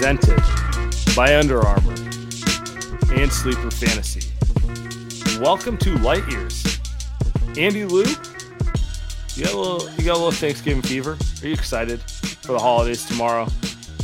Presented 0.00 0.42
by 1.14 1.36
Under 1.36 1.60
Armour 1.60 1.92
and 3.12 3.30
Sleeper 3.30 3.70
Fantasy. 3.70 4.32
Welcome 5.38 5.76
to 5.76 5.94
Light 5.98 6.26
Years. 6.30 6.80
Andy 7.58 7.84
Liu, 7.84 8.06
you 9.34 9.44
got 9.44 9.52
a 9.52 9.58
little 9.58 9.90
you 9.90 10.06
got 10.06 10.14
a 10.14 10.16
little 10.16 10.30
Thanksgiving 10.30 10.80
fever? 10.80 11.18
Are 11.42 11.46
you 11.46 11.52
excited 11.52 12.00
for 12.00 12.52
the 12.52 12.58
holidays 12.58 13.04
tomorrow? 13.04 13.46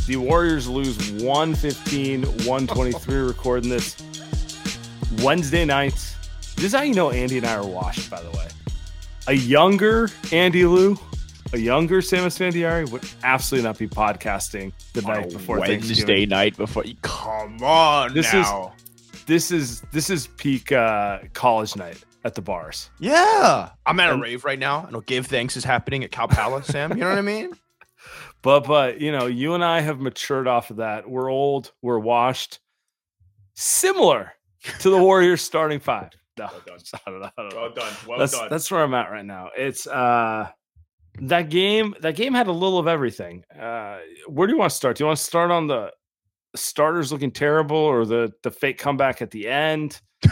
The 0.05 0.17
Warriors 0.17 0.67
lose 0.67 0.99
115, 1.13 2.25
123 2.45 3.15
recording 3.15 3.71
this 3.71 3.97
Wednesday 5.23 5.65
night. 5.65 5.95
This 6.57 6.65
is 6.65 6.73
how 6.75 6.83
you 6.83 6.93
know 6.93 7.09
Andy 7.09 7.39
and 7.39 7.47
I 7.47 7.55
are 7.55 7.65
washed, 7.65 8.11
by 8.11 8.21
the 8.21 8.29
way. 8.37 8.47
A 9.25 9.33
younger 9.33 10.11
Andy 10.31 10.63
Liu 10.63 10.99
a 11.53 11.57
younger 11.57 12.01
Sam 12.01 12.25
Esfandiari 12.25 12.89
would 12.91 13.03
absolutely 13.23 13.67
not 13.67 13.77
be 13.77 13.87
podcasting 13.87 14.71
the 14.93 15.01
On 15.03 15.13
night 15.13 15.31
a 15.31 15.37
before 15.37 15.59
Wednesday 15.59 16.25
night 16.25 16.57
before. 16.57 16.83
Come 17.01 17.61
on 17.63 18.13
This 18.13 18.31
now. 18.33 18.73
This 19.25 19.51
is 19.51 19.81
this 19.91 20.09
is 20.09 20.27
peak 20.37 20.71
uh, 20.71 21.19
college 21.33 21.75
night 21.75 22.03
at 22.23 22.33
the 22.35 22.41
bars. 22.41 22.89
yeah, 22.99 23.69
I'm 23.85 23.99
at 23.99 24.09
a 24.09 24.13
And- 24.13 24.21
rave 24.21 24.43
right 24.45 24.59
now. 24.59 24.85
I 24.87 24.91
know 24.91 25.01
Give 25.01 25.25
Thanks 25.25 25.55
is 25.57 25.63
happening 25.63 26.03
at 26.03 26.11
Cow 26.11 26.27
Palace, 26.27 26.67
Sam. 26.67 26.91
You 26.91 26.97
know 26.97 27.09
what 27.09 27.17
I 27.17 27.21
mean? 27.21 27.51
But 28.43 28.61
but 28.65 29.01
you 29.01 29.11
know, 29.11 29.25
you 29.25 29.55
and 29.55 29.63
I 29.65 29.81
have 29.81 29.99
matured 29.99 30.47
off 30.47 30.69
of 30.69 30.77
that. 30.77 31.09
We're 31.09 31.29
old, 31.29 31.71
we're 31.81 31.97
washed. 31.99 32.59
Similar 33.55 34.31
to 34.79 34.89
the 34.89 34.97
Warriors 35.01 35.41
starting 35.41 35.79
five. 35.79 36.11
No, 36.37 36.47
Well 36.51 36.61
done. 36.65 36.79
I 37.05 37.09
don't 37.11 37.19
know. 37.21 37.29
I 37.37 37.41
don't 37.41 37.49
know. 37.53 37.57
Well 37.61 37.73
done. 37.73 37.93
Well 38.07 38.19
that's 38.19 38.33
done. 38.33 38.47
that's 38.49 38.69
where 38.69 38.83
I'm 38.83 38.93
at 38.93 39.09
right 39.09 39.25
now. 39.25 39.49
It's 39.57 39.87
uh 39.87 40.49
that 41.21 41.49
game 41.49 41.95
that 42.01 42.15
game 42.15 42.33
had 42.33 42.47
a 42.47 42.51
little 42.51 42.79
of 42.79 42.87
everything. 42.87 43.43
Uh 43.59 43.99
where 44.27 44.47
do 44.47 44.53
you 44.53 44.59
want 44.59 44.71
to 44.71 44.75
start? 44.75 44.97
Do 44.97 45.03
you 45.03 45.07
want 45.07 45.17
to 45.17 45.23
start 45.23 45.51
on 45.51 45.67
the 45.67 45.91
starters 46.55 47.11
looking 47.11 47.31
terrible 47.31 47.77
or 47.77 48.05
the 48.05 48.33
the 48.43 48.51
fake 48.51 48.77
comeback 48.77 49.21
at 49.21 49.31
the 49.31 49.47
end? 49.47 50.01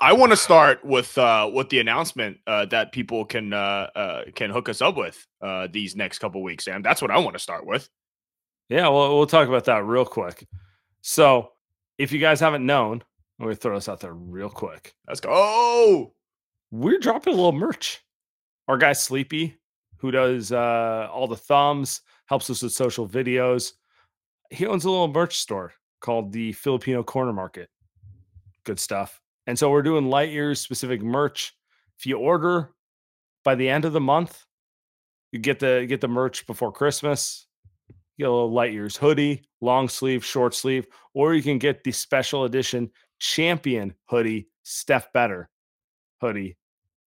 I 0.00 0.12
want 0.12 0.32
to 0.32 0.36
start 0.36 0.84
with 0.84 1.16
uh, 1.18 1.50
with 1.52 1.68
the 1.70 1.80
announcement 1.80 2.38
uh, 2.46 2.66
that 2.66 2.92
people 2.92 3.24
can 3.24 3.52
uh, 3.52 3.88
uh, 3.94 4.22
can 4.34 4.50
hook 4.50 4.68
us 4.68 4.80
up 4.80 4.96
with 4.96 5.26
uh, 5.42 5.68
these 5.70 5.96
next 5.96 6.18
couple 6.18 6.42
weeks, 6.42 6.64
Sam. 6.64 6.82
That's 6.82 7.02
what 7.02 7.10
I 7.10 7.18
want 7.18 7.34
to 7.34 7.42
start 7.42 7.66
with. 7.66 7.88
Yeah, 8.68 8.88
well, 8.88 9.16
we'll 9.16 9.26
talk 9.26 9.48
about 9.48 9.64
that 9.64 9.84
real 9.84 10.04
quick. 10.04 10.46
So, 11.00 11.52
if 11.96 12.12
you 12.12 12.18
guys 12.18 12.38
haven't 12.38 12.66
known, 12.66 13.02
let 13.38 13.48
me 13.48 13.54
throw 13.54 13.74
this 13.74 13.88
out 13.88 14.00
there 14.00 14.12
real 14.12 14.50
quick. 14.50 14.94
Let's 15.06 15.20
go. 15.20 15.30
Oh, 15.32 16.12
We're 16.70 16.98
dropping 16.98 17.32
a 17.32 17.36
little 17.36 17.52
merch. 17.52 18.00
Our 18.68 18.76
guy 18.76 18.92
Sleepy, 18.92 19.56
who 19.98 20.10
does 20.10 20.52
uh, 20.52 21.08
all 21.12 21.26
the 21.26 21.36
thumbs, 21.36 22.00
helps 22.26 22.50
us 22.50 22.62
with 22.62 22.72
social 22.72 23.08
videos. 23.08 23.72
He 24.50 24.66
owns 24.66 24.84
a 24.84 24.90
little 24.90 25.08
merch 25.08 25.38
store 25.38 25.72
called 26.00 26.32
the 26.32 26.52
Filipino 26.52 27.02
Corner 27.02 27.32
Market. 27.32 27.68
Good 28.64 28.80
stuff. 28.80 29.20
And 29.46 29.58
so 29.58 29.70
we're 29.70 29.82
doing 29.82 30.10
light 30.10 30.30
years 30.30 30.60
specific 30.60 31.02
merch. 31.02 31.54
If 31.98 32.06
you 32.06 32.18
order 32.18 32.70
by 33.44 33.54
the 33.54 33.68
end 33.68 33.84
of 33.84 33.92
the 33.92 34.00
month, 34.00 34.44
you 35.32 35.38
get 35.38 35.58
the 35.58 35.86
get 35.88 36.00
the 36.00 36.08
merch 36.08 36.46
before 36.46 36.72
Christmas. 36.72 37.46
You 37.88 38.24
get 38.24 38.28
a 38.28 38.32
little 38.32 38.52
light 38.52 38.72
years 38.72 38.96
hoodie, 38.96 39.48
long 39.60 39.88
sleeve, 39.88 40.24
short 40.24 40.54
sleeve, 40.54 40.86
or 41.14 41.34
you 41.34 41.42
can 41.42 41.58
get 41.58 41.82
the 41.82 41.92
special 41.92 42.44
edition 42.44 42.90
champion 43.18 43.94
hoodie, 44.06 44.48
Steph 44.62 45.12
Better 45.12 45.48
hoodie. 46.20 46.56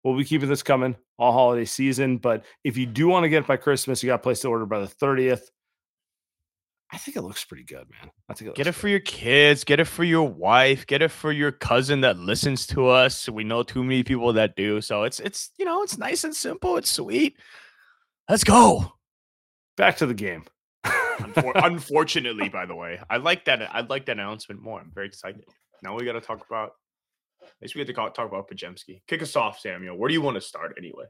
We'll 0.03 0.18
be 0.18 0.25
keeping 0.25 0.50
this 0.50 0.63
coming 0.63 0.96
all 1.22 1.32
holiday 1.32 1.66
season. 1.66 2.18
But 2.18 2.44
if 2.64 2.76
you 2.78 2.88
do 2.88 3.08
want 3.08 3.24
to 3.24 3.30
get 3.30 3.44
it 3.44 3.48
by 3.48 3.58
Christmas, 3.58 4.02
you 4.02 4.08
got 4.08 4.18
to 4.18 4.24
place 4.24 4.42
the 4.42 4.48
order 4.48 4.66
by 4.66 4.80
the 4.80 4.88
30th. 4.88 5.44
I 6.92 6.98
think 6.98 7.16
it 7.16 7.22
looks 7.22 7.46
pretty 7.46 7.64
good, 7.64 7.88
man. 7.90 8.12
I 8.28 8.34
think 8.34 8.50
it 8.50 8.56
get 8.56 8.68
it 8.68 8.72
good. 8.72 8.76
for 8.76 8.88
your 8.90 9.00
kids. 9.00 9.64
Get 9.64 9.80
it 9.80 9.86
for 9.86 10.04
your 10.04 10.28
wife. 10.28 10.86
Get 10.88 11.02
it 11.02 11.08
for 11.09 11.32
your 11.32 11.52
cousin 11.52 12.02
that 12.02 12.18
listens 12.18 12.68
to 12.68 12.88
us. 12.88 13.30
We 13.30 13.46
know 13.46 13.64
too 13.64 13.84
many 13.84 14.04
people 14.04 14.34
that 14.34 14.56
do. 14.58 14.82
So 14.82 15.04
it's 15.04 15.20
it's 15.22 15.52
you 15.58 15.64
know 15.64 15.84
it's 15.84 15.98
nice 15.98 16.26
and 16.26 16.36
simple. 16.36 16.76
It's 16.76 16.92
sweet. 16.92 17.38
Let's 18.28 18.44
go. 18.44 18.94
back 19.78 19.98
to 19.98 20.06
the 20.06 20.14
game. 20.14 20.44
Unfor- 20.86 21.53
unfortunately, 21.64 22.50
by 22.50 22.66
the 22.66 22.76
way, 22.76 23.00
I 23.09 23.18
like 23.18 23.46
that. 23.46 23.62
I 23.74 23.82
like 23.82 24.06
that 24.08 24.14
announcement 24.18 24.62
more. 24.62 24.80
I'm 24.82 24.92
very 24.94 25.08
excited. 25.08 25.46
Now 25.84 25.96
we 25.96 26.03
got 26.03 26.14
to 26.14 26.22
talk 26.22 26.46
about. 26.50 26.72
At 27.41 27.50
least 27.62 27.75
we 27.75 27.84
get 27.84 27.88
to 27.88 27.94
talk, 27.94 28.18
about 28.19 28.50
Podziemski. 28.50 29.02
Kick 29.07 29.22
us 29.22 29.35
off, 29.35 29.59
Samuel. 29.59 29.97
Where 29.97 30.07
do 30.07 30.13
you 30.13 30.22
want 30.22 30.35
to 30.35 30.41
start 30.41 30.75
anyway? 30.78 31.06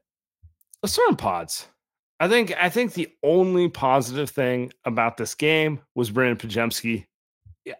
Let's 0.82 0.94
start 0.94 1.10
on 1.10 1.16
pods. 1.16 1.68
I 2.20 2.28
think 2.28 2.54
I 2.62 2.70
think 2.70 2.94
the 2.94 3.10
only 3.24 3.68
positive 3.68 4.30
thing 4.30 4.72
about 4.86 5.18
this 5.18 5.34
game 5.34 5.82
was 5.96 6.12
Brandon 6.12 6.38
Podziemski. 6.38 7.06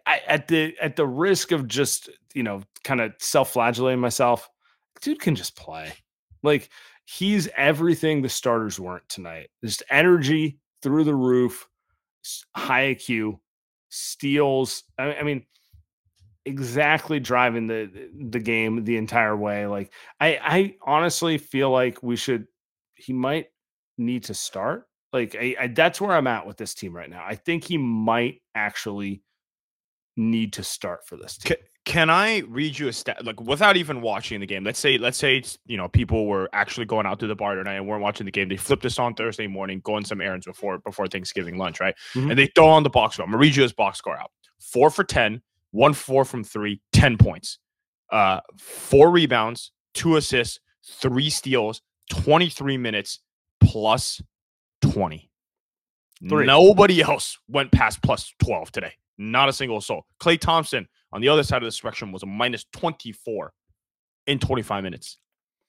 I, 0.06 0.20
at 0.26 0.48
the 0.48 0.76
at 0.80 0.96
the 0.96 1.06
risk 1.06 1.52
of 1.52 1.68
just 1.68 2.10
you 2.34 2.42
know 2.42 2.62
kind 2.82 3.00
of 3.00 3.12
self-flagellating 3.20 4.00
myself, 4.00 4.48
dude 5.00 5.20
can 5.20 5.36
just 5.36 5.56
play. 5.56 5.92
Like 6.42 6.70
he's 7.04 7.48
everything 7.56 8.22
the 8.22 8.28
starters 8.28 8.80
weren't 8.80 9.08
tonight. 9.08 9.48
Just 9.64 9.82
energy 9.90 10.58
through 10.82 11.04
the 11.04 11.14
roof, 11.14 11.68
high 12.56 12.94
IQ, 12.94 13.38
steals. 13.90 14.84
I, 14.98 15.14
I 15.14 15.22
mean, 15.22 15.46
exactly 16.44 17.20
driving 17.20 17.66
the 17.66 18.10
the 18.30 18.40
game 18.40 18.84
the 18.84 18.96
entire 18.96 19.36
way. 19.36 19.66
Like 19.66 19.92
I 20.20 20.38
I 20.42 20.74
honestly 20.84 21.38
feel 21.38 21.70
like 21.70 22.02
we 22.02 22.16
should. 22.16 22.46
He 22.94 23.12
might 23.12 23.46
need 23.98 24.24
to 24.24 24.34
start. 24.34 24.86
Like 25.12 25.36
I, 25.38 25.56
I, 25.60 25.66
that's 25.68 26.00
where 26.00 26.16
I'm 26.16 26.26
at 26.26 26.46
with 26.46 26.56
this 26.56 26.74
team 26.74 26.94
right 26.94 27.10
now. 27.10 27.24
I 27.26 27.34
think 27.34 27.64
he 27.64 27.76
might 27.76 28.40
actually 28.54 29.22
need 30.16 30.54
to 30.54 30.62
start 30.62 31.06
for 31.06 31.16
this 31.16 31.36
team. 31.36 31.50
Can, 31.50 31.56
can 31.84 32.10
I 32.10 32.38
read 32.48 32.78
you 32.78 32.88
a 32.88 32.92
stat 32.92 33.24
like 33.24 33.40
without 33.40 33.76
even 33.76 34.00
watching 34.00 34.40
the 34.40 34.46
game? 34.46 34.64
Let's 34.64 34.78
say 34.78 34.98
let's 34.98 35.18
say 35.18 35.38
it's, 35.38 35.58
you 35.66 35.76
know 35.76 35.88
people 35.88 36.26
were 36.26 36.48
actually 36.52 36.86
going 36.86 37.06
out 37.06 37.18
to 37.20 37.26
the 37.26 37.34
bar 37.34 37.56
tonight 37.56 37.74
and 37.74 37.86
weren't 37.86 38.02
watching 38.02 38.24
the 38.24 38.30
game. 38.32 38.48
They 38.48 38.56
flipped 38.56 38.84
this 38.84 38.98
on 38.98 39.14
Thursday 39.14 39.46
morning, 39.48 39.80
going 39.80 40.04
some 40.04 40.20
errands 40.20 40.46
before 40.46 40.78
before 40.78 41.08
Thanksgiving 41.08 41.58
lunch, 41.58 41.80
right? 41.80 41.94
Mhm. 42.14 42.30
And 42.30 42.38
they 42.38 42.46
throw 42.46 42.68
on 42.68 42.82
the 42.84 42.90
box 42.90 43.14
score. 43.14 43.24
I'm 43.24 43.32
gonna 43.32 43.40
read 43.40 43.56
you 43.56 43.64
his 43.64 43.72
box 43.72 43.98
score 43.98 44.16
out: 44.16 44.30
four 44.60 44.90
for 44.90 45.02
10, 45.04 45.42
one 45.72 45.92
four 45.92 46.24
from 46.24 46.44
three, 46.44 46.80
10 46.92 47.18
points, 47.18 47.58
uh, 48.10 48.40
four 48.58 49.10
rebounds, 49.10 49.72
two 49.94 50.16
assists, 50.16 50.60
three 50.84 51.30
steals, 51.30 51.82
23 52.10 52.76
minutes 52.76 53.20
plus 53.60 54.20
20. 54.82 55.30
Three. 56.28 56.46
Nobody 56.46 57.00
else 57.00 57.36
went 57.48 57.72
past 57.72 58.00
plus 58.02 58.32
12 58.44 58.70
today. 58.70 58.92
Not 59.18 59.48
a 59.48 59.52
single 59.52 59.80
soul. 59.80 60.06
Klay 60.20 60.38
Thompson 60.38 60.86
on 61.12 61.20
the 61.20 61.28
other 61.28 61.42
side 61.42 61.62
of 61.62 61.66
the 61.66 61.72
spectrum 61.72 62.12
was 62.12 62.22
a 62.22 62.26
minus 62.26 62.64
24. 62.72 63.52
in 64.26 64.38
25 64.38 64.84
minutes. 64.84 65.18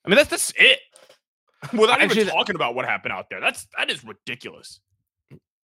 I 0.04 0.08
mean, 0.08 0.16
that's 0.16 0.30
that's 0.30 0.52
it. 0.56 0.78
Without 1.72 2.00
Actually, 2.00 2.22
even 2.22 2.34
talking 2.34 2.56
about 2.56 2.74
what 2.74 2.84
happened 2.84 3.12
out 3.12 3.26
there, 3.30 3.40
that's 3.40 3.66
that 3.76 3.90
is 3.90 4.04
ridiculous. 4.04 4.80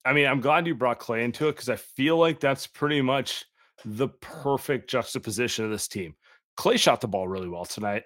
I 0.04 0.12
mean, 0.14 0.26
I'm 0.26 0.40
glad 0.40 0.66
you 0.66 0.74
brought 0.74 0.98
Klay 0.98 1.22
into 1.24 1.48
it 1.48 1.52
because 1.52 1.68
I 1.68 1.76
feel 1.76 2.16
like 2.16 2.40
that's 2.40 2.66
pretty 2.66 3.02
much 3.02 3.44
the 3.84 4.08
perfect 4.08 4.90
juxtaposition 4.90 5.64
of 5.64 5.70
this 5.70 5.88
team. 5.88 6.14
Klay 6.58 6.78
shot 6.78 7.00
the 7.00 7.08
ball 7.08 7.26
really 7.28 7.48
well 7.48 7.64
tonight. 7.64 8.04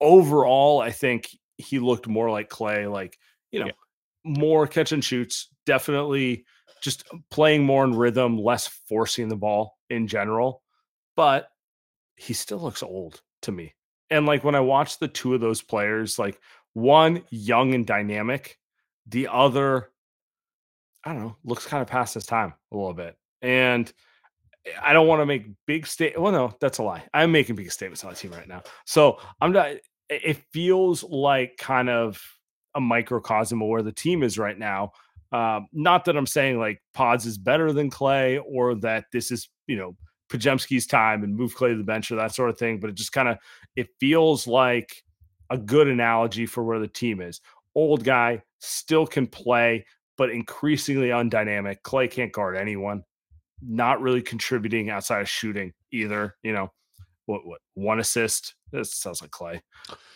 Overall, 0.00 0.80
I 0.80 0.90
think 0.90 1.28
he 1.56 1.78
looked 1.78 2.08
more 2.08 2.30
like 2.30 2.48
Klay, 2.50 2.90
like, 2.90 3.16
you 3.52 3.60
know, 3.60 3.66
Yeah. 3.66 3.72
more 4.24 4.66
catch 4.66 4.92
and 4.92 5.04
shoots, 5.04 5.48
definitely 5.66 6.44
just 6.82 7.04
playing 7.30 7.64
more 7.64 7.84
in 7.84 7.94
rhythm, 7.94 8.38
less 8.38 8.66
forcing 8.66 9.28
the 9.28 9.36
ball 9.36 9.78
in 9.88 10.06
general. 10.08 10.62
But 11.16 11.48
he 12.16 12.34
still 12.34 12.58
looks 12.58 12.82
old 12.82 13.22
to 13.42 13.52
me. 13.52 13.74
And 14.10 14.26
like 14.26 14.44
when 14.44 14.54
I 14.54 14.60
watch 14.60 14.98
the 14.98 15.08
two 15.08 15.34
of 15.34 15.40
those 15.40 15.62
players, 15.62 16.18
like 16.18 16.40
one 16.72 17.24
young 17.30 17.74
and 17.74 17.86
dynamic, 17.86 18.58
the 19.06 19.28
other 19.28 19.90
I 21.04 21.12
don't 21.12 21.22
know, 21.22 21.36
looks 21.44 21.66
kind 21.66 21.82
of 21.82 21.88
past 21.88 22.14
his 22.14 22.24
time 22.26 22.54
a 22.72 22.76
little 22.76 22.94
bit. 22.94 23.16
And 23.42 23.92
I 24.82 24.92
don't 24.92 25.06
want 25.06 25.20
to 25.20 25.26
make 25.26 25.46
big 25.66 25.86
state. 25.86 26.18
Well, 26.20 26.32
no, 26.32 26.54
that's 26.60 26.78
a 26.78 26.82
lie. 26.82 27.04
I'm 27.12 27.32
making 27.32 27.56
big 27.56 27.70
statements 27.70 28.02
on 28.04 28.10
the 28.10 28.16
team 28.16 28.32
right 28.32 28.48
now. 28.48 28.62
So 28.86 29.18
I'm 29.40 29.52
not. 29.52 29.70
it- 30.08 30.42
feels 30.52 31.02
like 31.02 31.56
kind 31.58 31.88
of 31.90 32.22
a 32.74 32.80
microcosm 32.80 33.60
of 33.62 33.68
where 33.68 33.82
the 33.82 33.92
team 33.92 34.22
is 34.22 34.38
right 34.38 34.58
now. 34.58 34.92
Um, 35.32 35.66
not 35.72 36.04
that 36.04 36.16
I'm 36.16 36.26
saying 36.26 36.58
like 36.58 36.80
Pods 36.92 37.26
is 37.26 37.38
better 37.38 37.72
than 37.72 37.90
Klay 37.90 38.40
or 38.46 38.74
that 38.76 39.06
this 39.12 39.30
is 39.30 39.48
you 39.66 39.76
know 39.76 39.96
Podziemski's 40.30 40.86
time 40.86 41.24
and 41.24 41.34
move 41.36 41.56
Klay 41.56 41.70
to 41.72 41.76
the 41.76 41.84
bench 41.84 42.10
or 42.10 42.16
that 42.16 42.34
sort 42.34 42.50
of 42.50 42.58
thing. 42.58 42.78
But 42.80 42.90
it 42.90 42.96
just 42.96 43.12
kind 43.12 43.28
of 43.28 43.38
it 43.76 43.88
feels 43.98 44.46
like 44.46 45.02
a 45.50 45.58
good 45.58 45.88
analogy 45.88 46.46
for 46.46 46.62
where 46.64 46.78
the 46.78 46.88
team 46.88 47.20
is. 47.20 47.40
Old 47.74 48.04
guy 48.04 48.42
still 48.60 49.06
can 49.06 49.26
play, 49.26 49.84
but 50.16 50.30
increasingly 50.30 51.08
undynamic. 51.08 51.82
Klay 51.82 52.10
can't 52.10 52.32
guard 52.32 52.56
anyone. 52.56 53.02
Not 53.62 54.00
really 54.00 54.22
contributing 54.22 54.90
outside 54.90 55.20
of 55.20 55.28
shooting 55.28 55.72
either. 55.92 56.34
You 56.42 56.52
know, 56.52 56.72
what 57.26 57.46
what 57.46 57.60
one 57.74 58.00
assist? 58.00 58.54
This 58.72 58.94
sounds 58.94 59.22
like 59.22 59.30
Klay. 59.30 59.60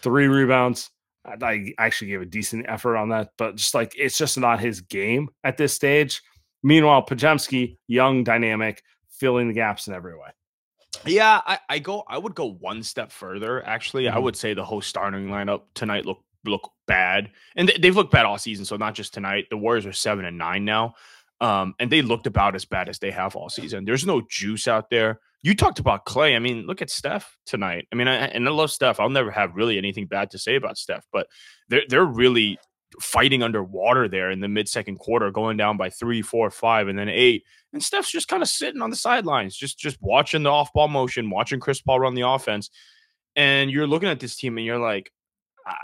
Three 0.03 0.27
rebounds. 0.29 0.91
I, 1.25 1.37
I 1.45 1.75
actually 1.79 2.09
gave 2.09 2.23
a 2.23 2.27
decent 2.27 2.67
effort 2.69 2.97
on 2.97 3.11
that, 3.11 3.31
but 3.39 3.57
just 3.57 3.75
like 3.75 3.93
it's 3.97 4.19
just 4.19 4.39
not 4.39 4.61
his 4.61 4.81
game 4.81 5.29
at 5.45 5.57
this 5.57 5.73
stage. 5.73 6.23
Meanwhile, 6.63 7.07
Podziemski, 7.07 7.79
young, 7.87 8.25
dynamic, 8.25 8.83
filling 9.11 9.49
the 9.49 9.55
gaps 9.55 9.87
in 9.89 9.95
every 9.95 10.15
way. 10.15 10.29
Yeah, 11.07 11.41
I, 11.47 11.59
I 11.69 11.79
go. 11.79 12.03
I 12.09 12.19
would 12.19 12.35
go 12.35 12.53
one 12.55 12.83
step 12.83 13.13
further. 13.13 13.65
Actually, 13.65 14.09
I 14.09 14.17
Mhm. 14.17 14.23
would 14.23 14.37
say 14.37 14.55
the 14.55 14.65
whole 14.65 14.81
starting 14.81 15.29
lineup 15.29 15.63
tonight 15.75 16.05
look 16.07 16.25
look 16.45 16.73
bad, 16.87 17.31
and 17.57 17.69
they, 17.69 17.77
they've 17.79 17.97
looked 17.97 18.11
bad 18.13 18.25
all 18.27 18.39
season. 18.39 18.65
So 18.65 18.77
not 18.77 18.95
just 18.95 19.13
tonight. 19.15 19.47
The 19.51 19.57
Warriors 19.57 19.87
are 19.87 19.93
seven 19.93 20.25
and 20.25 20.39
nine 20.39 20.65
now, 20.65 20.95
um, 21.41 21.75
and 21.79 21.91
they 21.91 22.03
looked 22.03 22.27
about 22.27 22.55
as 22.55 22.65
bad 22.65 22.89
as 22.89 22.99
they 22.99 23.11
have 23.11 23.37
all 23.37 23.49
season. 23.49 23.85
There's 23.85 24.07
no 24.07 24.23
juice 24.29 24.67
out 24.67 24.91
there. 24.91 25.21
You 25.43 25.55
talked 25.55 25.79
about 25.79 26.05
Klay. 26.05 26.35
I 26.35 26.41
mean, 26.41 26.67
look 26.67 26.83
at 26.83 26.91
Steph 26.91 27.37
tonight. 27.47 27.87
I 27.93 27.97
mean, 27.97 28.09
I, 28.09 28.15
and 28.27 28.49
I 28.49 28.51
love 28.51 28.73
Steph. 28.73 28.99
I'll 28.99 29.09
never 29.09 29.31
have 29.31 29.55
really 29.55 29.79
anything 29.79 30.07
bad 30.07 30.31
to 30.33 30.39
say 30.39 30.57
about 30.57 30.79
Steph, 30.79 31.07
but 31.13 31.29
they're 31.69 31.83
they're 31.89 32.05
really 32.05 32.59
fighting 33.01 33.43
underwater 33.43 34.09
there 34.09 34.31
in 34.31 34.41
the 34.41 34.49
mid 34.49 34.69
second 34.69 34.99
quarter, 34.99 35.31
going 35.31 35.57
down 35.57 35.77
by 35.77 35.91
three, 35.91 36.23
four, 36.23 36.51
five, 36.51 36.89
and 36.89 36.99
then 36.99 37.09
eight. 37.09 37.45
And 37.73 37.83
Steph's 37.83 38.11
just 38.11 38.29
kind 38.29 38.43
of 38.43 38.49
sitting 38.49 38.83
on 38.83 38.91
the 38.91 38.97
sidelines, 38.97 39.57
just 39.57 39.79
just 39.79 39.99
watching 40.01 40.43
the 40.43 40.51
off 40.51 40.73
ball 40.73 40.89
motion, 40.89 41.31
watching 41.31 41.61
Chris 41.61 41.81
Paul 41.81 42.01
run 42.01 42.15
the 42.15 42.27
offense. 42.27 42.71
And 43.37 43.71
you're 43.71 43.87
looking 43.87 44.09
at 44.09 44.21
this 44.21 44.37
team 44.37 44.57
and 44.57 44.67
you're 44.67 44.81
like, 44.81 45.13
ah, 45.67 45.75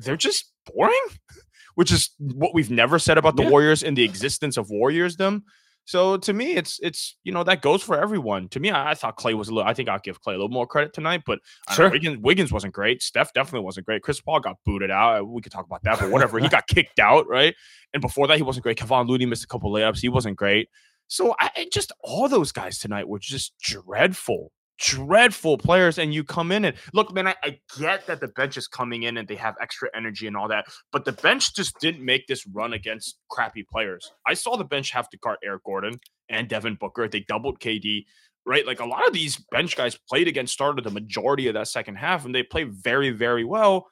they're 0.00 0.16
just 0.16 0.52
boring, 0.66 0.94
which 1.74 1.92
is 1.92 2.10
what 2.18 2.54
we've 2.54 2.70
never 2.70 2.98
said 2.98 3.18
about 3.18 3.36
the 3.36 3.42
Yeah. 3.42 3.50
Warriors 3.50 3.82
and 3.82 3.96
the 3.96 4.04
existence 4.04 4.56
of 4.56 4.70
Warriors 4.70 5.16
them. 5.16 5.44
So 5.86 6.16
to 6.16 6.32
me, 6.32 6.52
it's 6.52 6.80
it's 6.82 7.16
you 7.24 7.32
know 7.32 7.44
that 7.44 7.60
goes 7.60 7.82
for 7.82 8.00
everyone. 8.00 8.48
To 8.50 8.60
me, 8.60 8.70
I, 8.70 8.92
I 8.92 8.94
thought 8.94 9.18
Klay 9.18 9.34
was 9.34 9.48
a 9.48 9.54
little. 9.54 9.68
I 9.68 9.74
think 9.74 9.90
I'll 9.90 9.98
give 9.98 10.18
Klay 10.22 10.28
a 10.28 10.38
little 10.38 10.48
more 10.48 10.66
credit 10.66 10.94
tonight, 10.94 11.24
but 11.26 11.40
don't 11.68 11.78
know, 11.78 11.84
Sure. 11.84 11.90
Wiggins, 11.90 12.18
Wiggins 12.22 12.52
wasn't 12.52 12.72
great. 12.72 13.02
Steph 13.02 13.34
definitely 13.34 13.66
wasn't 13.66 13.84
great. 13.84 14.00
Chris 14.02 14.18
Paul 14.18 14.40
got 14.40 14.56
booted 14.64 14.90
out. 14.90 15.20
Uh, 15.20 15.24
we 15.26 15.42
could 15.42 15.52
talk 15.52 15.66
about 15.66 15.82
that, 15.82 15.98
but 16.00 16.10
whatever. 16.10 16.38
he 16.38 16.48
got 16.56 16.66
kicked 16.66 16.98
out, 17.00 17.28
right? 17.28 17.54
And 17.92 18.00
before 18.00 18.26
that, 18.28 18.38
he 18.38 18.42
wasn't 18.42 18.62
great. 18.62 18.78
Kevon 18.78 19.06
Looney 19.08 19.26
missed 19.26 19.44
a 19.44 19.46
couple 19.46 19.70
layups. 19.70 20.00
He 20.00 20.08
wasn't 20.08 20.36
great. 20.38 20.70
So 21.06 21.34
I 21.38 21.68
just 21.70 21.92
all 22.00 22.30
those 22.30 22.50
guys 22.50 22.78
tonight 22.78 23.06
were 23.06 23.18
just 23.18 23.52
dreadful, 23.60 24.52
dreadful 24.78 25.58
players. 25.58 25.98
And 25.98 26.12
you 26.12 26.24
come 26.24 26.52
in 26.52 26.64
and 26.64 26.76
look, 26.92 27.12
man, 27.12 27.28
I, 27.28 27.34
I 27.42 27.58
get 27.78 28.06
that 28.06 28.20
the 28.20 28.28
bench 28.28 28.56
is 28.56 28.66
coming 28.66 29.04
in 29.04 29.16
and 29.16 29.28
they 29.28 29.36
have 29.36 29.54
extra 29.60 29.88
energy 29.94 30.26
and 30.26 30.36
all 30.36 30.48
that, 30.48 30.66
but 30.92 31.04
the 31.04 31.12
bench 31.12 31.54
just 31.54 31.78
didn't 31.80 32.04
make 32.04 32.26
this 32.26 32.46
run 32.52 32.72
against 32.72 33.18
crappy 33.30 33.64
players. 33.70 34.12
I 34.26 34.34
saw 34.34 34.56
the 34.56 34.64
bench 34.64 34.90
have 34.90 35.08
to 35.10 35.18
guard 35.18 35.38
Eric 35.44 35.64
Gordon 35.64 35.98
and 36.28 36.48
Devin 36.48 36.76
Booker. 36.80 37.08
They 37.08 37.20
doubled 37.20 37.60
KD. 37.60 38.04
Right, 38.46 38.66
like 38.66 38.80
a 38.80 38.84
lot 38.84 39.06
of 39.06 39.14
these 39.14 39.42
bench 39.50 39.74
guys 39.74 39.98
played 40.06 40.28
against 40.28 40.52
started 40.52 40.84
the 40.84 40.90
majority 40.90 41.48
of 41.48 41.54
that 41.54 41.66
second 41.66 41.94
half, 41.94 42.26
and 42.26 42.34
they 42.34 42.42
played 42.42 42.74
very, 42.74 43.08
very 43.08 43.42
well. 43.42 43.86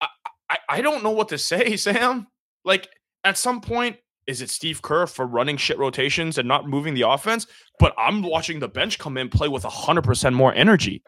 I, 0.00 0.08
I, 0.50 0.56
I 0.68 0.80
don't 0.80 1.04
know 1.04 1.12
what 1.12 1.28
to 1.28 1.38
say, 1.38 1.76
Sam. 1.76 2.26
Like 2.64 2.88
at 3.22 3.38
some 3.38 3.60
point, 3.60 3.98
is 4.26 4.42
it 4.42 4.50
Steve 4.50 4.82
Kerr 4.82 5.06
for 5.06 5.26
running 5.26 5.56
shit 5.56 5.78
rotations 5.78 6.38
and 6.38 6.48
not 6.48 6.68
moving 6.68 6.94
the 6.94 7.02
offense? 7.02 7.46
But 7.78 7.94
I'm 7.96 8.22
watching 8.22 8.58
the 8.58 8.68
bench 8.68 8.98
come 8.98 9.16
in 9.16 9.28
play 9.28 9.48
with 9.48 9.64
hundred 9.64 10.02
percent 10.04 10.34
more 10.34 10.52
energy, 10.54 11.02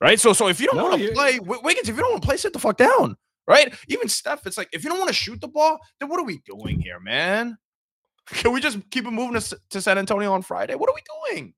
right? 0.00 0.20
So, 0.20 0.32
so 0.32 0.48
if 0.48 0.60
you 0.60 0.66
don't 0.68 0.76
No, 0.76 0.84
want 0.84 1.00
to 1.02 1.12
play 1.12 1.38
Wi- 1.38 1.60
Wiggins, 1.64 1.88
if 1.88 1.96
you 1.96 2.02
don't 2.02 2.12
want 2.12 2.22
to 2.22 2.26
play, 2.26 2.36
sit 2.36 2.52
the 2.52 2.58
fuck 2.58 2.76
down, 2.76 3.16
right? 3.48 3.74
Even 3.88 4.08
Steph, 4.08 4.46
it's 4.46 4.56
like 4.56 4.68
if 4.72 4.84
you 4.84 4.90
don't 4.90 4.98
want 4.98 5.08
to 5.08 5.14
shoot 5.14 5.40
the 5.40 5.48
ball, 5.48 5.78
then 5.98 6.08
what 6.08 6.20
are 6.20 6.24
we 6.24 6.38
doing 6.44 6.80
here, 6.80 7.00
man? 7.00 7.56
Can 8.26 8.52
we 8.52 8.60
just 8.60 8.78
keep 8.90 9.06
it 9.06 9.10
moving 9.10 9.40
to, 9.40 9.58
to 9.70 9.80
San 9.82 9.98
Antonio 9.98 10.32
on 10.32 10.42
Friday? 10.42 10.74
What 10.76 10.88
are 10.88 10.94
we 10.94 11.34
doing? 11.34 11.54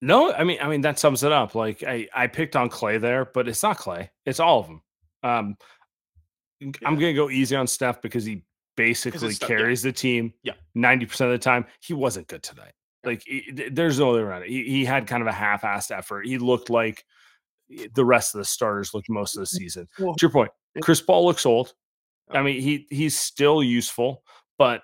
No, 0.00 0.32
I 0.32 0.44
mean, 0.44 0.58
I 0.62 0.68
mean 0.68 0.80
that 0.82 0.98
sums 0.98 1.24
it 1.24 1.32
up. 1.32 1.54
Like 1.54 1.82
I, 1.82 2.08
I 2.14 2.28
picked 2.28 2.56
on 2.56 2.70
Klay 2.70 3.00
there, 3.00 3.24
but 3.26 3.48
it's 3.48 3.62
not 3.62 3.78
Klay. 3.78 4.08
It's 4.24 4.40
all 4.40 4.60
of 4.60 4.66
them. 4.68 4.82
Um, 5.24 5.56
I'm 6.84 6.94
gonna 6.94 7.14
go 7.14 7.30
easy 7.30 7.56
on 7.56 7.66
Steph 7.66 8.00
because 8.00 8.24
he 8.24 8.42
basically 8.78 9.32
Steph, 9.32 9.50
yeah. 9.50 9.56
carries 9.56 9.82
the 9.82 9.92
team. 9.92 10.32
Yeah. 10.42 10.54
ninety 10.74 11.04
percent 11.04 11.30
of 11.30 11.38
the 11.38 11.44
time, 11.44 11.66
he 11.80 11.92
wasn't 11.92 12.28
good 12.28 12.42
tonight. 12.42 12.72
Like 13.04 13.22
he- 13.26 13.68
there's 13.70 13.98
no 13.98 14.14
way 14.14 14.20
around 14.20 14.44
it. 14.44 14.48
He, 14.48 14.64
he 14.64 14.84
had 14.84 15.06
kind 15.06 15.20
of 15.20 15.26
a 15.26 15.32
half-assed 15.32 15.90
effort. 15.90 16.26
He 16.26 16.38
looked 16.38 16.70
like 16.70 17.04
the 17.94 18.04
rest 18.04 18.34
of 18.34 18.38
the 18.38 18.44
starters 18.44 18.94
looked 18.94 19.10
most 19.10 19.36
of 19.36 19.40
the 19.40 19.46
season. 19.46 19.88
Well, 19.98 20.14
to 20.14 20.24
your 20.24 20.30
point, 20.30 20.50
Chris 20.80 21.02
Paul 21.02 21.26
looks 21.26 21.44
old. 21.44 21.74
Yeah. 22.32 22.40
I 22.40 22.42
mean, 22.42 22.60
he 22.62 22.86
he's 22.90 23.18
still 23.18 23.62
useful, 23.62 24.22
but 24.56 24.82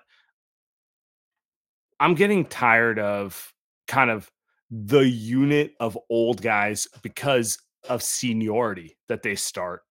I'm 1.99 2.13
getting 2.13 2.45
tired 2.45 2.99
of 2.99 3.53
kind 3.87 4.09
of 4.11 4.29
the 4.69 5.07
unit 5.07 5.73
of 5.79 5.97
old 6.09 6.41
guys 6.41 6.87
because 7.01 7.57
of 7.87 8.03
seniority 8.03 8.97
that 9.07 9.23
they 9.23 9.35
start. 9.35 9.81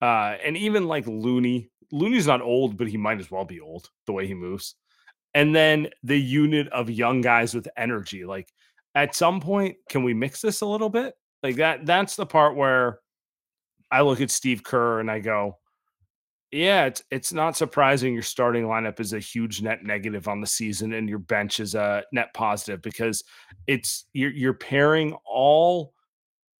Uh, 0.00 0.36
and 0.44 0.56
even 0.56 0.86
like 0.86 1.06
Looney, 1.06 1.70
Looney's 1.90 2.26
not 2.26 2.42
old, 2.42 2.76
but 2.76 2.88
he 2.88 2.96
might 2.96 3.20
as 3.20 3.30
well 3.30 3.44
be 3.44 3.60
old 3.60 3.90
the 4.06 4.12
way 4.12 4.26
he 4.26 4.34
moves. 4.34 4.74
And 5.34 5.54
then 5.54 5.88
the 6.02 6.20
unit 6.20 6.68
of 6.68 6.90
young 6.90 7.20
guys 7.20 7.54
with 7.54 7.68
energy. 7.76 8.24
Like 8.24 8.52
at 8.94 9.14
some 9.14 9.40
point, 9.40 9.76
can 9.88 10.02
we 10.02 10.14
mix 10.14 10.40
this 10.40 10.60
a 10.60 10.66
little 10.66 10.90
bit? 10.90 11.14
Like 11.42 11.56
that, 11.56 11.86
that's 11.86 12.16
the 12.16 12.26
part 12.26 12.56
where 12.56 12.98
I 13.90 14.02
look 14.02 14.20
at 14.20 14.30
Steve 14.30 14.62
Kerr 14.62 15.00
and 15.00 15.10
I 15.10 15.20
go, 15.20 15.58
yeah, 16.50 16.86
it's 16.86 17.02
it's 17.10 17.32
not 17.32 17.56
surprising 17.56 18.14
your 18.14 18.22
starting 18.22 18.64
lineup 18.64 19.00
is 19.00 19.12
a 19.12 19.18
huge 19.18 19.60
net 19.60 19.84
negative 19.84 20.28
on 20.28 20.40
the 20.40 20.46
season 20.46 20.94
and 20.94 21.08
your 21.08 21.18
bench 21.18 21.60
is 21.60 21.74
a 21.74 22.02
net 22.10 22.32
positive 22.32 22.80
because 22.80 23.22
it's 23.66 24.06
you're 24.14 24.30
you're 24.30 24.54
pairing 24.54 25.14
all 25.26 25.92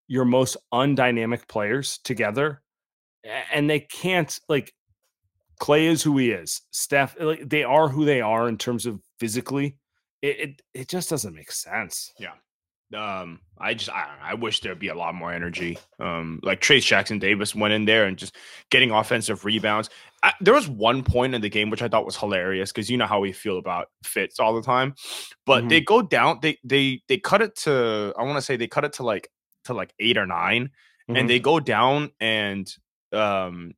your 0.06 0.26
most 0.26 0.58
undynamic 0.74 1.48
players 1.48 1.98
together 2.04 2.62
and 3.52 3.68
they 3.68 3.80
can't 3.80 4.38
like 4.48 4.74
Klay 5.60 5.84
is 5.88 6.02
who 6.02 6.16
he 6.18 6.30
is. 6.30 6.62
Steph 6.70 7.16
like 7.20 7.48
they 7.48 7.64
are 7.64 7.88
who 7.88 8.04
they 8.04 8.20
are 8.20 8.48
in 8.48 8.58
terms 8.58 8.86
of 8.86 9.00
physically. 9.18 9.76
It 10.22 10.40
it, 10.40 10.62
it 10.74 10.88
just 10.88 11.10
doesn't 11.10 11.34
make 11.34 11.50
sense. 11.52 12.12
Yeah. 12.18 12.32
Um 12.94 13.40
i 13.58 13.74
just 13.74 13.90
I, 13.90 14.06
I 14.22 14.32
wish 14.34 14.60
there'd 14.60 14.78
be 14.78 14.88
a 14.88 14.94
lot 14.94 15.14
more 15.14 15.30
energy 15.30 15.76
um 16.00 16.40
like 16.42 16.62
Trayce 16.62 16.86
Jackson-Davis 16.86 17.54
went 17.54 17.74
in 17.74 17.84
there 17.84 18.06
and 18.06 18.16
just 18.16 18.34
getting 18.70 18.90
offensive 18.92 19.44
rebounds 19.44 19.90
I, 20.22 20.32
there 20.40 20.54
was 20.54 20.68
one 20.70 21.02
point 21.02 21.34
in 21.34 21.42
the 21.42 21.50
game 21.50 21.68
which 21.68 21.82
i 21.82 21.88
thought 21.88 22.06
was 22.06 22.16
hilarious 22.16 22.72
because 22.72 22.88
you 22.88 22.96
know 22.96 23.04
how 23.06 23.20
we 23.20 23.30
feel 23.32 23.58
about 23.58 23.88
Fitz 24.04 24.40
all 24.40 24.54
the 24.54 24.62
time 24.62 24.94
but 25.44 25.64
Mhm. 25.64 25.68
they 25.68 25.80
go 25.82 26.00
down 26.00 26.38
they 26.40 26.56
they 26.64 27.02
they 27.08 27.18
cut 27.18 27.42
it 27.42 27.56
to 27.56 28.14
i 28.18 28.22
want 28.22 28.36
to 28.38 28.42
say 28.42 28.56
they 28.56 28.68
cut 28.68 28.84
it 28.86 28.94
to 28.94 29.02
like 29.02 29.28
to 29.64 29.74
like 29.74 29.92
eight 29.98 30.16
or 30.16 30.24
9 30.26 30.70
Mhm. 31.10 31.18
and 31.20 31.28
they 31.28 31.40
go 31.40 31.60
down 31.60 32.10
and 32.20 32.74
um 33.12 33.72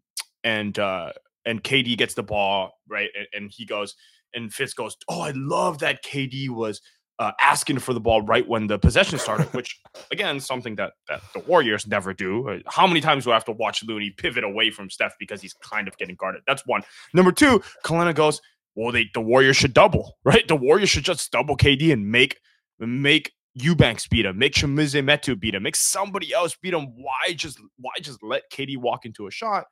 and 0.44 0.78
uh 0.78 1.10
and 1.44 1.62
KD 1.62 1.96
gets 1.96 2.14
the 2.14 2.22
ball 2.22 2.72
right 2.88 3.10
and, 3.16 3.26
and 3.32 3.50
he 3.54 3.64
goes 3.64 3.94
and 4.34 4.52
Fitz 4.52 4.74
goes 4.74 4.96
oh 5.08 5.20
I 5.20 5.32
love 5.34 5.78
that 5.78 6.04
KD 6.04 6.50
was 6.50 6.80
uh, 7.20 7.32
asking 7.38 7.78
for 7.78 7.92
the 7.92 8.00
ball 8.00 8.22
right 8.22 8.48
when 8.48 8.66
the 8.66 8.78
possession 8.78 9.18
started, 9.18 9.46
which 9.52 9.78
again, 10.10 10.40
something 10.40 10.74
that 10.76 10.94
that 11.06 11.20
the 11.34 11.40
Warriors 11.40 11.86
never 11.86 12.14
do. 12.14 12.48
Uh, 12.48 12.58
How 12.66 12.86
many 12.86 13.00
times 13.00 13.24
do 13.24 13.30
I 13.30 13.34
have 13.34 13.44
to 13.44 13.52
watch 13.52 13.84
Looney 13.84 14.10
pivot 14.10 14.42
away 14.42 14.70
from 14.70 14.88
Steph 14.90 15.14
because 15.20 15.42
he's 15.42 15.52
kind 15.52 15.86
of 15.86 15.96
getting 15.98 16.16
guarded? 16.16 16.42
That's 16.46 16.66
one. 16.66 16.82
Number 17.12 17.30
two, 17.30 17.62
Kelenna 17.84 18.14
goes, 18.14 18.40
well, 18.74 18.90
they 18.90 19.10
the 19.12 19.20
Warriors 19.20 19.58
should 19.58 19.74
double, 19.74 20.16
right? 20.24 20.48
The 20.48 20.56
Warriors 20.56 20.88
should 20.88 21.04
just 21.04 21.30
double 21.30 21.56
KD 21.56 21.92
and 21.92 22.10
make 22.10 22.38
make 22.78 23.32
Eubanks 23.54 24.08
beat 24.08 24.24
him, 24.24 24.38
make 24.38 24.54
Chimezie 24.54 25.04
Metu 25.04 25.38
beat 25.38 25.54
him, 25.54 25.62
make 25.62 25.76
somebody 25.76 26.32
else 26.32 26.56
beat 26.62 26.72
him. 26.72 26.86
Why 26.96 27.34
just 27.34 27.60
why 27.76 27.92
just 28.00 28.22
let 28.22 28.50
KD 28.50 28.78
walk 28.78 29.04
into 29.04 29.26
a 29.26 29.30
shot? 29.30 29.66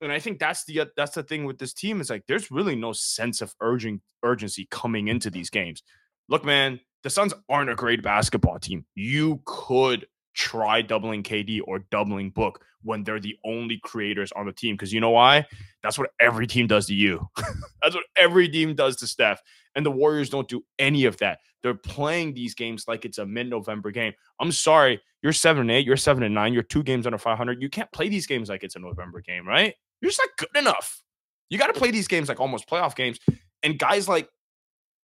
And 0.00 0.12
I 0.12 0.18
think 0.18 0.38
that's 0.38 0.64
the 0.64 0.80
uh, 0.80 0.86
that's 0.96 1.14
the 1.14 1.22
thing 1.22 1.44
with 1.44 1.58
this 1.58 1.72
team 1.72 2.00
is 2.00 2.10
like 2.10 2.24
there's 2.28 2.50
really 2.50 2.76
no 2.76 2.92
sense 2.92 3.40
of 3.40 3.54
urging 3.60 4.00
urgency 4.22 4.66
coming 4.70 5.08
into 5.08 5.30
these 5.30 5.50
games. 5.50 5.82
Look, 6.28 6.44
man, 6.44 6.80
the 7.02 7.10
Suns 7.10 7.34
aren't 7.48 7.70
a 7.70 7.74
great 7.74 8.02
basketball 8.02 8.58
team. 8.58 8.84
You 8.94 9.40
could 9.44 10.06
try 10.36 10.82
doubling 10.82 11.22
KD 11.22 11.60
or 11.64 11.80
doubling 11.90 12.30
Book 12.30 12.62
when 12.82 13.02
they're 13.02 13.18
the 13.18 13.36
only 13.44 13.78
creators 13.82 14.30
on 14.32 14.46
the 14.46 14.52
team. 14.52 14.74
Because 14.74 14.92
you 14.92 15.00
know 15.00 15.10
why? 15.10 15.46
That's 15.82 15.98
what 15.98 16.10
every 16.20 16.46
team 16.46 16.66
does 16.66 16.86
to 16.86 16.94
you. 16.94 17.26
That's 17.82 17.94
what 17.94 18.04
every 18.16 18.48
team 18.48 18.74
does 18.74 18.96
to 18.96 19.06
Steph. 19.06 19.42
And 19.74 19.84
the 19.84 19.90
Warriors 19.90 20.30
don't 20.30 20.48
do 20.48 20.64
any 20.78 21.06
of 21.06 21.16
that. 21.18 21.40
They're 21.62 21.74
playing 21.74 22.34
these 22.34 22.54
games 22.54 22.86
like 22.86 23.04
it's 23.04 23.18
a 23.18 23.26
mid-November 23.26 23.90
game. 23.90 24.12
I'm 24.38 24.52
sorry, 24.52 25.00
you're 25.22 25.32
seven 25.32 25.62
and 25.62 25.70
eight, 25.70 25.86
you're 25.86 25.96
seven 25.96 26.22
and 26.22 26.34
nine, 26.34 26.52
you're 26.52 26.62
two 26.62 26.82
games 26.82 27.06
under 27.06 27.18
500. 27.18 27.60
You 27.60 27.68
can't 27.68 27.90
play 27.90 28.08
these 28.08 28.26
games 28.26 28.48
like 28.48 28.62
it's 28.62 28.76
a 28.76 28.78
November 28.78 29.20
game, 29.20 29.48
right? 29.48 29.74
You're 30.00 30.10
just 30.10 30.20
not 30.20 30.36
good 30.36 30.60
enough. 30.60 31.02
You 31.48 31.58
got 31.58 31.68
to 31.68 31.78
play 31.78 31.90
these 31.90 32.08
games 32.08 32.28
like 32.28 32.40
almost 32.40 32.68
playoff 32.68 32.94
games. 32.94 33.18
And 33.62 33.78
guys 33.78 34.08
like 34.08 34.28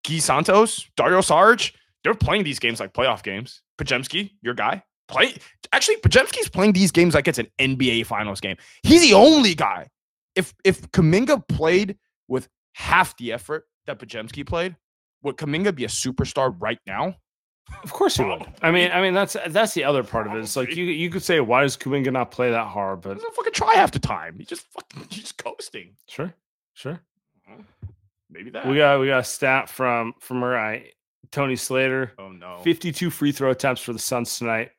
Gui 0.04 0.20
Santos, 0.20 0.88
Dario 0.96 1.20
Saric, 1.20 1.72
they're 2.04 2.14
playing 2.14 2.44
these 2.44 2.58
games 2.58 2.80
like 2.80 2.94
playoff 2.94 3.22
games. 3.22 3.62
Podziemski, 3.78 4.30
your 4.42 4.54
guy, 4.54 4.82
play. 5.08 5.34
Actually, 5.72 5.96
Podziemski's 5.96 6.48
playing 6.48 6.72
these 6.72 6.92
games 6.92 7.14
like 7.14 7.28
it's 7.28 7.38
an 7.38 7.48
NBA 7.58 8.06
Finals 8.06 8.40
game. 8.40 8.56
He's 8.82 9.02
the 9.02 9.14
only 9.14 9.54
guy. 9.54 9.88
If 10.34 10.54
if 10.64 10.82
Kuminga 10.92 11.46
played 11.48 11.96
with 12.28 12.48
half 12.74 13.16
the 13.16 13.32
effort 13.32 13.66
that 13.86 13.98
Podziemski 13.98 14.46
played, 14.46 14.76
would 15.22 15.36
Kuminga 15.36 15.74
be 15.74 15.84
a 15.84 15.88
superstar 15.88 16.54
right 16.60 16.78
now? 16.86 17.16
Of 17.82 17.92
course 17.92 18.16
he 18.16 18.24
would. 18.24 18.46
I 18.62 18.70
mean, 18.70 18.90
I 18.92 19.02
mean 19.02 19.12
that's 19.14 19.36
that's 19.48 19.74
the 19.74 19.84
other 19.84 20.02
part 20.02 20.26
of 20.26 20.34
it. 20.34 20.38
It's 20.38 20.56
like 20.56 20.74
you 20.74 20.84
you 20.84 21.10
could 21.10 21.22
say 21.22 21.40
why 21.40 21.62
does 21.62 21.76
Kuminga 21.76 22.12
not 22.12 22.30
play 22.30 22.50
that 22.50 22.66
hard, 22.66 23.00
He 23.02 23.08
but 23.08 23.14
doesn't 23.14 23.34
fucking 23.34 23.52
try 23.52 23.74
half 23.74 23.90
the 23.90 23.98
time. 23.98 24.36
He 24.38 24.44
just 24.44 24.66
fucking 24.72 25.06
he's 25.10 25.20
just 25.22 25.38
coasting. 25.38 25.96
sure, 26.06 26.32
sure. 26.74 27.00
Mm-hmm. 27.50 27.62
Maybe 28.30 28.50
that. 28.50 28.66
We 28.66 28.76
got 28.76 29.00
we 29.00 29.06
got 29.06 29.20
a 29.20 29.24
stat 29.24 29.68
from 29.68 30.14
from 30.20 30.42
our 30.42 30.54
guy 30.54 30.92
Tony 31.30 31.56
Slater. 31.56 32.12
oh 32.18 32.30
no. 32.30 32.58
52 32.62 33.10
free 33.10 33.32
throw 33.32 33.50
attempts 33.50 33.82
for 33.82 33.92
the 33.92 33.98
Suns 33.98 34.38
tonight 34.38 34.70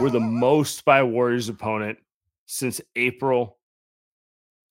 were 0.00 0.10
the 0.10 0.20
most 0.20 0.84
by 0.84 1.02
Warriors 1.02 1.48
opponent 1.48 1.98
since 2.46 2.80
April 2.96 3.58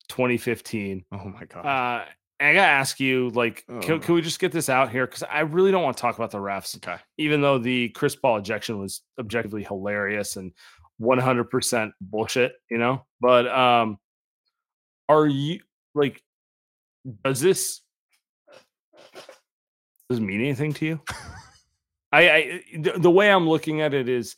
2015. 0.09 1.05
Oh 1.11 1.17
my 1.25 1.45
god. 1.45 1.65
Uh, 1.65 2.05
and 2.39 2.49
I 2.49 2.53
gotta 2.53 2.71
ask 2.71 2.99
you, 2.99 3.29
like, 3.29 3.65
can, 3.81 3.93
Oh. 3.93 3.99
can 3.99 4.15
we 4.15 4.21
just 4.21 4.39
get 4.39 4.51
this 4.51 4.67
out 4.67 4.91
here? 4.91 5.05
Because 5.05 5.23
I 5.23 5.41
really 5.41 5.71
don't 5.71 5.83
want 5.83 5.95
to 5.95 6.01
talk 6.01 6.15
about 6.15 6.31
the 6.31 6.39
refs, 6.39 6.75
okay. 6.77 6.97
even 7.17 7.41
though 7.41 7.59
the 7.59 7.89
Chris 7.89 8.15
Paul 8.15 8.37
ejection 8.37 8.79
was 8.79 9.01
objectively 9.19 9.63
hilarious 9.63 10.37
and 10.37 10.51
100% 10.99 11.91
bullshit, 12.01 12.53
you 12.69 12.77
know. 12.77 13.05
But 13.19 13.47
um, 13.47 13.97
are 15.07 15.27
you 15.27 15.59
like, 15.93 16.21
does 17.23 17.39
this 17.39 17.81
does 20.09 20.19
mean 20.19 20.41
anything 20.41 20.73
to 20.73 20.85
you? 20.85 21.01
I, 22.11 22.29
I 22.29 22.61
the, 22.77 22.93
the 22.97 23.11
way 23.11 23.31
I'm 23.31 23.47
looking 23.47 23.81
at 23.81 23.93
it 23.93 24.09
is, 24.09 24.35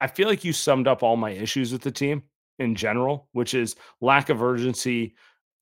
I 0.00 0.06
feel 0.06 0.28
like 0.28 0.44
you 0.44 0.52
summed 0.52 0.88
up 0.88 1.02
all 1.02 1.16
my 1.16 1.30
issues 1.30 1.72
with 1.72 1.82
the 1.82 1.90
team 1.90 2.22
in 2.58 2.74
general, 2.74 3.28
which 3.32 3.54
is 3.54 3.76
lack 4.00 4.28
of 4.28 4.42
urgency, 4.42 5.14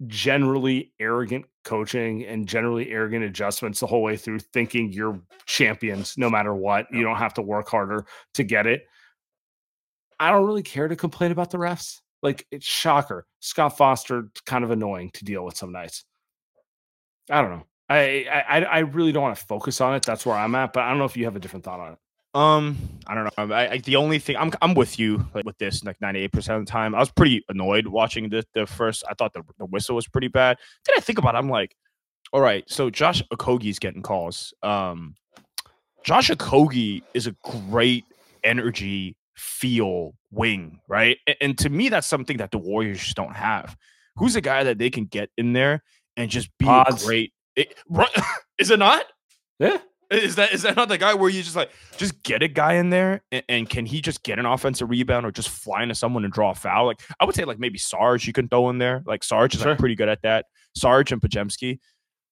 generally 0.06 0.92
arrogant 1.00 1.46
coaching, 1.64 2.24
and 2.24 2.46
generally 2.46 2.90
arrogant 2.90 3.24
adjustments 3.24 3.80
the 3.80 3.86
whole 3.86 4.02
way 4.02 4.16
through, 4.16 4.38
thinking 4.38 4.92
you're 4.92 5.20
champions 5.46 6.16
no 6.16 6.30
matter 6.30 6.54
what. 6.54 6.86
You 6.92 7.02
don't 7.02 7.16
have 7.16 7.34
to 7.34 7.42
work 7.42 7.68
harder 7.68 8.06
to 8.34 8.44
get 8.44 8.66
it. 8.66 8.84
I 10.20 10.30
don't 10.30 10.46
really 10.46 10.62
care 10.62 10.88
to 10.88 10.96
complain 10.96 11.30
about 11.32 11.50
the 11.50 11.58
refs. 11.58 12.00
Like 12.22 12.46
it's 12.50 12.66
shocker. 12.66 13.26
Scott 13.40 13.76
Foster 13.76 14.30
kind 14.44 14.64
of 14.64 14.70
annoying 14.70 15.10
to 15.14 15.24
deal 15.24 15.44
with 15.44 15.56
some 15.56 15.72
nights. 15.72 16.04
I 17.30 17.40
don't 17.40 17.50
know. 17.50 17.66
I 17.88 18.26
I 18.28 18.64
I 18.64 18.78
really 18.80 19.12
don't 19.12 19.22
want 19.22 19.38
to 19.38 19.46
focus 19.46 19.80
on 19.80 19.94
it. 19.94 20.02
That's 20.04 20.26
where 20.26 20.36
I'm 20.36 20.54
at. 20.56 20.72
But 20.72 20.84
I 20.84 20.90
don't 20.90 20.98
know 20.98 21.04
if 21.04 21.16
you 21.16 21.24
have 21.26 21.36
a 21.36 21.40
different 21.40 21.64
thought 21.64 21.80
on 21.80 21.92
it. 21.92 21.98
Um, 22.34 22.76
I 23.06 23.14
don't 23.14 23.24
know. 23.24 23.54
I, 23.54 23.68
I 23.68 23.78
the 23.78 23.96
only 23.96 24.18
thing 24.18 24.36
I'm 24.36 24.52
I'm 24.60 24.74
with 24.74 24.98
you 24.98 25.26
like 25.34 25.44
with 25.44 25.58
this 25.58 25.82
like 25.84 26.00
98 26.00 26.32
percent 26.32 26.58
of 26.58 26.66
the 26.66 26.70
time. 26.70 26.94
I 26.94 26.98
was 26.98 27.10
pretty 27.10 27.44
annoyed 27.48 27.86
watching 27.86 28.28
the 28.28 28.44
the 28.54 28.66
first. 28.66 29.02
I 29.08 29.14
thought 29.14 29.32
the 29.32 29.42
the 29.58 29.66
whistle 29.66 29.96
was 29.96 30.06
pretty 30.06 30.28
bad. 30.28 30.58
Then 30.86 30.94
I 30.96 31.00
think 31.00 31.18
about 31.18 31.34
it, 31.34 31.38
I'm 31.38 31.48
like, 31.48 31.74
all 32.32 32.40
right, 32.40 32.64
so 32.68 32.90
Josh 32.90 33.22
Okogie's 33.32 33.78
getting 33.78 34.02
calls. 34.02 34.52
Um, 34.62 35.14
Josh 36.04 36.30
Okogie 36.30 37.02
is 37.14 37.26
a 37.26 37.34
great 37.42 38.04
energy 38.44 39.16
feel 39.34 40.14
wing, 40.30 40.80
right? 40.88 41.16
And, 41.26 41.36
and 41.40 41.58
to 41.58 41.70
me, 41.70 41.88
that's 41.88 42.06
something 42.06 42.36
that 42.38 42.50
the 42.50 42.58
Warriors 42.58 43.00
just 43.00 43.16
don't 43.16 43.34
have. 43.34 43.76
Who's 44.16 44.36
a 44.36 44.40
guy 44.40 44.64
that 44.64 44.78
they 44.78 44.90
can 44.90 45.04
get 45.06 45.30
in 45.38 45.52
there 45.52 45.82
and 46.16 46.30
just 46.30 46.50
be 46.58 46.66
Pods. 46.66 47.04
great? 47.04 47.32
It, 47.56 47.74
is 48.58 48.70
it 48.70 48.78
not? 48.78 49.04
Yeah. 49.58 49.78
Is 50.10 50.36
that 50.36 50.52
is 50.52 50.62
that 50.62 50.74
not 50.76 50.88
the 50.88 50.96
guy 50.96 51.12
where 51.14 51.28
you 51.28 51.42
just 51.42 51.54
like 51.56 51.70
just 51.98 52.22
get 52.22 52.42
a 52.42 52.48
guy 52.48 52.74
in 52.74 52.88
there 52.88 53.20
and, 53.30 53.42
and 53.48 53.68
can 53.68 53.84
he 53.84 54.00
just 54.00 54.22
get 54.22 54.38
an 54.38 54.46
offensive 54.46 54.88
rebound 54.88 55.26
or 55.26 55.30
just 55.30 55.50
fly 55.50 55.82
into 55.82 55.94
someone 55.94 56.24
and 56.24 56.32
draw 56.32 56.50
a 56.50 56.54
foul? 56.54 56.86
Like 56.86 57.00
I 57.20 57.24
would 57.26 57.34
say 57.34 57.44
like 57.44 57.58
maybe 57.58 57.78
Sarge 57.78 58.26
you 58.26 58.32
can 58.32 58.48
throw 58.48 58.70
in 58.70 58.78
there. 58.78 59.02
Like 59.06 59.22
Sarge 59.22 59.54
is 59.54 59.60
Sure. 59.60 59.70
like 59.72 59.78
pretty 59.78 59.94
good 59.94 60.08
at 60.08 60.22
that. 60.22 60.46
Sarge 60.74 61.12
and 61.12 61.20
Podziemski. 61.20 61.78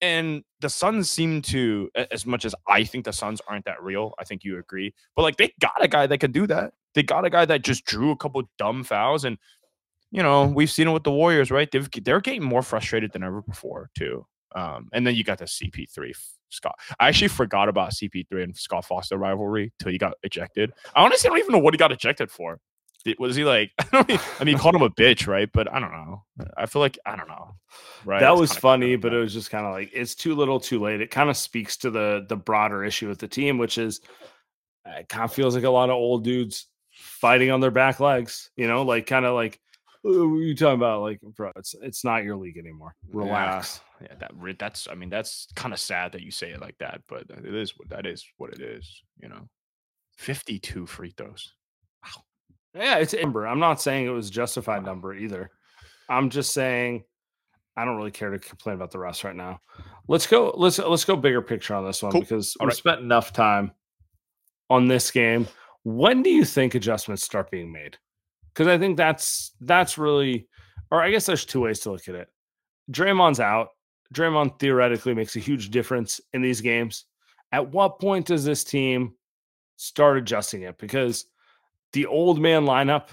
And 0.02 0.42
the 0.60 0.68
Suns 0.68 1.10
seem 1.10 1.40
to, 1.42 1.90
as 2.10 2.26
much 2.26 2.44
as 2.44 2.54
I 2.68 2.84
think 2.84 3.06
the 3.06 3.12
Suns 3.14 3.40
aren't 3.48 3.64
that 3.64 3.82
real, 3.82 4.12
I 4.18 4.24
think 4.24 4.44
you 4.44 4.58
agree. 4.58 4.94
But 5.14 5.22
like 5.22 5.36
they 5.36 5.52
got 5.60 5.82
a 5.82 5.88
guy 5.88 6.06
that 6.06 6.18
can 6.18 6.32
do 6.32 6.46
that. 6.48 6.74
They 6.94 7.02
got 7.02 7.24
a 7.24 7.30
guy 7.30 7.44
that 7.46 7.62
just 7.62 7.84
drew 7.86 8.10
a 8.10 8.16
couple 8.16 8.42
dumb 8.58 8.84
fouls, 8.84 9.24
and 9.24 9.38
you 10.10 10.22
know 10.22 10.46
we've 10.46 10.70
seen 10.70 10.88
it 10.88 10.92
with 10.92 11.04
the 11.04 11.10
Warriors, 11.12 11.50
right? 11.50 11.70
They've, 11.70 11.88
they're 12.04 12.20
getting 12.20 12.42
more 12.44 12.62
frustrated 12.62 13.12
than 13.12 13.22
ever 13.22 13.40
before 13.42 13.90
too. 13.94 14.26
Um, 14.54 14.88
and 14.92 15.06
then 15.06 15.14
you 15.14 15.24
got 15.24 15.38
the 15.38 15.44
CP3 15.46 16.10
f- 16.10 16.35
Scott. 16.50 16.74
I 16.98 17.08
actually 17.08 17.28
forgot 17.28 17.68
about 17.68 17.92
CP3 17.92 18.42
and 18.42 18.56
Scott 18.56 18.84
Foster 18.84 19.16
rivalry 19.16 19.72
till 19.78 19.92
he 19.92 19.98
got 19.98 20.14
ejected. 20.22 20.72
I 20.94 21.04
honestly 21.04 21.28
don't 21.28 21.38
even 21.38 21.52
know 21.52 21.58
what 21.58 21.74
he 21.74 21.78
got 21.78 21.92
ejected 21.92 22.30
for. 22.30 22.60
Was 23.18 23.36
he 23.36 23.44
like? 23.44 23.70
I 23.78 23.86
don't. 23.92 24.10
Even, 24.10 24.26
I 24.40 24.44
mean, 24.44 24.56
he 24.56 24.60
called 24.60 24.74
him 24.74 24.82
a 24.82 24.90
bitch, 24.90 25.26
right? 25.26 25.48
But 25.52 25.72
I 25.72 25.78
don't 25.78 25.92
know. 25.92 26.24
I 26.56 26.66
feel 26.66 26.82
like 26.82 26.98
I 27.06 27.14
don't 27.14 27.28
know. 27.28 27.54
Right? 28.04 28.20
that 28.20 28.36
was 28.36 28.52
funny, 28.52 28.96
but 28.96 29.14
it 29.14 29.18
was 29.18 29.32
just 29.32 29.50
kind 29.50 29.64
of 29.64 29.72
like 29.72 29.90
it's 29.92 30.14
too 30.14 30.34
little, 30.34 30.58
too 30.58 30.80
late. 30.80 31.00
It 31.00 31.10
kind 31.10 31.30
of 31.30 31.36
speaks 31.36 31.76
to 31.78 31.90
the 31.90 32.26
the 32.28 32.36
broader 32.36 32.84
issue 32.84 33.08
with 33.08 33.18
the 33.18 33.28
team, 33.28 33.58
which 33.58 33.78
is 33.78 34.00
it 34.84 35.08
kind 35.08 35.24
of 35.24 35.32
feels 35.32 35.54
like 35.54 35.64
a 35.64 35.70
lot 35.70 35.90
of 35.90 35.96
old 35.96 36.24
dudes 36.24 36.66
fighting 36.90 37.50
on 37.50 37.60
their 37.60 37.70
back 37.70 38.00
legs. 38.00 38.50
You 38.56 38.66
know, 38.66 38.82
like 38.82 39.06
kind 39.06 39.24
of 39.24 39.34
like 39.34 39.52
"Oh, 39.52 39.60
what 39.60 39.62
are 39.62 39.65
you 40.08 40.54
talking 40.54 40.74
about? 40.74 41.02
Like, 41.02 41.20
bro, 41.20 41.50
it's 41.56 41.74
it's 41.82 42.04
not 42.04 42.24
your 42.24 42.36
league 42.36 42.58
anymore. 42.58 42.94
Relax. 43.12 43.80
Yeah, 44.00 44.14
that 44.20 44.58
that's. 44.58 44.88
I 44.90 44.94
mean, 44.94 45.08
that's 45.10 45.48
kind 45.54 45.72
of 45.72 45.80
sad 45.80 46.12
that 46.12 46.22
you 46.22 46.30
say 46.30 46.50
it 46.50 46.60
like 46.60 46.76
that, 46.78 47.00
but 47.08 47.24
it 47.30 47.54
is 47.54 47.72
what 47.78 47.88
that 47.90 48.06
is. 48.06 48.24
What 48.38 48.52
it 48.52 48.60
is. 48.60 49.02
You 49.20 49.28
know, 49.28 49.48
fifty-two 50.16 50.86
free 50.86 51.14
throws. 51.16 51.52
Yeah, 52.74 52.98
it's 52.98 53.14
a 53.14 53.22
number. 53.22 53.46
I'm 53.46 53.58
not 53.58 53.80
saying 53.80 54.06
it 54.06 54.10
was 54.10 54.28
a 54.28 54.32
justified 54.32 54.84
number 54.84 55.14
either. 55.14 55.50
I'm 56.10 56.28
just 56.28 56.52
saying 56.52 57.04
I 57.76 57.84
don't 57.84 57.96
really 57.96 58.10
care 58.10 58.30
to 58.30 58.38
complain 58.38 58.76
about 58.76 58.90
the 58.90 58.98
rest 58.98 59.24
right 59.24 59.34
now. 59.34 59.60
Let's 60.08 60.26
go. 60.26 60.52
Let's 60.56 60.78
let's 60.78 61.04
go 61.04 61.16
bigger 61.16 61.42
picture 61.42 61.74
on 61.74 61.86
this 61.86 62.02
one 62.02 62.12
Cool. 62.12 62.20
because 62.20 62.54
All 62.60 62.66
we 62.66 62.68
right. 62.68 62.76
spent 62.76 63.00
enough 63.00 63.32
time 63.32 63.72
on 64.68 64.88
this 64.88 65.10
game. 65.10 65.48
When 65.84 66.22
do 66.22 66.30
you 66.30 66.44
think 66.44 66.74
adjustments 66.74 67.22
start 67.22 67.50
being 67.50 67.72
made? 67.72 67.96
Because 68.56 68.68
I 68.68 68.78
think 68.78 68.96
that's 68.96 69.52
that's 69.60 69.98
really, 69.98 70.48
or 70.90 71.02
I 71.02 71.10
guess 71.10 71.26
there's 71.26 71.44
two 71.44 71.60
ways 71.60 71.80
to 71.80 71.92
look 71.92 72.08
at 72.08 72.14
it. 72.14 72.28
Draymond's 72.90 73.40
out. 73.40 73.68
Draymond 74.14 74.58
theoretically 74.58 75.12
makes 75.12 75.36
a 75.36 75.40
huge 75.40 75.70
difference 75.70 76.20
in 76.32 76.40
these 76.40 76.62
games. 76.62 77.04
At 77.52 77.70
what 77.70 78.00
point 78.00 78.26
does 78.26 78.44
this 78.44 78.64
team 78.64 79.14
start 79.76 80.16
adjusting 80.16 80.62
it? 80.62 80.78
Because 80.78 81.26
the 81.92 82.06
old 82.06 82.40
man 82.40 82.64
lineup, 82.64 83.08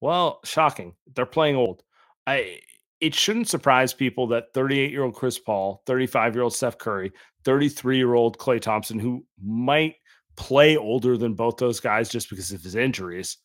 well, 0.00 0.40
shocking. 0.44 0.94
They're 1.14 1.24
playing 1.24 1.56
old. 1.56 1.82
I 2.26 2.58
it 3.00 3.14
shouldn't 3.14 3.48
surprise 3.48 3.94
people 3.94 4.26
that 4.28 4.52
38 4.52 4.90
year 4.90 5.04
old 5.04 5.14
Chris 5.14 5.38
Paul, 5.38 5.82
35 5.86 6.34
year 6.34 6.42
old 6.42 6.54
Steph 6.54 6.76
Curry, 6.76 7.10
33 7.44 7.96
year 7.96 8.14
old 8.14 8.36
Klay 8.36 8.60
Thompson, 8.60 8.98
who 8.98 9.24
might 9.42 9.94
play 10.36 10.76
older 10.76 11.16
than 11.16 11.34
both 11.34 11.56
those 11.56 11.80
guys 11.80 12.10
just 12.10 12.28
because 12.28 12.52
of 12.52 12.62
his 12.62 12.74
injuries, 12.74 13.38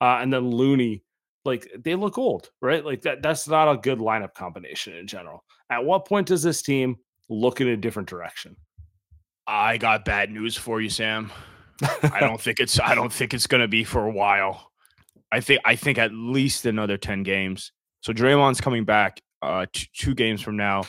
uh, 0.00 0.18
and 0.20 0.32
then 0.32 0.50
Looney, 0.50 1.02
like 1.44 1.68
they 1.78 1.94
look 1.94 2.18
old, 2.18 2.50
right? 2.60 2.84
Like 2.84 3.02
that. 3.02 3.22
That's 3.22 3.46
not 3.48 3.70
a 3.72 3.76
good 3.76 3.98
lineup 3.98 4.34
combination 4.34 4.94
in 4.96 5.06
general. 5.06 5.44
At 5.70 5.84
what 5.84 6.04
point 6.06 6.26
does 6.28 6.42
this 6.42 6.62
team 6.62 6.96
look 7.28 7.60
in 7.60 7.68
a 7.68 7.76
different 7.76 8.08
direction? 8.08 8.56
I 9.46 9.78
got 9.78 10.04
bad 10.04 10.30
news 10.30 10.56
for 10.56 10.80
you, 10.80 10.90
Sam. 10.90 11.30
I 12.02 12.18
don't 12.20 12.40
think 12.40 12.58
it's 12.60 12.80
I 12.80 12.94
don't 12.94 13.12
think 13.12 13.32
it's 13.34 13.46
gonna 13.46 13.68
be 13.68 13.84
for 13.84 14.04
a 14.06 14.10
while. 14.10 14.70
I 15.32 15.40
think 15.40 15.60
I 15.64 15.76
think 15.76 15.98
at 15.98 16.12
least 16.12 16.66
another 16.66 16.96
10 16.96 17.22
games. 17.22 17.72
So 18.00 18.12
Draymond's 18.12 18.60
coming 18.60 18.84
back 18.84 19.20
uh 19.42 19.66
t- 19.72 19.88
two 19.92 20.14
games 20.14 20.40
from 20.42 20.56
now. 20.56 20.82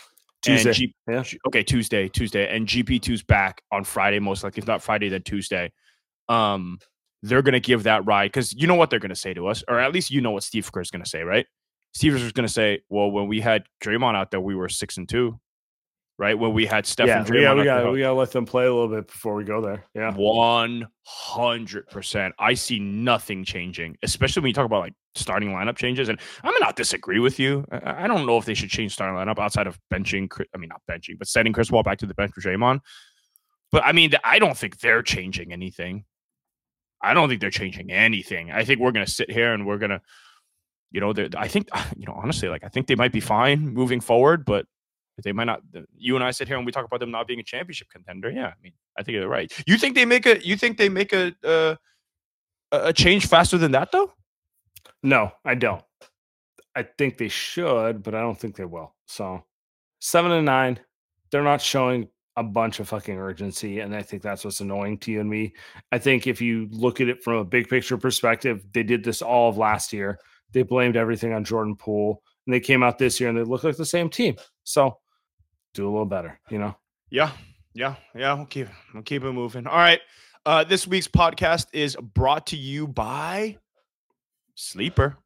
Tuesday. 0.44 0.72
G- 0.74 0.96
Yeah. 1.08 1.24
Okay, 1.48 1.64
Tuesday, 1.64 2.08
Tuesday, 2.08 2.48
and 2.56 2.68
GP2's 2.68 3.24
back 3.24 3.62
on 3.72 3.84
Friday, 3.84 4.20
most 4.20 4.44
likely. 4.44 4.62
If 4.62 4.68
not 4.68 4.82
Friday, 4.84 5.10
then 5.10 5.24
Tuesday. 5.24 5.72
Um, 6.30 6.78
they're 7.24 7.42
gonna 7.42 7.60
give 7.60 7.84
that 7.84 8.06
ride 8.06 8.28
because 8.28 8.54
you 8.54 8.68
know 8.68 8.76
what 8.76 8.90
they're 8.90 9.00
gonna 9.00 9.16
say 9.16 9.34
to 9.34 9.48
us, 9.48 9.64
or 9.68 9.80
at 9.80 9.94
least 9.94 10.12
you 10.12 10.22
know 10.22 10.32
what 10.32 10.44
Steve 10.44 10.72
Kerr's 10.72 10.92
gonna 10.92 11.06
say, 11.06 11.24
right? 11.24 11.46
Steve 11.94 12.14
Kerr's 12.14 12.32
gonna 12.32 12.48
say, 12.48 12.82
"Well, 12.90 13.12
when 13.12 13.28
we 13.28 13.42
had 13.42 13.64
Draymond 13.84 14.16
out 14.16 14.32
there, 14.32 14.42
we 14.42 14.56
were 14.56 14.70
six 14.70 14.98
and 14.98 15.08
two, 15.10 15.40
right? 16.18 16.38
When 16.38 16.54
we 16.54 16.66
had 16.66 16.86
Steph 16.86 17.08
yeah, 17.08 17.20
and 17.20 17.28
Draymond, 17.28 17.48
out 17.48 17.58
we, 17.58 17.64
got, 17.64 17.92
we 17.92 18.00
got 18.00 18.10
to 18.10 18.14
let 18.14 18.32
them 18.32 18.46
play 18.46 18.66
a 18.66 18.74
little 18.74 18.88
bit 18.88 19.08
before 19.08 19.36
we 19.36 19.44
go 19.44 19.62
there. 19.62 19.86
Yeah. 19.94 20.14
one 20.14 20.88
hundred 21.04 21.88
percent. 21.88 22.34
I 22.40 22.54
see 22.54 22.80
nothing 22.80 23.44
changing, 23.44 23.98
especially 24.04 24.42
when 24.42 24.50
you 24.50 24.54
talk 24.54 24.66
about 24.66 24.82
like 24.82 24.94
starting 25.16 25.50
lineup 25.50 25.78
changes. 25.78 26.10
And 26.10 26.20
I'm 26.44 26.54
not 26.60 26.76
disagree 26.76 27.20
with 27.20 27.40
you. 27.40 27.66
I, 27.72 28.04
I 28.04 28.08
don't 28.08 28.26
know 28.26 28.38
if 28.38 28.46
they 28.46 28.54
should 28.54 28.70
change 28.70 28.94
starting 28.94 29.16
lineup 29.16 29.40
outside 29.40 29.68
of 29.68 29.80
benching. 29.94 30.30
I 30.54 30.58
mean, 30.58 30.70
not 30.70 30.82
benching, 30.90 31.18
but 31.18 31.28
sending 31.28 31.54
Chris 31.54 31.72
Wall 31.72 31.84
back 31.84 32.00
to 32.00 32.06
the 32.06 32.14
bench 32.14 32.34
for 32.34 32.42
Draymond. 32.42 32.80
But 33.72 33.86
I 33.86 33.92
mean, 33.92 34.12
I 34.24 34.40
don't 34.40 34.58
think 34.58 34.80
they're 34.80 35.04
changing 35.04 35.54
anything. 35.54 36.06
I 37.02 37.14
don't 37.14 37.30
think 37.30 37.42
they're 37.42 37.50
changing 37.50 37.92
anything. 37.92 38.52
I 38.52 38.64
think 38.64 38.80
we're 38.80 38.92
gonna 38.92 39.08
sit 39.08 39.30
here 39.30 39.54
and 39.54 39.66
we're 39.66 39.78
gonna, 39.78 40.02
you 40.92 41.00
know, 41.02 41.14
I 41.38 41.48
think, 41.48 41.70
you 41.98 42.06
know, 42.06 42.14
honestly, 42.14 42.50
like 42.50 42.64
I 42.64 42.70
think 42.70 42.88
they 42.88 42.96
might 42.96 43.12
be 43.12 43.20
fine 43.20 43.74
moving 43.74 44.02
forward, 44.02 44.46
but 44.46 44.66
they 45.24 45.32
might 45.32 45.46
not. 45.46 45.62
You 45.98 46.16
and 46.16 46.24
I 46.24 46.32
sit 46.32 46.48
here 46.48 46.58
and 46.58 46.66
we 46.66 46.72
talk 46.72 46.86
about 46.86 47.00
them 47.00 47.12
not 47.12 47.28
being 47.28 47.40
a 47.40 47.44
championship 47.44 47.90
contender. 47.90 48.30
Yeah, 48.30 48.48
I 48.48 48.54
mean, 48.62 48.74
I 48.98 49.04
think 49.04 49.16
you're 49.16 49.28
right. 49.28 49.52
You 49.66 49.78
think 49.78 49.96
they 49.96 50.06
make 50.06 50.26
a? 50.26 50.46
You 50.46 50.56
think 50.56 50.78
they 50.78 50.90
make 50.90 51.12
a 51.12 51.34
uh, 51.44 51.76
a 52.72 52.94
change 52.94 53.26
faster 53.28 53.58
than 53.58 53.72
that 53.72 53.92
though? 53.92 54.14
No, 55.02 55.32
I 55.44 55.56
don't. 55.56 55.84
I 56.76 56.84
think 56.84 57.18
they 57.18 57.30
should, 57.30 58.04
but 58.04 58.14
I 58.14 58.22
don't 58.22 58.40
think 58.40 58.56
they 58.56 58.66
will. 58.66 58.96
So 59.08 59.44
seven 60.00 60.32
and 60.32 60.46
nine, 60.46 60.80
they're 61.32 61.44
not 61.44 61.62
showing 61.62 62.10
a 62.38 62.44
bunch 62.44 62.80
of 62.80 62.88
fucking 62.88 63.18
urgency. 63.18 63.80
And 63.80 63.94
I 63.96 64.02
think 64.02 64.22
that's 64.22 64.46
what's 64.46 64.62
annoying 64.62 65.00
to 65.00 65.12
you 65.12 65.20
and 65.20 65.30
me. 65.30 65.54
I 65.92 65.98
think 65.98 66.28
if 66.28 66.40
you 66.40 66.70
look 66.72 67.02
at 67.02 67.10
it 67.10 67.24
from 67.24 67.34
a 67.34 67.44
big 67.44 67.68
picture 67.68 67.98
perspective, 67.98 68.64
they 68.74 68.84
did 68.84 69.04
this 69.04 69.22
all 69.22 69.50
of 69.50 69.58
last 69.58 69.92
year. 69.92 70.20
They 70.54 70.62
blamed 70.62 70.96
everything 70.96 71.34
on 71.34 71.44
Jordan 71.44 71.76
Poole. 71.76 72.22
And 72.46 72.54
they 72.54 72.60
came 72.60 72.84
out 72.84 72.98
this 72.98 73.20
year 73.20 73.28
and 73.28 73.38
they 73.38 73.44
look 73.44 73.64
like 73.64 73.76
the 73.76 73.86
same 73.86 74.10
team. 74.10 74.36
So 74.64 75.00
do 75.74 75.90
a 75.90 75.92
little 75.92 76.06
better, 76.06 76.40
you 76.50 76.60
know? 76.60 76.78
Yeah, 77.10 77.32
yeah, 77.74 77.96
yeah. 78.16 78.34
We'll 78.34 78.46
keep 78.46 78.68
we'll 78.94 79.04
keep 79.04 79.24
it 79.24 79.32
moving. 79.32 79.68
All 79.68 79.78
right. 79.78 80.00
Uh, 80.46 80.64
this 80.64 80.88
week's 80.88 81.08
podcast 81.10 81.68
is 81.74 81.98
brought 81.98 82.48
to 82.48 82.58
you 82.58 82.88
by 82.88 83.58
Sleeper. 84.56 85.18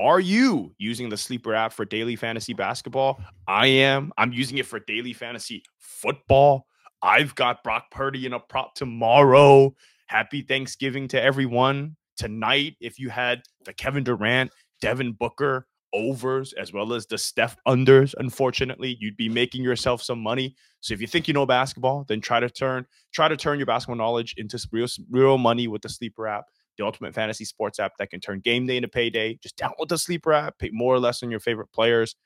Are 0.00 0.18
you 0.18 0.74
using 0.78 1.10
the 1.10 1.16
Sleeper 1.18 1.52
app 1.52 1.74
for 1.74 1.84
daily 1.84 2.16
fantasy 2.16 2.54
basketball? 2.54 3.20
I 3.46 3.66
am. 3.66 4.14
I'm 4.16 4.32
using 4.32 4.56
it 4.56 4.64
for 4.64 4.80
daily 4.80 5.12
fantasy 5.12 5.62
football. 5.78 6.66
I've 7.02 7.34
got 7.34 7.62
Brock 7.62 7.90
Purdy 7.90 8.24
in 8.24 8.32
a 8.32 8.40
prop 8.40 8.74
tomorrow. 8.74 9.74
Happy 10.06 10.40
Thanksgiving 10.40 11.06
to 11.08 11.20
everyone. 11.20 11.96
Tonight, 12.16 12.76
if 12.80 12.98
you 12.98 13.10
had 13.10 13.42
the 13.66 13.74
Kevin 13.74 14.02
Durant, 14.02 14.50
Devin 14.80 15.12
Booker 15.12 15.66
overs, 15.92 16.54
as 16.54 16.72
well 16.72 16.94
as 16.94 17.04
the 17.04 17.18
Steph 17.18 17.58
unders, 17.68 18.14
unfortunately, 18.16 18.96
you'd 19.00 19.18
be 19.18 19.28
making 19.28 19.62
yourself 19.62 20.02
some 20.02 20.20
money. 20.20 20.56
So 20.80 20.94
if 20.94 21.02
you 21.02 21.06
think 21.06 21.28
you 21.28 21.34
know 21.34 21.44
basketball, 21.44 22.06
then 22.08 22.22
try 22.22 22.40
to 22.40 22.48
turn 22.48 22.86
try 23.12 23.28
to 23.28 23.36
turn 23.36 23.58
your 23.58 23.66
basketball 23.66 23.96
knowledge 23.96 24.34
into 24.38 24.58
real 24.72 24.86
real 25.10 25.36
money 25.36 25.68
with 25.68 25.82
the 25.82 25.90
Sleeper 25.90 26.26
app, 26.26 26.46
the 26.80 26.86
ultimate 26.86 27.14
fantasy 27.14 27.44
sports 27.44 27.78
app 27.78 27.92
that 27.98 28.10
can 28.10 28.20
turn 28.20 28.40
game 28.40 28.66
day 28.66 28.76
into 28.76 28.88
payday. 28.88 29.34
Just 29.42 29.56
download 29.56 29.88
the 29.88 29.98
Sleeper 29.98 30.32
app, 30.32 30.58
pay 30.58 30.70
more 30.72 30.94
or 30.94 30.98
less 30.98 31.22
on 31.22 31.30
your 31.30 31.40
favorite 31.40 31.70
players. 31.72 32.16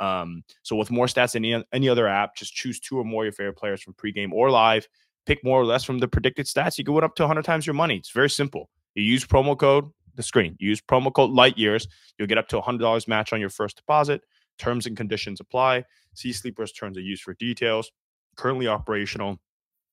Um, 0.00 0.42
so 0.62 0.76
with 0.76 0.90
more 0.90 1.06
stats 1.06 1.32
than 1.32 1.44
any, 1.44 1.64
any 1.72 1.88
other 1.88 2.06
app, 2.06 2.36
just 2.36 2.54
choose 2.54 2.80
two 2.80 2.98
or 2.98 3.04
more 3.04 3.22
of 3.22 3.26
your 3.26 3.32
favorite 3.32 3.56
players 3.56 3.82
from 3.82 3.94
pregame 3.94 4.32
or 4.32 4.50
live. 4.50 4.86
Pick 5.26 5.44
more 5.44 5.60
or 5.60 5.64
less 5.64 5.84
from 5.84 5.98
the 5.98 6.08
predicted 6.08 6.46
stats. 6.46 6.78
You 6.78 6.84
can 6.84 6.94
win 6.94 7.04
up 7.04 7.14
to 7.16 7.22
100 7.22 7.44
times 7.44 7.66
your 7.66 7.74
money. 7.74 7.96
It's 7.96 8.10
very 8.10 8.30
simple. 8.30 8.68
You 8.94 9.02
use 9.02 9.24
promo 9.24 9.58
code 9.58 9.90
the 10.16 10.22
screen. 10.22 10.56
You 10.60 10.68
use 10.68 10.80
promo 10.80 11.12
code 11.12 11.30
Light 11.30 11.58
Years. 11.58 11.88
You'll 12.18 12.28
get 12.28 12.38
up 12.38 12.48
to 12.48 12.60
$100 12.60 13.08
match 13.08 13.32
on 13.32 13.40
your 13.40 13.50
first 13.50 13.76
deposit. 13.76 14.22
Terms 14.58 14.86
and 14.86 14.96
conditions 14.96 15.40
apply. 15.40 15.84
See 16.14 16.32
Sleeper's 16.32 16.72
terms 16.72 16.96
of 16.96 17.02
use 17.02 17.20
for 17.20 17.34
details. 17.34 17.90
Currently 18.36 18.68
operational 18.68 19.38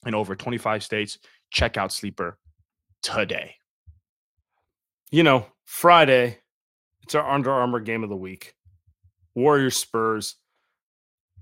in 0.05 0.13
over 0.13 0.35
25 0.35 0.83
states. 0.83 1.17
Check 1.49 1.77
out 1.77 1.91
Sleeper 1.91 2.37
today. 3.01 3.55
You 5.11 5.23
know, 5.23 5.45
Friday, 5.65 6.37
it's 7.03 7.15
our 7.15 7.29
Under 7.29 7.51
Armour 7.51 7.79
game 7.79 8.03
of 8.03 8.09
the 8.09 8.15
week. 8.15 8.55
Warriors 9.35 9.77
Spurs. 9.77 10.35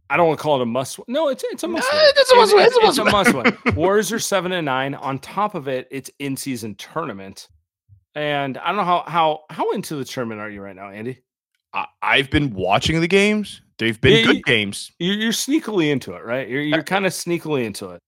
I 0.10 0.18
don't 0.18 0.28
want 0.28 0.40
to 0.40 0.44
call 0.44 0.60
it 0.60 0.64
a 0.64 0.66
must. 0.66 1.00
No, 1.08 1.30
it's 1.30 1.44
it's 1.52 1.64
a 1.64 1.68
must. 1.68 1.88
Nah, 1.92 2.00
win. 2.00 2.12
it's 2.16 2.32
a 2.32 2.36
must 2.36 2.54
win, 2.56 2.66
It's, 2.66 2.76
it's 2.76 2.86
a 2.98 3.02
it's 3.04 3.12
must 3.14 3.30
a 3.30 3.34
must 3.44 3.64
win. 3.66 3.76
Warriors 3.76 4.12
are 4.12 4.20
seven 4.20 4.52
and 4.54 4.66
nine. 4.66 4.96
On 4.96 5.20
top 5.20 5.54
of 5.56 5.68
it, 5.68 5.88
it's 5.92 6.10
in 6.20 6.36
season 6.36 6.74
tournament, 6.76 7.48
and 8.16 8.58
I 8.58 8.68
don't 8.70 8.78
know 8.78 8.84
how 8.84 9.04
how 9.08 9.42
how 9.52 9.70
into 9.72 9.96
the 9.96 10.06
tournament 10.06 10.42
are 10.42 10.50
you 10.50 10.62
right 10.62 10.76
now, 10.76 10.90
Andy? 10.90 11.20
I, 11.74 11.86
I've 12.02 12.32
been 12.32 12.54
watching 12.56 13.00
the 13.02 13.08
games. 13.08 13.62
They've 13.78 14.00
been 14.02 14.18
Yeah, 14.18 14.24
good 14.26 14.36
you- 14.38 14.44
games. 14.44 14.92
You're, 14.98 15.16
you're 15.16 15.32
sneakily 15.32 15.92
into 15.92 16.14
it, 16.16 16.26
right? 16.26 16.50
You're 16.50 16.64
you're 16.64 16.84
kind 16.84 17.06
of 17.06 17.14
sneakily 17.14 17.66
into 17.66 17.92
it. 17.92 18.02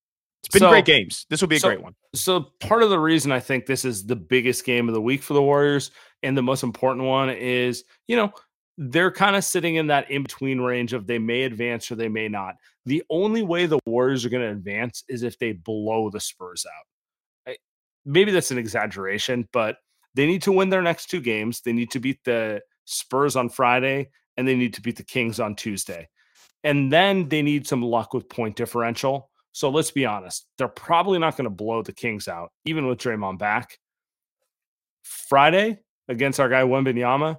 It's 0.44 0.54
been 0.54 0.62
So- 0.62 0.70
great 0.70 0.86
games. 0.86 1.26
This 1.30 1.42
will 1.42 1.48
be 1.48 1.58
a 1.58 1.60
so- 1.60 1.68
great 1.70 1.82
one. 1.82 1.96
So 2.16 2.42
part 2.60 2.84
of 2.84 2.90
the 2.90 3.00
reason 3.00 3.32
I 3.32 3.40
think 3.40 3.66
this 3.66 3.86
is 3.86 4.06
the 4.06 4.16
biggest 4.16 4.66
game 4.66 4.88
of 4.88 4.94
the 4.96 5.02
week 5.02 5.22
for 5.22 5.34
the 5.34 5.42
Warriors 5.42 5.92
and 6.24 6.36
the 6.38 6.42
most 6.42 6.64
important 6.64 7.06
one 7.06 7.30
is, 7.30 7.84
you 8.08 8.16
know, 8.16 8.34
they're 8.78 9.12
kind 9.12 9.36
of 9.36 9.44
sitting 9.44 9.76
in 9.76 9.88
that 9.88 10.10
in 10.10 10.24
between 10.24 10.60
range 10.60 10.94
of 10.94 11.06
they 11.06 11.20
may 11.20 11.44
advance 11.44 11.92
or 11.92 11.96
they 11.96 12.08
may 12.10 12.28
not. 12.28 12.56
The 12.86 13.04
only 13.10 13.44
way 13.44 13.66
the 13.68 13.80
Warriors 13.86 14.26
are 14.26 14.30
going 14.30 14.44
to 14.44 14.52
advance 14.52 15.04
is 15.08 15.24
if 15.24 15.38
they 15.38 15.52
blow 15.52 16.10
the 16.10 16.20
Spurs 16.20 16.66
out. 16.66 17.52
I- 17.52 17.58
Maybe 18.06 18.32
that's 18.32 18.50
an 18.52 18.58
exaggeration, 18.58 19.48
but 19.54 19.78
they 20.16 20.26
need 20.26 20.42
to 20.44 20.52
win 20.52 20.70
their 20.70 20.82
next 20.82 21.08
two 21.12 21.22
games. 21.22 21.62
They 21.62 21.74
need 21.74 21.92
to 21.92 22.00
beat 22.00 22.24
the 22.24 22.62
Spurs 22.86 23.36
on 23.36 23.50
Friday 23.50 24.10
and 24.38 24.48
they 24.48 24.56
need 24.56 24.74
to 24.74 24.82
beat 24.82 24.96
the 24.98 25.04
Kings 25.04 25.40
on 25.40 25.56
Tuesday. 25.56 26.10
And 26.64 26.92
then 26.92 27.30
they 27.30 27.42
need 27.42 27.68
some 27.68 27.82
luck 27.82 28.14
with 28.14 28.28
point 28.28 28.56
differential. 28.56 29.31
So 29.52 29.70
let's 29.70 29.92
be 29.92 30.06
honest, 30.06 30.48
they're 30.58 30.68
probably 30.68 31.20
not 31.20 31.36
going 31.36 31.46
to 31.46 31.50
blow 31.50 31.82
the 31.82 31.94
Kings 31.94 32.28
out, 32.28 32.52
even 32.66 32.88
with 32.88 33.00
Draymond 33.00 33.38
back. 33.38 33.78
Friday 35.04 35.80
against 36.08 36.40
our 36.40 36.50
guy 36.50 36.62
Wembanyama, 36.62 37.38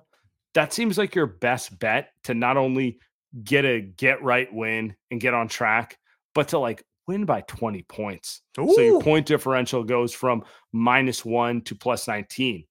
that 0.54 0.72
seems 0.72 0.98
like 0.98 1.14
your 1.14 1.26
best 1.26 1.78
bet 1.78 2.10
to 2.24 2.34
not 2.34 2.56
only 2.56 2.98
get 3.44 3.64
a 3.64 3.80
get 3.80 4.22
right 4.22 4.52
win 4.52 4.94
and 5.10 5.20
get 5.20 5.34
on 5.34 5.48
track, 5.48 5.98
but 6.34 6.48
to 6.48 6.58
like 6.58 6.84
win 7.06 7.24
by 7.24 7.40
20 7.42 7.82
points. 7.84 8.42
So 8.56 8.78
your 8.78 9.00
point 9.00 9.26
differential 9.26 9.84
goes 9.84 10.12
from 10.12 10.44
minus 10.72 11.24
one 11.24 11.62
to 11.62 11.74
plus 11.74 12.06
19. 12.06 12.64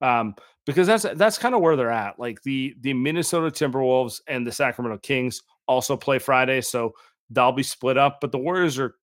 Um, 0.00 0.34
because 0.66 0.86
that's 0.86 1.06
that's 1.14 1.38
kind 1.38 1.54
of 1.54 1.60
where 1.60 1.76
they're 1.76 1.90
at. 1.90 2.18
Like 2.18 2.42
the 2.42 2.74
the 2.80 2.94
Minnesota 2.94 3.50
Timberwolves 3.50 4.20
and 4.26 4.46
the 4.46 4.52
Sacramento 4.52 4.98
Kings 4.98 5.42
also 5.66 5.96
play 5.96 6.18
Friday, 6.18 6.60
so 6.60 6.92
they'll 7.32 7.52
be 7.52 7.62
split 7.62 7.96
up. 7.98 8.18
But 8.20 8.32
the 8.32 8.38
Warriors 8.38 8.78
are 8.78 8.94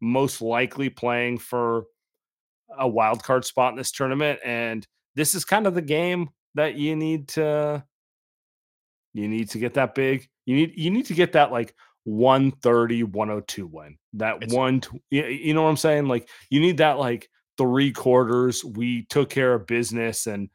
most 0.00 0.40
likely 0.42 0.88
playing 0.90 1.38
for 1.38 1.84
a 2.78 2.88
wild 2.88 3.22
card 3.22 3.44
spot 3.44 3.72
in 3.72 3.76
this 3.78 3.92
tournament, 3.92 4.40
and 4.44 4.86
this 5.14 5.34
is 5.34 5.44
kind 5.44 5.66
of 5.66 5.74
the 5.74 5.82
game 5.82 6.30
that 6.54 6.74
you 6.74 6.96
need 6.96 7.28
to 7.28 7.84
you 9.14 9.28
need 9.28 9.50
to 9.50 9.58
get 9.58 9.74
that 9.74 9.94
big. 9.94 10.28
You 10.46 10.56
need 10.56 10.72
you 10.76 10.90
need 10.90 11.06
to 11.06 11.14
get 11.14 11.32
that 11.32 11.52
like 11.52 11.74
130 12.04 13.04
102 13.04 13.66
win. 13.66 13.96
That 14.14 14.36
It's- 14.36 14.52
one 14.52 14.80
you, 15.10 15.24
you 15.24 15.54
know 15.54 15.62
what 15.62 15.68
I'm 15.70 15.76
saying? 15.76 16.06
Like 16.08 16.28
you 16.50 16.60
need 16.60 16.78
that 16.78 16.98
like 16.98 17.28
three 17.58 17.92
quarters 17.92 18.64
we 18.64 19.04
took 19.10 19.28
care 19.30 19.52
of 19.54 19.66
business 19.66 20.26
and 20.26 20.48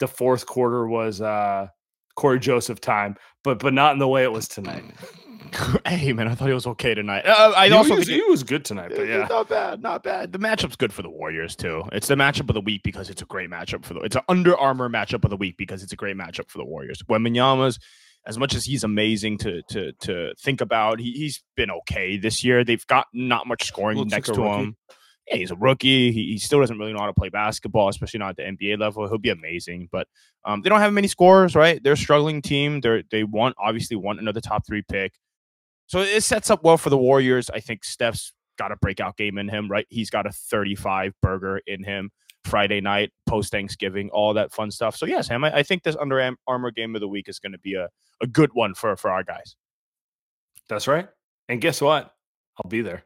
the 0.00 0.08
fourth 0.08 0.46
quarter 0.46 0.86
was 0.88 1.20
uh 1.20 1.68
Cory 2.16 2.40
Joseph 2.40 2.80
time, 2.80 3.16
but 3.44 3.58
but 3.58 3.74
not 3.74 3.92
in 3.92 3.98
the 3.98 4.08
way 4.08 4.24
it 4.24 4.32
was 4.32 4.48
tonight. 4.48 4.84
hey 5.86 6.12
man, 6.12 6.28
I 6.28 6.34
thought 6.34 6.48
he 6.48 6.54
was 6.54 6.66
okay 6.66 6.94
tonight. 6.94 7.24
Uh, 7.26 7.52
I 7.56 7.68
He 7.68 7.72
also 7.72 7.96
was, 7.96 8.06
think 8.06 8.22
he 8.22 8.30
was 8.30 8.42
good 8.42 8.64
tonight, 8.64 8.92
but 8.94 9.06
yeah. 9.06 9.26
not 9.28 9.48
bad, 9.48 9.82
not 9.82 10.02
bad. 10.02 10.32
The 10.32 10.38
matchup's 10.38 10.76
good 10.76 10.92
for 10.92 11.02
the 11.02 11.10
Warriors 11.10 11.56
too. 11.56 11.84
It's 11.92 12.08
the 12.08 12.14
matchup 12.14 12.48
of 12.48 12.54
the 12.54 12.60
week 12.60 12.82
because 12.82 13.10
it's 13.10 13.22
a 13.22 13.26
great 13.26 13.50
matchup 13.50 13.84
for 13.84 13.94
the. 13.94 14.00
It's 14.00 14.16
an 14.16 14.22
Under 14.28 14.56
Armour 14.56 14.88
matchup 14.88 15.24
of 15.24 15.30
the 15.30 15.36
week 15.36 15.56
because 15.56 15.82
it's 15.82 15.92
a 15.92 15.96
great 15.96 16.16
matchup 16.16 16.48
for 16.48 16.58
the 16.58 16.64
Warriors. 16.64 17.02
Wembanyama's, 17.08 17.78
as 18.26 18.38
much 18.38 18.54
as 18.54 18.64
he's 18.64 18.84
amazing 18.84 19.38
to 19.38 19.62
to 19.70 19.92
to 20.00 20.34
think 20.40 20.60
about, 20.60 21.00
he, 21.00 21.12
he's 21.12 21.42
been 21.56 21.70
okay 21.70 22.16
this 22.16 22.42
year. 22.44 22.64
They've 22.64 22.86
got 22.86 23.06
not 23.12 23.46
much 23.46 23.64
scoring 23.64 23.98
Looks 23.98 24.12
next 24.12 24.28
a 24.30 24.34
to 24.34 24.40
rookie. 24.42 24.62
him. 24.62 24.76
Yeah, 25.28 25.36
he's 25.36 25.50
a 25.50 25.56
rookie. 25.56 26.10
He, 26.10 26.32
he 26.32 26.38
still 26.38 26.60
doesn't 26.60 26.78
really 26.78 26.94
know 26.94 27.00
how 27.00 27.06
to 27.06 27.12
play 27.12 27.28
basketball, 27.28 27.88
especially 27.90 28.18
not 28.18 28.30
at 28.30 28.36
the 28.36 28.44
NBA 28.44 28.78
level. 28.78 29.06
He'll 29.06 29.18
be 29.18 29.28
amazing, 29.28 29.88
but 29.92 30.08
um, 30.44 30.62
they 30.62 30.70
don't 30.70 30.80
have 30.80 30.92
many 30.92 31.08
scorers, 31.08 31.54
right? 31.54 31.82
They're 31.82 31.92
a 31.92 31.98
struggling 31.98 32.40
team. 32.40 32.80
They're 32.80 33.02
they 33.10 33.24
want 33.24 33.56
obviously 33.62 33.96
want 33.96 34.20
another 34.20 34.40
top 34.40 34.66
three 34.66 34.82
pick. 34.82 35.12
So 35.88 36.00
it 36.00 36.22
sets 36.22 36.50
up 36.50 36.62
well 36.62 36.78
for 36.78 36.90
the 36.90 36.98
Warriors. 36.98 37.50
I 37.50 37.60
think 37.60 37.82
Steph's 37.84 38.32
got 38.58 38.72
a 38.72 38.76
breakout 38.76 39.16
game 39.16 39.38
in 39.38 39.48
him, 39.48 39.68
right? 39.70 39.86
He's 39.88 40.10
got 40.10 40.26
a 40.26 40.30
35 40.30 41.14
burger 41.22 41.60
in 41.66 41.82
him. 41.82 42.10
Friday 42.44 42.80
night, 42.80 43.12
post 43.26 43.50
Thanksgiving, 43.50 44.08
all 44.10 44.32
that 44.34 44.52
fun 44.52 44.70
stuff. 44.70 44.96
So 44.96 45.04
yeah, 45.06 45.20
Sam, 45.20 45.44
I, 45.44 45.56
I 45.56 45.62
think 45.62 45.82
this 45.82 45.96
Under 45.96 46.34
Armour 46.46 46.70
game 46.70 46.94
of 46.94 47.00
the 47.00 47.08
week 47.08 47.28
is 47.28 47.38
going 47.38 47.52
to 47.52 47.58
be 47.58 47.74
a, 47.74 47.88
a 48.22 48.26
good 48.26 48.50
one 48.54 48.74
for 48.74 48.96
for 48.96 49.10
our 49.10 49.22
guys. 49.22 49.56
That's 50.68 50.86
right. 50.86 51.08
And 51.48 51.60
guess 51.60 51.80
what? 51.80 52.14
I'll 52.62 52.68
be 52.70 52.80
there. 52.80 53.04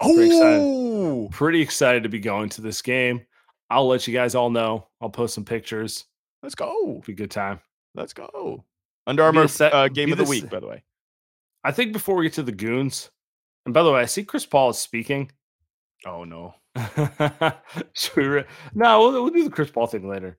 Pretty 0.00 0.26
excited. 0.26 0.60
Oh, 0.62 1.28
Pretty 1.32 1.60
excited 1.60 2.02
to 2.02 2.08
be 2.08 2.18
going 2.18 2.48
to 2.50 2.60
this 2.60 2.82
game. 2.82 3.24
I'll 3.70 3.88
let 3.88 4.06
you 4.06 4.12
guys 4.14 4.34
all 4.34 4.50
know. 4.50 4.88
I'll 5.00 5.10
post 5.10 5.34
some 5.34 5.44
pictures. 5.44 6.04
let's 6.42 6.54
go. 6.54 7.02
Be 7.06 7.12
a 7.12 7.16
good 7.16 7.30
time. 7.30 7.60
Let's 7.94 8.12
go. 8.12 8.64
Under 9.06 9.22
Armour 9.22 9.48
set- 9.48 9.72
uh, 9.72 9.88
game 9.88 10.12
of 10.12 10.18
the 10.18 10.24
the 10.24 10.30
week, 10.30 10.50
by 10.50 10.60
the 10.60 10.66
way. 10.66 10.82
I 11.66 11.72
think 11.72 11.92
before 11.92 12.14
we 12.14 12.26
get 12.26 12.34
to 12.34 12.44
the 12.44 12.52
goons, 12.52 13.10
and 13.64 13.74
by 13.74 13.82
the 13.82 13.90
way, 13.90 14.00
I 14.00 14.04
see 14.04 14.22
Chris 14.22 14.46
Paul 14.46 14.70
is 14.70 14.78
speaking. 14.78 15.32
Oh 16.06 16.22
no. 16.22 16.54
Should 17.92 18.16
we 18.16 18.24
re- 18.26 18.44
no, 18.72 19.00
we'll, 19.00 19.24
we'll 19.24 19.32
do 19.32 19.42
the 19.42 19.50
Chris 19.50 19.72
Paul 19.72 19.88
thing 19.88 20.08
later. 20.08 20.38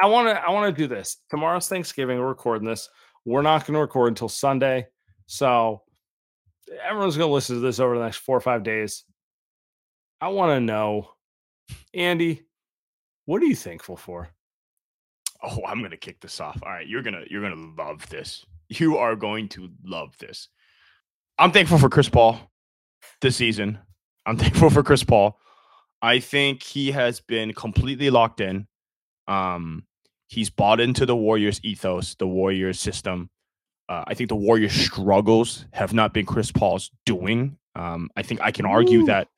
I 0.00 0.06
want 0.06 0.28
to. 0.28 0.42
I 0.42 0.50
want 0.50 0.74
to 0.74 0.82
do 0.82 0.88
this. 0.88 1.18
Tomorrow's 1.30 1.68
Thanksgiving. 1.68 2.18
We're 2.18 2.26
recording 2.26 2.66
this. 2.66 2.88
We're 3.24 3.42
not 3.42 3.64
going 3.64 3.74
to 3.74 3.80
record 3.80 4.08
until 4.08 4.28
Sunday, 4.28 4.88
so 5.26 5.82
everyone's 6.84 7.16
going 7.16 7.28
to 7.28 7.34
listen 7.34 7.54
to 7.54 7.60
this 7.60 7.78
over 7.78 7.96
the 7.96 8.04
next 8.04 8.18
four 8.18 8.36
or 8.36 8.40
five 8.40 8.64
days. 8.64 9.04
I 10.20 10.28
want 10.28 10.50
to 10.50 10.60
know, 10.60 11.12
Andy, 11.94 12.42
what 13.26 13.40
are 13.40 13.46
you 13.46 13.54
thankful 13.54 13.96
for? 13.96 14.30
Oh, 15.42 15.60
I'm 15.64 15.80
gonna 15.80 15.96
kick 15.96 16.20
this 16.20 16.40
off. 16.40 16.58
All 16.62 16.72
right, 16.72 16.86
you're 16.86 17.02
gonna 17.02 17.22
you're 17.30 17.40
gonna 17.40 17.72
love 17.78 18.06
this. 18.08 18.44
You 18.70 18.96
are 18.98 19.16
going 19.16 19.48
to 19.50 19.70
love 19.84 20.16
this. 20.18 20.48
I'm 21.38 21.52
thankful 21.52 21.78
for 21.78 21.88
Chris 21.88 22.08
Paul 22.08 22.40
this 23.20 23.36
season. 23.36 23.78
I'm 24.24 24.36
thankful 24.38 24.70
for 24.70 24.82
Chris 24.82 25.04
Paul. 25.04 25.38
I 26.00 26.20
think 26.20 26.62
he 26.62 26.92
has 26.92 27.20
been 27.20 27.52
completely 27.52 28.10
locked 28.10 28.40
in. 28.40 28.66
Um, 29.28 29.84
he's 30.28 30.48
bought 30.50 30.80
into 30.80 31.04
the 31.04 31.16
Warriors 31.16 31.60
ethos, 31.62 32.14
the 32.14 32.26
Warriors 32.26 32.80
system. 32.80 33.28
Uh, 33.88 34.04
I 34.06 34.14
think 34.14 34.28
the 34.28 34.36
Warriors 34.36 34.72
struggles 34.72 35.66
have 35.72 35.92
not 35.92 36.14
been 36.14 36.24
Chris 36.24 36.52
Paul's 36.52 36.90
doing. 37.04 37.58
Um, 37.74 38.08
I 38.16 38.22
think 38.22 38.40
I 38.40 38.52
can 38.52 38.64
argue 38.64 39.00
Ooh. 39.00 39.06
that. 39.06 39.28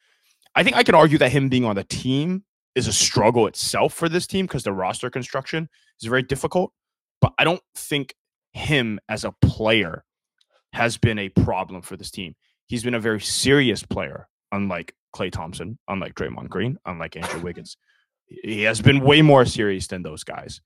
I 0.54 0.62
think 0.62 0.76
I 0.76 0.82
can 0.82 0.94
argue 0.94 1.18
that 1.18 1.32
him 1.32 1.48
being 1.48 1.64
on 1.64 1.76
the 1.76 1.84
team 1.84 2.44
is 2.74 2.86
a 2.86 2.92
struggle 2.92 3.46
itself 3.46 3.94
for 3.94 4.08
this 4.08 4.26
team 4.26 4.46
because 4.46 4.62
the 4.62 4.72
roster 4.72 5.10
construction 5.10 5.68
is 6.00 6.08
very 6.08 6.22
difficult. 6.22 6.72
But 7.20 7.32
I 7.38 7.44
don't 7.44 7.62
think 7.74 8.14
him 8.52 9.00
as 9.08 9.24
a 9.24 9.34
player 9.42 10.04
has 10.72 10.96
been 10.96 11.18
a 11.18 11.28
problem 11.28 11.82
for 11.82 11.96
this 11.96 12.10
team. 12.10 12.34
He's 12.66 12.82
been 12.82 12.94
a 12.94 13.00
very 13.00 13.20
serious 13.20 13.82
player, 13.82 14.28
unlike 14.50 14.94
Klay 15.14 15.30
Thompson, 15.30 15.78
unlike 15.88 16.14
Draymond 16.14 16.48
Green, 16.48 16.78
unlike 16.86 17.16
Andrew 17.16 17.40
Wiggins. 17.42 17.76
He 18.26 18.62
has 18.62 18.80
been 18.80 19.00
way 19.00 19.20
more 19.20 19.44
serious 19.44 19.86
than 19.86 20.02
those 20.02 20.24
guys. 20.24 20.60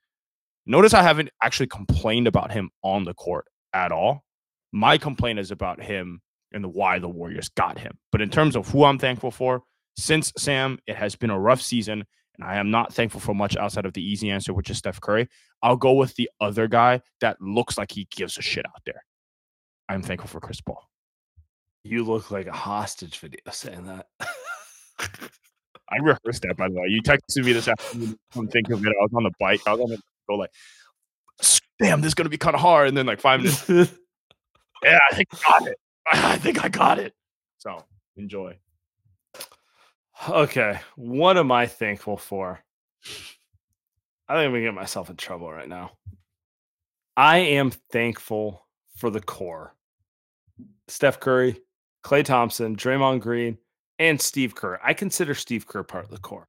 Notice 0.66 0.94
I 0.94 1.02
haven't 1.02 1.30
actually 1.42 1.68
complained 1.68 2.26
about 2.26 2.52
him 2.52 2.70
on 2.82 3.04
the 3.04 3.14
court 3.14 3.46
at 3.72 3.92
all. 3.92 4.24
My 4.72 4.98
complaint 4.98 5.38
is 5.38 5.50
about 5.50 5.82
him 5.82 6.20
and 6.52 6.62
the 6.62 6.68
why 6.68 6.98
the 6.98 7.08
Warriors 7.08 7.48
got 7.50 7.78
him. 7.78 7.98
But 8.12 8.20
in 8.20 8.30
terms 8.30 8.56
of 8.56 8.68
who 8.68 8.84
I'm 8.84 8.98
thankful 8.98 9.30
for, 9.30 9.62
since 9.96 10.32
Sam, 10.36 10.78
it 10.86 10.96
has 10.96 11.16
been 11.16 11.30
a 11.30 11.38
rough 11.38 11.62
season, 11.62 12.04
and 12.38 12.48
I 12.48 12.56
am 12.56 12.70
not 12.70 12.92
thankful 12.92 13.20
for 13.20 13.34
much 13.34 13.56
outside 13.56 13.86
of 13.86 13.92
the 13.92 14.02
easy 14.02 14.30
answer, 14.30 14.52
which 14.52 14.70
is 14.70 14.78
Steph 14.78 15.00
Curry. 15.00 15.28
I'll 15.62 15.76
go 15.76 15.92
with 15.92 16.14
the 16.16 16.30
other 16.40 16.68
guy 16.68 17.00
that 17.20 17.40
looks 17.40 17.78
like 17.78 17.92
he 17.92 18.06
gives 18.10 18.36
a 18.38 18.42
shit 18.42 18.66
out 18.66 18.82
there. 18.84 19.02
I'm 19.88 20.02
thankful 20.02 20.28
for 20.28 20.40
Chris 20.40 20.60
Paul. 20.60 20.88
You 21.84 22.04
look 22.04 22.30
like 22.30 22.46
a 22.46 22.52
hostage 22.52 23.18
video 23.18 23.40
saying 23.50 23.86
that. 23.86 24.06
I 25.88 25.96
rehearsed 26.02 26.42
that 26.42 26.56
by 26.56 26.68
the 26.68 26.74
way. 26.74 26.88
You 26.88 27.00
texted 27.00 27.44
me 27.44 27.52
this 27.52 27.68
afternoon. 27.68 28.18
I'm 28.34 28.48
thinking 28.48 28.74
of 28.74 28.84
it. 28.84 28.88
I 28.88 29.02
was 29.02 29.12
on 29.14 29.22
the 29.22 29.30
bike. 29.38 29.60
I 29.66 29.72
was 29.72 29.80
on 29.80 29.90
the 29.90 30.00
go 30.28 30.34
like, 30.34 30.50
damn, 31.78 32.00
this 32.00 32.08
is 32.08 32.14
gonna 32.14 32.28
be 32.28 32.38
kind 32.38 32.54
of 32.54 32.60
hard. 32.60 32.88
And 32.88 32.96
then 32.96 33.06
like 33.06 33.20
five 33.20 33.40
minutes, 33.40 33.68
yeah, 34.82 34.98
I 35.10 35.14
think 35.14 35.28
I 35.32 35.38
got 35.48 35.68
it. 35.68 35.78
I 36.06 36.36
think 36.38 36.64
I 36.64 36.68
got 36.68 36.98
it. 36.98 37.14
So 37.58 37.84
enjoy. 38.16 38.56
Okay, 40.28 40.80
what 40.96 41.36
am 41.36 41.52
I 41.52 41.66
thankful 41.66 42.16
for? 42.16 42.60
I 44.28 44.34
think 44.34 44.46
I'm 44.46 44.50
gonna 44.50 44.62
get 44.62 44.74
myself 44.74 45.10
in 45.10 45.16
trouble 45.16 45.52
right 45.52 45.68
now. 45.68 45.92
I 47.16 47.38
am 47.38 47.70
thankful 47.70 48.66
for 48.96 49.10
the 49.10 49.20
core. 49.20 49.74
Steph 50.88 51.20
Curry, 51.20 51.60
Klay 52.02 52.24
Thompson, 52.24 52.76
Draymond 52.76 53.20
Green, 53.20 53.58
and 53.98 54.20
Steve 54.20 54.54
Kerr. 54.54 54.80
I 54.82 54.94
consider 54.94 55.34
Steve 55.34 55.66
Kerr 55.66 55.82
part 55.82 56.04
of 56.04 56.10
the 56.10 56.18
core. 56.18 56.48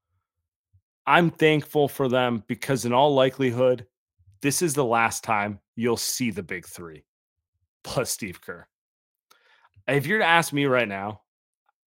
I'm 1.06 1.30
thankful 1.30 1.88
for 1.88 2.10
them 2.10 2.44
because, 2.48 2.86
in 2.86 2.94
all 2.94 3.14
likelihood, 3.14 3.86
this 4.42 4.62
is 4.62 4.74
the 4.74 4.86
last 4.86 5.24
time 5.24 5.60
you'll 5.76 5.98
see 5.98 6.32
the 6.32 6.44
big 6.44 6.66
three 6.66 7.06
plus 7.84 8.10
Steve 8.10 8.42
Kerr. 8.42 8.68
If 9.88 10.06
you're 10.06 10.20
to 10.20 10.26
ask 10.26 10.52
me 10.52 10.66
right 10.66 10.88
now, 10.88 11.22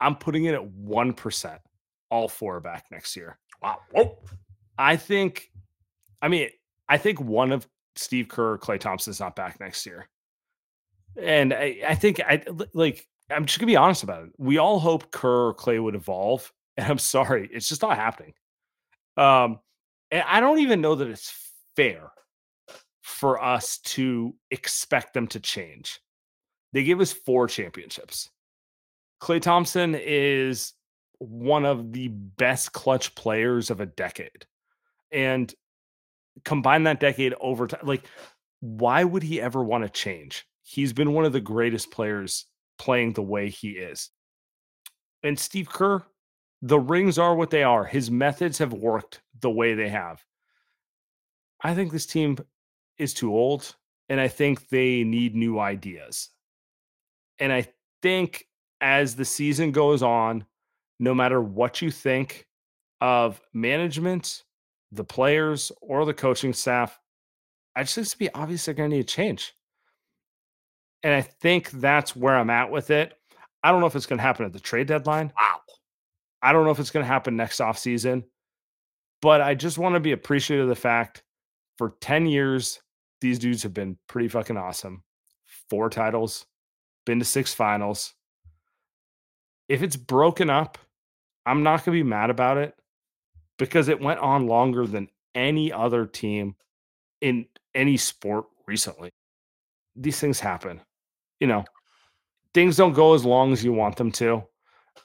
I'm 0.00 0.16
putting 0.16 0.46
it 0.46 0.54
at 0.54 0.66
1%, 0.66 1.58
all 2.10 2.28
four 2.28 2.56
are 2.56 2.60
back 2.60 2.86
next 2.90 3.16
year. 3.16 3.38
Wow. 3.62 3.78
Whoa. 3.92 4.18
I 4.78 4.96
think, 4.96 5.50
I 6.22 6.28
mean, 6.28 6.48
I 6.88 6.98
think 6.98 7.20
one 7.20 7.52
of 7.52 7.66
Steve 7.96 8.28
Kerr 8.28 8.52
or 8.52 8.58
Klay 8.58 8.80
Thompson 8.80 9.10
is 9.10 9.20
not 9.20 9.36
back 9.36 9.60
next 9.60 9.84
year. 9.86 10.08
And 11.20 11.52
I, 11.52 11.80
I 11.86 11.94
think 11.94 12.20
I 12.20 12.42
like 12.72 13.06
I'm 13.30 13.44
just 13.44 13.58
gonna 13.58 13.66
be 13.66 13.76
honest 13.76 14.02
about 14.02 14.24
it. 14.24 14.30
We 14.38 14.58
all 14.58 14.78
hope 14.78 15.10
Kerr 15.10 15.48
or 15.48 15.54
Klay 15.54 15.82
would 15.82 15.94
evolve. 15.94 16.52
And 16.76 16.88
I'm 16.88 16.98
sorry, 16.98 17.50
it's 17.52 17.68
just 17.68 17.82
not 17.82 17.96
happening. 17.96 18.32
Um, 19.16 19.58
and 20.10 20.24
I 20.26 20.40
don't 20.40 20.60
even 20.60 20.80
know 20.80 20.94
that 20.94 21.08
it's 21.08 21.34
fair 21.76 22.10
for 23.02 23.42
us 23.42 23.78
to 23.78 24.34
expect 24.50 25.12
them 25.12 25.26
to 25.26 25.40
change. 25.40 26.00
They 26.72 26.84
gave 26.84 27.00
us 27.00 27.12
four 27.12 27.48
championships. 27.48 28.30
Klay 29.20 29.42
Thompson 29.42 29.94
is 29.94 30.72
one 31.20 31.64
of 31.64 31.92
the 31.92 32.08
best 32.08 32.72
clutch 32.72 33.14
players 33.14 33.70
of 33.70 33.80
a 33.80 33.86
decade. 33.86 34.46
And 35.12 35.54
combine 36.44 36.84
that 36.84 37.00
decade 37.00 37.34
over 37.40 37.66
time, 37.66 37.80
like, 37.84 38.04
why 38.60 39.04
would 39.04 39.22
he 39.22 39.40
ever 39.40 39.62
want 39.62 39.84
to 39.84 39.90
change? 39.90 40.46
He's 40.62 40.92
been 40.92 41.12
one 41.12 41.24
of 41.24 41.32
the 41.32 41.40
greatest 41.40 41.90
players 41.90 42.46
playing 42.78 43.12
the 43.12 43.22
way 43.22 43.50
he 43.50 43.70
is. 43.72 44.10
And 45.22 45.38
Steve 45.38 45.68
Kerr, 45.68 46.02
the 46.62 46.80
rings 46.80 47.18
are 47.18 47.34
what 47.34 47.50
they 47.50 47.62
are. 47.62 47.84
His 47.84 48.10
methods 48.10 48.58
have 48.58 48.72
worked 48.72 49.20
the 49.40 49.50
way 49.50 49.74
they 49.74 49.88
have. 49.88 50.24
I 51.62 51.74
think 51.74 51.92
this 51.92 52.06
team 52.06 52.38
is 52.96 53.12
too 53.12 53.34
old, 53.34 53.74
and 54.08 54.18
I 54.18 54.28
think 54.28 54.68
they 54.68 55.04
need 55.04 55.34
new 55.34 55.58
ideas. 55.58 56.30
And 57.38 57.52
I 57.52 57.68
think 58.00 58.46
as 58.80 59.16
the 59.16 59.24
season 59.24 59.72
goes 59.72 60.02
on, 60.02 60.44
no 61.00 61.14
matter 61.14 61.40
what 61.40 61.82
you 61.82 61.90
think 61.90 62.46
of 63.00 63.40
management, 63.52 64.44
the 64.92 65.02
players, 65.02 65.72
or 65.80 66.04
the 66.04 66.14
coaching 66.14 66.52
staff, 66.52 67.00
I 67.74 67.82
just 67.82 67.94
think 67.94 68.04
it's 68.04 68.12
to 68.12 68.18
be 68.18 68.32
obvious 68.34 68.66
they're 68.66 68.74
going 68.74 68.90
to 68.90 68.96
need 68.96 69.02
a 69.02 69.04
change. 69.04 69.54
And 71.02 71.14
I 71.14 71.22
think 71.22 71.70
that's 71.70 72.14
where 72.14 72.36
I'm 72.36 72.50
at 72.50 72.70
with 72.70 72.90
it. 72.90 73.14
I 73.64 73.72
don't 73.72 73.80
know 73.80 73.86
if 73.86 73.96
it's 73.96 74.06
going 74.06 74.18
to 74.18 74.22
happen 74.22 74.44
at 74.44 74.52
the 74.52 74.60
trade 74.60 74.86
deadline. 74.86 75.32
Wow. 75.40 75.60
I 76.42 76.52
don't 76.52 76.64
know 76.64 76.70
if 76.70 76.78
it's 76.78 76.90
going 76.90 77.04
to 77.04 77.12
happen 77.12 77.36
next 77.36 77.60
offseason, 77.60 78.24
but 79.22 79.40
I 79.40 79.54
just 79.54 79.78
want 79.78 79.94
to 79.94 80.00
be 80.00 80.12
appreciative 80.12 80.64
of 80.64 80.68
the 80.68 80.74
fact 80.74 81.22
for 81.78 81.94
10 82.02 82.26
years, 82.26 82.80
these 83.22 83.38
dudes 83.38 83.62
have 83.62 83.72
been 83.72 83.96
pretty 84.06 84.28
fucking 84.28 84.58
awesome. 84.58 85.02
Four 85.70 85.88
titles, 85.88 86.46
been 87.06 87.18
to 87.18 87.24
six 87.24 87.54
finals. 87.54 88.14
If 89.68 89.82
it's 89.82 89.96
broken 89.96 90.50
up, 90.50 90.78
I'm 91.46 91.62
not 91.62 91.84
going 91.84 91.96
to 91.96 92.04
be 92.04 92.08
mad 92.08 92.30
about 92.30 92.58
it 92.58 92.74
because 93.58 93.88
it 93.88 94.00
went 94.00 94.20
on 94.20 94.46
longer 94.46 94.86
than 94.86 95.08
any 95.34 95.72
other 95.72 96.06
team 96.06 96.56
in 97.20 97.46
any 97.74 97.96
sport 97.96 98.46
recently. 98.66 99.10
These 99.96 100.18
things 100.20 100.40
happen. 100.40 100.80
You 101.40 101.46
know, 101.46 101.64
things 102.54 102.76
don't 102.76 102.92
go 102.92 103.14
as 103.14 103.24
long 103.24 103.52
as 103.52 103.64
you 103.64 103.72
want 103.72 103.96
them 103.96 104.12
to. 104.12 104.44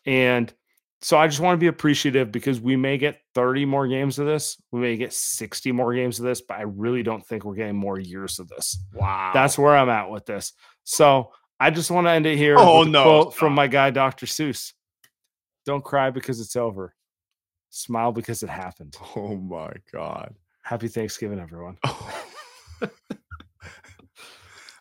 And 0.05 0.53
so 1.01 1.17
I 1.17 1.27
just 1.27 1.39
want 1.39 1.55
to 1.55 1.59
be 1.59 1.67
appreciative 1.67 2.31
because 2.31 2.59
we 2.59 2.75
may 2.75 2.97
get 2.97 3.21
30 3.35 3.65
more 3.65 3.87
games 3.87 4.17
of 4.17 4.25
this. 4.25 4.57
We 4.71 4.79
may 4.79 4.97
get 4.97 5.13
60 5.13 5.71
more 5.71 5.93
games 5.93 6.19
of 6.19 6.25
this, 6.25 6.41
but 6.41 6.57
I 6.57 6.63
really 6.63 7.03
don't 7.03 7.25
think 7.25 7.45
we're 7.45 7.55
getting 7.55 7.75
more 7.75 7.99
years 7.99 8.39
of 8.39 8.47
this. 8.47 8.79
Wow. 8.93 9.31
That's 9.33 9.57
where 9.57 9.75
I'm 9.75 9.89
at 9.89 10.09
with 10.09 10.25
this. 10.25 10.53
So 10.83 11.31
I 11.59 11.69
just 11.69 11.91
want 11.91 12.07
to 12.07 12.11
end 12.11 12.25
it 12.25 12.37
here. 12.37 12.55
Oh, 12.57 12.79
with 12.79 12.87
a 12.87 12.91
no, 12.91 13.03
Quote 13.03 13.35
from 13.35 13.53
my 13.53 13.67
guy, 13.67 13.91
Dr. 13.91 14.25
Seuss 14.25 14.73
Don't 15.65 15.83
cry 15.83 16.11
because 16.11 16.39
it's 16.39 16.55
over. 16.55 16.93
Smile 17.69 18.11
because 18.11 18.43
it 18.43 18.49
happened. 18.49 18.95
oh 19.15 19.35
my 19.35 19.73
god. 19.91 20.33
Happy 20.63 20.87
Thanksgiving, 20.87 21.39
everyone. 21.39 21.77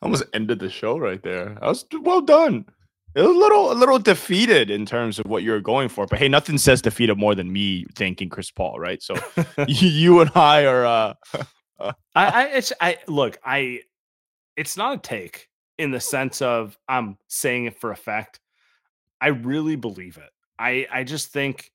Almost 0.02 0.24
ended 0.32 0.58
the 0.58 0.70
show 0.70 0.98
right 0.98 1.22
there. 1.22 1.58
I 1.62 1.68
was 1.68 1.84
well 2.02 2.20
done. 2.20 2.66
It 3.14 3.20
was 3.20 3.30
a 3.30 3.38
little 3.38 3.72
a 3.72 3.74
little 3.74 3.98
defeated 3.98 4.70
in 4.70 4.86
terms 4.86 5.18
of 5.18 5.26
what 5.26 5.42
you're 5.42 5.60
going 5.60 5.88
for. 5.88 6.06
But 6.06 6.18
hey, 6.18 6.28
nothing 6.28 6.58
says 6.58 6.82
defeated 6.82 7.16
more 7.16 7.34
than 7.34 7.52
me 7.52 7.86
thanking 7.94 8.28
Chris 8.28 8.50
Paul, 8.50 8.78
right? 8.78 9.02
So 9.02 9.14
you 9.68 10.20
and 10.20 10.30
I 10.34 10.66
are 10.66 10.84
uh, 10.84 11.14
uh 11.78 11.92
I, 12.14 12.26
I 12.26 12.44
it's 12.46 12.72
I 12.80 12.98
look, 13.06 13.38
I 13.44 13.80
it's 14.56 14.76
not 14.76 14.96
a 14.96 14.98
take 14.98 15.48
in 15.78 15.90
the 15.90 16.00
sense 16.00 16.42
of 16.42 16.76
I'm 16.88 17.18
saying 17.28 17.66
it 17.66 17.80
for 17.80 17.92
effect. 17.92 18.40
I 19.20 19.28
really 19.28 19.76
believe 19.76 20.16
it. 20.16 20.30
I 20.64 20.86
I 20.90 21.04
just 21.04 21.28
think 21.28 21.70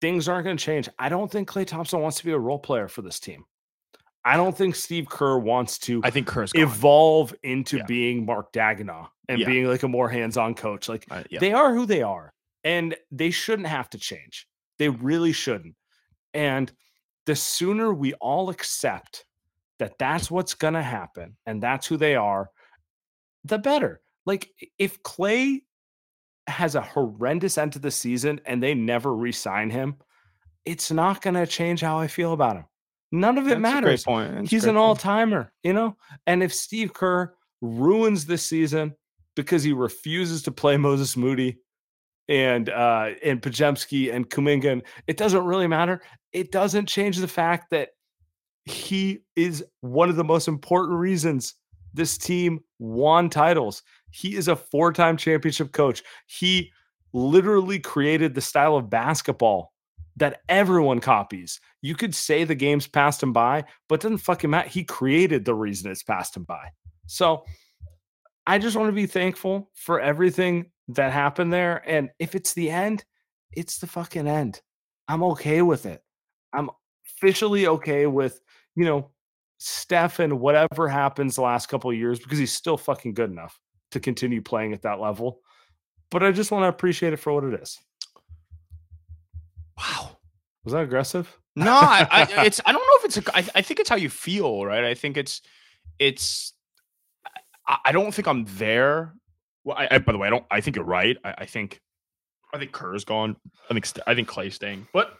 things 0.00 0.28
aren't 0.28 0.44
going 0.44 0.56
to 0.56 0.64
change. 0.64 0.88
I 0.98 1.08
don't 1.08 1.30
think 1.30 1.48
Klay 1.48 1.66
Thompson 1.66 2.00
wants 2.00 2.18
to 2.18 2.24
be 2.24 2.32
a 2.32 2.38
role 2.38 2.58
player 2.58 2.88
for 2.88 3.02
this 3.02 3.20
team. 3.20 3.44
I 4.24 4.36
don't 4.36 4.56
think 4.56 4.74
Steve 4.74 5.08
Kerr 5.08 5.38
wants 5.38 5.78
to. 5.80 6.00
I 6.04 6.10
think 6.10 6.26
Kerr's 6.26 6.52
gone. 6.52 6.62
evolve 6.62 7.34
into 7.42 7.78
yeah. 7.78 7.84
being 7.86 8.26
Mark 8.26 8.52
Daigneault 8.52 9.08
and 9.28 9.40
yeah. 9.40 9.46
being 9.46 9.66
like 9.66 9.82
a 9.82 9.88
more 9.88 10.08
hands-on 10.08 10.54
coach. 10.54 10.88
Like 10.88 11.06
uh, 11.10 11.24
yeah. 11.30 11.38
they 11.38 11.52
are 11.52 11.74
who 11.74 11.86
they 11.86 12.02
are, 12.02 12.32
and 12.64 12.96
they 13.10 13.30
shouldn't 13.30 13.68
have 13.68 13.90
to 13.90 13.98
change. 13.98 14.46
They 14.78 14.88
really 14.88 15.32
shouldn't. 15.32 15.74
And 16.34 16.72
the 17.26 17.36
sooner 17.36 17.92
we 17.92 18.14
all 18.14 18.48
accept 18.48 19.24
that 19.78 19.98
that's 19.98 20.30
what's 20.30 20.54
going 20.54 20.74
to 20.74 20.82
happen 20.82 21.36
and 21.46 21.62
that's 21.62 21.86
who 21.86 21.96
they 21.96 22.16
are, 22.16 22.50
the 23.44 23.58
better. 23.58 24.00
Like 24.26 24.50
if 24.78 25.02
Klay 25.02 25.60
has 26.48 26.74
a 26.74 26.80
horrendous 26.80 27.58
end 27.58 27.72
to 27.74 27.78
the 27.78 27.90
season 27.90 28.40
and 28.46 28.62
they 28.62 28.74
never 28.74 29.14
re-sign 29.14 29.70
him, 29.70 29.96
it's 30.64 30.90
not 30.90 31.22
going 31.22 31.34
to 31.34 31.46
change 31.46 31.80
how 31.80 31.98
I 31.98 32.08
feel 32.08 32.32
about 32.32 32.56
him. 32.56 32.64
None 33.10 33.38
of 33.38 33.46
it 33.46 33.60
That's 33.60 34.06
matters. 34.06 34.50
He's 34.50 34.66
an 34.66 34.76
all 34.76 34.96
timer, 34.96 35.52
you 35.62 35.72
know? 35.72 35.96
And 36.26 36.42
if 36.42 36.52
Steve 36.52 36.92
Kerr 36.92 37.34
ruins 37.60 38.26
this 38.26 38.46
season 38.46 38.94
because 39.34 39.62
he 39.62 39.72
refuses 39.72 40.42
to 40.42 40.50
play 40.50 40.76
Moses 40.76 41.16
Moody 41.16 41.58
and 42.28 42.68
uh 42.68 43.10
and 43.24 43.40
Podziemski 43.40 44.12
and 44.12 44.28
Kuminga, 44.28 44.82
it 45.06 45.16
doesn't 45.16 45.44
really 45.44 45.66
matter. 45.66 46.02
It 46.32 46.52
doesn't 46.52 46.86
change 46.86 47.16
the 47.16 47.28
fact 47.28 47.70
that 47.70 47.90
he 48.66 49.20
is 49.34 49.64
one 49.80 50.10
of 50.10 50.16
the 50.16 50.24
most 50.24 50.46
important 50.46 50.98
reasons 50.98 51.54
this 51.94 52.18
team 52.18 52.60
won 52.78 53.30
titles. 53.30 53.82
He 54.10 54.36
is 54.36 54.48
a 54.48 54.56
four-time 54.56 55.16
championship 55.16 55.72
coach. 55.72 56.02
He 56.26 56.70
literally 57.12 57.78
created 57.78 58.34
the 58.34 58.40
style 58.40 58.76
of 58.76 58.90
basketball 58.90 59.72
that 60.16 60.40
everyone 60.48 61.00
copies. 61.00 61.60
You 61.80 61.94
could 61.94 62.14
say 62.14 62.44
the 62.44 62.54
game's 62.54 62.86
passed 62.86 63.22
him 63.22 63.32
by, 63.32 63.64
but 63.88 64.00
doesn't 64.00 64.18
fucking 64.18 64.50
matter. 64.50 64.68
He 64.68 64.84
created 64.84 65.44
the 65.44 65.54
reason 65.54 65.90
it's 65.90 66.02
passed 66.02 66.36
him 66.36 66.44
by. 66.44 66.70
So 67.06 67.44
I 68.46 68.58
just 68.58 68.76
want 68.76 68.88
to 68.88 68.92
be 68.92 69.06
thankful 69.06 69.70
for 69.74 70.00
everything 70.00 70.70
that 70.88 71.12
happened 71.12 71.52
there. 71.52 71.82
And 71.88 72.10
if 72.18 72.34
it's 72.34 72.54
the 72.54 72.70
end, 72.70 73.04
it's 73.52 73.78
the 73.78 73.86
fucking 73.86 74.26
end. 74.26 74.60
I'm 75.06 75.22
okay 75.22 75.62
with 75.62 75.86
it. 75.86 76.02
I'm 76.52 76.70
officially 77.06 77.66
okay 77.66 78.06
with, 78.06 78.40
you 78.74 78.84
know, 78.84 79.10
Steph 79.58 80.18
and 80.18 80.40
whatever 80.40 80.88
happens 80.88 81.36
the 81.36 81.42
last 81.42 81.68
couple 81.68 81.92
years 81.92 82.18
because 82.18 82.38
he's 82.38 82.52
still 82.52 82.76
fucking 82.76 83.14
good 83.14 83.30
enough 83.30 83.58
to 83.92 84.00
continue 84.00 84.42
playing 84.42 84.72
at 84.72 84.82
that 84.82 85.00
level. 85.00 85.40
But 86.10 86.22
I 86.22 86.32
just 86.32 86.50
want 86.50 86.64
to 86.64 86.68
appreciate 86.68 87.12
it 87.12 87.18
for 87.18 87.32
what 87.32 87.44
it 87.44 87.60
is. 87.60 87.78
Wow. 89.76 90.18
Was 90.64 90.72
that 90.72 90.82
aggressive? 90.82 91.38
No, 91.56 91.72
I, 91.72 92.06
I, 92.10 92.28
it's 92.46 92.60
I 92.64 92.72
don't 92.72 92.80
know 92.80 92.98
if 92.98 93.04
it's 93.04 93.16
a, 93.16 93.36
I, 93.36 93.58
I 93.58 93.62
think 93.62 93.80
it's 93.80 93.88
how 93.88 93.96
you 93.96 94.10
feel, 94.10 94.64
right? 94.64 94.84
I 94.84 94.94
think 94.94 95.16
it's 95.16 95.42
it's 95.98 96.52
I, 97.66 97.78
I 97.86 97.92
don't 97.92 98.12
think 98.12 98.28
I'm 98.28 98.44
there. 98.56 99.14
Well, 99.64 99.76
I, 99.76 99.88
I, 99.90 99.98
by 99.98 100.12
the 100.12 100.18
way, 100.18 100.28
I 100.28 100.30
don't. 100.30 100.44
I 100.50 100.60
think 100.60 100.76
you're 100.76 100.84
right. 100.84 101.16
I, 101.24 101.34
I 101.38 101.46
think 101.46 101.80
I 102.54 102.58
think 102.58 102.72
Kerr's 102.72 103.04
gone. 103.04 103.36
I 103.70 103.74
think 103.74 103.86
I 104.06 104.14
think 104.14 104.28
Klay's 104.28 104.54
staying, 104.54 104.88
but 104.92 105.16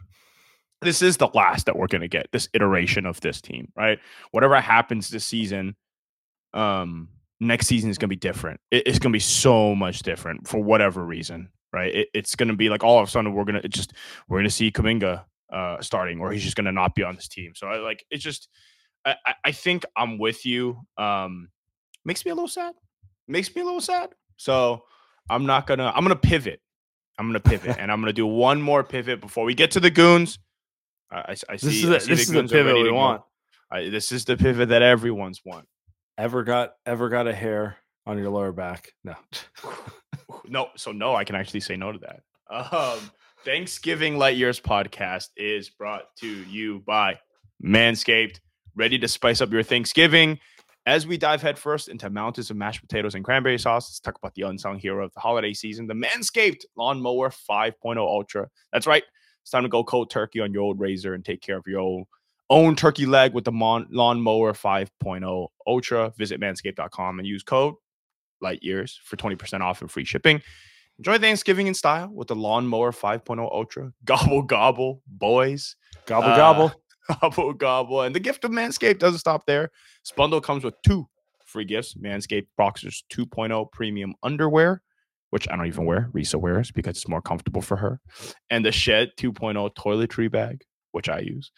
this 0.81 1.03
is 1.03 1.17
the 1.17 1.29
last 1.35 1.67
that 1.67 1.77
we're 1.77 1.89
going 1.89 2.03
to 2.03 2.09
get 2.09 2.29
this 2.33 2.49
iteration 2.55 3.05
of 3.05 3.21
this 3.21 3.41
team, 3.41 3.73
right? 3.77 3.99
Whatever 4.31 4.61
happens 4.61 5.09
this 5.09 5.25
season, 5.25 5.75
um, 6.55 7.09
next 7.41 7.67
season 7.67 7.91
is 7.91 7.99
going 7.99 8.09
to 8.09 8.15
be 8.15 8.17
different. 8.17 8.61
It, 8.71 8.85
it's 8.87 8.99
going 8.99 9.13
to 9.13 9.17
be 9.17 9.21
so 9.21 9.75
much 9.75 10.03
different 10.03 10.49
for 10.49 10.63
whatever 10.63 11.05
reason 11.05 11.51
right? 11.73 11.95
It, 11.95 12.09
it's 12.15 12.35
going 12.35 12.49
to 12.49 12.57
be 12.57 12.69
like 12.69 12.85
all 12.85 12.99
of 12.99 13.09
a 13.09 13.11
sudden 13.11 13.33
we're 13.35 13.45
gonna 13.45 13.67
just 13.69 13.93
we're 14.29 14.39
gonna 14.39 14.51
see 14.51 14.71
Kuminga 14.71 15.25
uh, 15.53 15.81
starting, 15.81 16.21
or 16.21 16.33
he's 16.33 16.43
just 16.43 16.57
gonna 16.57 16.73
not 16.73 16.95
be 16.95 17.03
on 17.03 17.15
this 17.15 17.29
team. 17.29 17.53
So 17.55 17.67
I 17.67 17.79
like 17.79 18.05
it's 18.11 18.23
just 18.23 18.49
I, 19.05 19.35
I 19.45 19.53
think 19.53 19.85
I'm 19.97 20.19
with 20.19 20.45
you. 20.45 20.81
Um, 20.97 21.49
makes 22.05 22.25
me 22.25 22.31
a 22.31 22.35
little 22.35 22.49
sad. 22.49 22.75
Makes 23.27 23.55
me 23.55 23.63
a 23.63 23.65
little 23.65 23.81
sad. 23.81 24.11
So 24.37 24.85
I'm 25.31 25.47
not 25.47 25.67
gonna 25.67 25.93
I'm 25.95 26.03
gonna 26.03 26.17
pivot. 26.17 26.61
I'm 27.19 27.27
gonna 27.29 27.41
pivot, 27.41 27.77
and 27.79 27.91
I'm 27.91 28.01
gonna 28.01 28.13
do 28.13 28.27
one 28.27 28.63
more 28.63 28.85
pivot 28.85 29.21
before 29.21 29.45
we 29.45 29.55
get 29.55 29.73
to 29.73 29.81
the 29.81 29.91
goons. 29.91 30.39
I, 31.11 31.35
I, 31.49 31.57
see. 31.57 31.67
This 31.67 31.85
is, 31.85 31.85
a, 31.85 32.01
see 32.01 32.11
this 32.11 32.29
the 32.29 32.41
is 32.41 32.51
the 32.51 32.57
pivot 32.57 32.75
we 32.75 32.91
want. 32.91 33.23
I, 33.71 33.89
this 33.89 34.13
is 34.13 34.27
the 34.27 34.37
pivot 34.37 34.69
that 34.69 34.83
everyone's 34.83 35.41
want. 35.45 35.67
Ever 36.19 36.43
got 36.43 36.73
ever 36.85 37.09
got 37.09 37.29
a 37.29 37.33
hair 37.33 37.77
on 38.05 38.19
your 38.19 38.31
lower 38.31 38.51
back? 38.51 38.93
No. 39.05 39.15
no, 40.49 40.69
so 40.77 40.91
no, 40.91 41.15
I 41.15 41.23
can 41.23 41.37
actually 41.37 41.61
say 41.61 41.77
no 41.77 41.93
to 41.93 41.99
that. 42.01 42.23
Um, 42.51 42.99
Thanksgiving 43.45 44.19
Light 44.19 44.37
Years 44.37 44.59
podcast 44.59 45.29
is 45.37 45.71
brought 45.71 46.07
to 46.17 46.27
you 46.27 46.81
by 46.81 47.21
Manscaped. 47.65 48.41
Ready 48.75 48.99
to 48.99 49.07
spice 49.07 49.41
up 49.41 49.53
your 49.53 49.63
Thanksgiving? 49.63 50.41
As 50.87 51.07
we 51.07 51.19
dive 51.19 51.41
headfirst 51.41 51.89
into 51.89 52.11
mountains 52.11 52.51
of 52.51 52.57
mashed 52.57 52.81
potatoes 52.81 53.15
and 53.15 53.25
cranberry 53.25 53.59
sauce, 53.59 53.89
let's 53.89 54.01
talk 54.01 54.19
about 54.19 54.35
the 54.35 54.43
unsung 54.43 54.81
hero 54.81 55.05
of 55.05 55.13
the 55.15 55.21
holiday 55.21 55.53
season, 55.53 55.87
the 55.87 55.95
Manscaped 55.95 56.65
Lawnmower 56.77 57.31
5.0 57.31 57.97
Ultra. 57.97 58.49
That's 58.73 58.89
right. 58.89 59.05
It's 59.43 59.53
time 59.53 59.63
to 59.63 59.69
go 59.69 59.85
cold 59.85 60.11
turkey 60.11 60.41
on 60.41 60.53
your 60.53 60.63
old 60.63 60.81
razor 60.81 61.15
and 61.15 61.25
take 61.25 61.43
care 61.43 61.59
of 61.59 61.65
your 61.67 61.81
own, 61.81 62.07
own 62.51 62.77
turkey 62.77 63.07
leg 63.07 63.35
with 63.35 63.45
the 63.45 63.53
Mon- 63.53 63.89
Lawnmower 63.91 64.53
5.0 64.53 65.49
Ultra. 65.67 66.13
Visit 66.17 66.41
manscaped.com 66.41 67.19
and 67.19 67.27
use 67.27 67.43
code 67.43 67.75
light 68.41 68.63
years 68.63 69.01
for 69.05 69.17
20% 69.17 69.61
off 69.61 69.81
and 69.81 69.91
free 69.91 70.05
shipping. 70.05 70.41
Enjoy 70.99 71.19
Thanksgiving 71.19 71.67
in 71.67 71.75
style 71.75 72.11
with 72.13 72.29
the 72.29 72.35
Lawnmower 72.35 72.93
5.0 72.93 73.41
Ultra. 73.53 73.93
Gobble, 74.05 74.43
gobble, 74.43 75.03
boys. 75.07 75.77
Gobble, 76.07 76.29
uh, 76.29 76.37
gobble. 76.37 76.73
Gobble, 77.23 77.55
gobble. 77.55 78.03
And 78.03 78.15
the 78.15 78.21
gift 78.21 78.45
of 78.45 78.51
Manscaped 78.51 78.99
doesn't 78.99 79.21
stop 79.21 79.47
there. 79.47 79.71
This 80.05 80.13
bundle 80.15 80.43
comes 80.43 80.63
with 80.63 80.75
two 80.83 81.09
free 81.47 81.65
gifts 81.65 81.95
Manscaped 81.95 82.49
Boxers 82.59 83.03
2.0 83.11 83.73
Premium 83.73 84.13
Underwear, 84.23 84.83
which 85.31 85.49
I 85.49 85.57
don't 85.57 85.67
even 85.67 85.87
wear. 85.87 86.11
Risa 86.13 86.39
wears 86.39 86.71
because 86.71 86.99
it's 86.99 87.09
more 87.09 87.23
comfortable 87.23 87.63
for 87.63 87.77
her. 87.79 87.99
And 88.51 88.63
the 88.63 88.73
Shed 88.73 89.13
2.0 89.19 89.75
Toiletry 89.75 90.31
Bag, 90.31 90.65
which 90.93 91.09
I 91.09 91.21
use. 91.21 91.51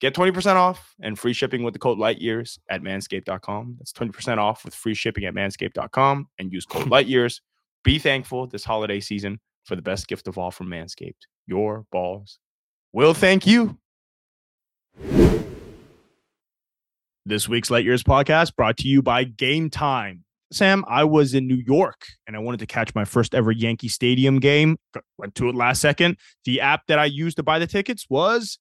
Get 0.00 0.14
20% 0.14 0.54
off 0.54 0.94
and 1.00 1.18
free 1.18 1.32
shipping 1.32 1.64
with 1.64 1.72
the 1.72 1.80
code 1.80 1.98
LIGHTYEARS 1.98 2.60
at 2.70 2.82
manscaped.com. 2.82 3.76
That's 3.78 3.92
20% 3.92 4.38
off 4.38 4.64
with 4.64 4.74
free 4.74 4.94
shipping 4.94 5.24
at 5.24 5.34
manscaped.com 5.34 6.28
and 6.38 6.52
use 6.52 6.64
code 6.64 6.86
LIGHTYEARS. 6.90 7.40
Be 7.82 7.98
thankful 7.98 8.46
this 8.46 8.64
holiday 8.64 9.00
season 9.00 9.40
for 9.64 9.74
the 9.74 9.82
best 9.82 10.06
gift 10.06 10.28
of 10.28 10.38
all 10.38 10.50
from 10.50 10.68
Manscaped. 10.68 11.26
Your 11.46 11.84
balls 11.90 12.38
will 12.92 13.14
thank 13.14 13.46
you. 13.46 13.76
This 17.26 17.48
week's 17.48 17.70
Light 17.70 17.84
Years 17.84 18.02
podcast 18.02 18.54
brought 18.56 18.78
to 18.78 18.88
you 18.88 19.02
by 19.02 19.24
Game 19.24 19.68
Time. 19.68 20.24
Sam, 20.50 20.84
I 20.88 21.04
was 21.04 21.34
in 21.34 21.46
New 21.46 21.62
York 21.66 22.06
and 22.26 22.34
I 22.34 22.38
wanted 22.38 22.60
to 22.60 22.66
catch 22.66 22.94
my 22.94 23.04
first 23.04 23.34
ever 23.34 23.52
Yankee 23.52 23.88
Stadium 23.88 24.38
game. 24.38 24.78
Went 25.18 25.34
to 25.34 25.48
it 25.48 25.54
last 25.54 25.82
second. 25.82 26.16
The 26.44 26.60
app 26.62 26.86
that 26.86 26.98
I 26.98 27.04
used 27.04 27.36
to 27.36 27.42
buy 27.42 27.58
the 27.58 27.66
tickets 27.66 28.06
was 28.08 28.58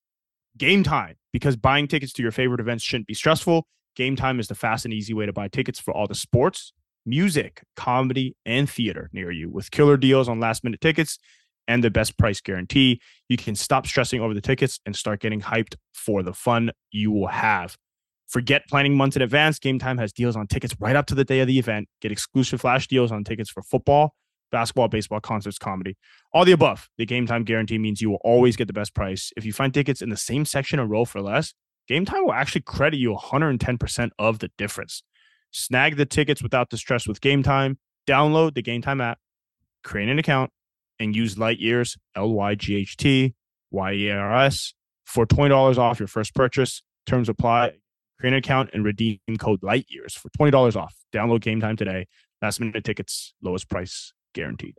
Game 0.57 0.83
Time 0.83 1.15
because 1.33 1.55
buying 1.55 1.87
tickets 1.87 2.13
to 2.13 2.21
your 2.21 2.31
favorite 2.31 2.59
events 2.59 2.83
shouldn't 2.83 3.07
be 3.07 3.13
stressful. 3.13 3.67
Game 3.95 4.15
Time 4.15 4.39
is 4.39 4.47
the 4.47 4.55
fast 4.55 4.85
and 4.85 4.93
easy 4.93 5.13
way 5.13 5.25
to 5.25 5.33
buy 5.33 5.47
tickets 5.47 5.79
for 5.79 5.93
all 5.93 6.07
the 6.07 6.15
sports, 6.15 6.73
music, 7.05 7.61
comedy, 7.75 8.35
and 8.45 8.69
theater 8.69 9.09
near 9.13 9.31
you 9.31 9.49
with 9.49 9.71
killer 9.71 9.97
deals 9.97 10.29
on 10.29 10.39
last 10.39 10.63
minute 10.63 10.81
tickets 10.81 11.17
and 11.67 11.83
the 11.83 11.89
best 11.89 12.17
price 12.17 12.41
guarantee. 12.41 13.01
You 13.29 13.37
can 13.37 13.55
stop 13.55 13.85
stressing 13.85 14.21
over 14.21 14.33
the 14.33 14.41
tickets 14.41 14.79
and 14.85 14.95
start 14.95 15.19
getting 15.19 15.41
hyped 15.41 15.75
for 15.93 16.23
the 16.23 16.33
fun 16.33 16.71
you 16.91 17.11
will 17.11 17.27
have. 17.27 17.77
Forget 18.27 18.63
planning 18.67 18.95
months 18.95 19.15
in 19.15 19.21
advance. 19.21 19.57
Game 19.57 19.79
Time 19.79 19.97
has 19.97 20.11
deals 20.11 20.35
on 20.35 20.47
tickets 20.47 20.75
right 20.79 20.95
up 20.95 21.05
to 21.07 21.15
the 21.15 21.23
day 21.23 21.39
of 21.39 21.47
the 21.47 21.59
event. 21.59 21.87
Get 22.01 22.11
exclusive 22.11 22.61
flash 22.61 22.87
deals 22.87 23.11
on 23.11 23.23
tickets 23.23 23.49
for 23.49 23.63
football, 23.63 24.13
basketball, 24.51 24.87
baseball, 24.87 25.19
concerts, 25.19 25.57
comedy, 25.57 25.97
all 26.33 26.45
the 26.45 26.51
above. 26.51 26.89
The 26.97 27.05
game 27.05 27.27
time 27.27 27.43
guarantee 27.43 27.77
means 27.77 28.01
you 28.01 28.09
will 28.09 28.21
always 28.23 28.55
get 28.55 28.67
the 28.67 28.73
best 28.73 28.93
price. 28.93 29.31
If 29.37 29.45
you 29.45 29.53
find 29.53 29.73
tickets 29.73 30.01
in 30.01 30.09
the 30.09 30.17
same 30.17 30.45
section 30.45 30.79
or 30.79 30.85
row 30.85 31.05
for 31.05 31.21
less, 31.21 31.53
game 31.87 32.05
time 32.05 32.25
will 32.25 32.33
actually 32.33 32.61
credit 32.61 32.97
you 32.97 33.13
110% 33.15 34.09
of 34.19 34.39
the 34.39 34.51
difference. 34.57 35.03
Snag 35.51 35.97
the 35.97 36.05
tickets 36.05 36.43
without 36.43 36.69
the 36.69 36.77
stress 36.77 37.07
with 37.07 37.21
game 37.21 37.43
time. 37.43 37.79
Download 38.07 38.53
the 38.53 38.61
game 38.61 38.81
time 38.81 39.01
app, 39.01 39.19
create 39.83 40.09
an 40.09 40.19
account, 40.19 40.51
and 40.99 41.15
use 41.15 41.37
Light 41.37 41.59
Years, 41.59 41.97
L 42.15 42.31
Y 42.31 42.55
G 42.55 42.75
H 42.77 42.97
T 42.97 43.35
Y 43.71 43.93
E 43.93 44.09
R 44.09 44.45
S, 44.45 44.73
for 45.05 45.25
$20 45.25 45.77
off 45.77 45.99
your 45.99 46.07
first 46.07 46.33
purchase. 46.33 46.83
Terms 47.05 47.29
apply. 47.29 47.73
Create 48.19 48.33
an 48.33 48.39
account 48.39 48.71
and 48.73 48.83
redeem 48.83 49.19
code 49.37 49.61
Light 49.61 49.85
Years 49.89 50.15
for 50.15 50.29
$20 50.29 50.75
off. 50.75 50.95
Download 51.13 51.39
game 51.39 51.61
time 51.61 51.75
today 51.75 52.07
Last 52.41 52.59
minute 52.59 52.83
tickets, 52.83 53.33
lowest 53.41 53.67
price 53.67 54.13
guaranteed. 54.37 54.77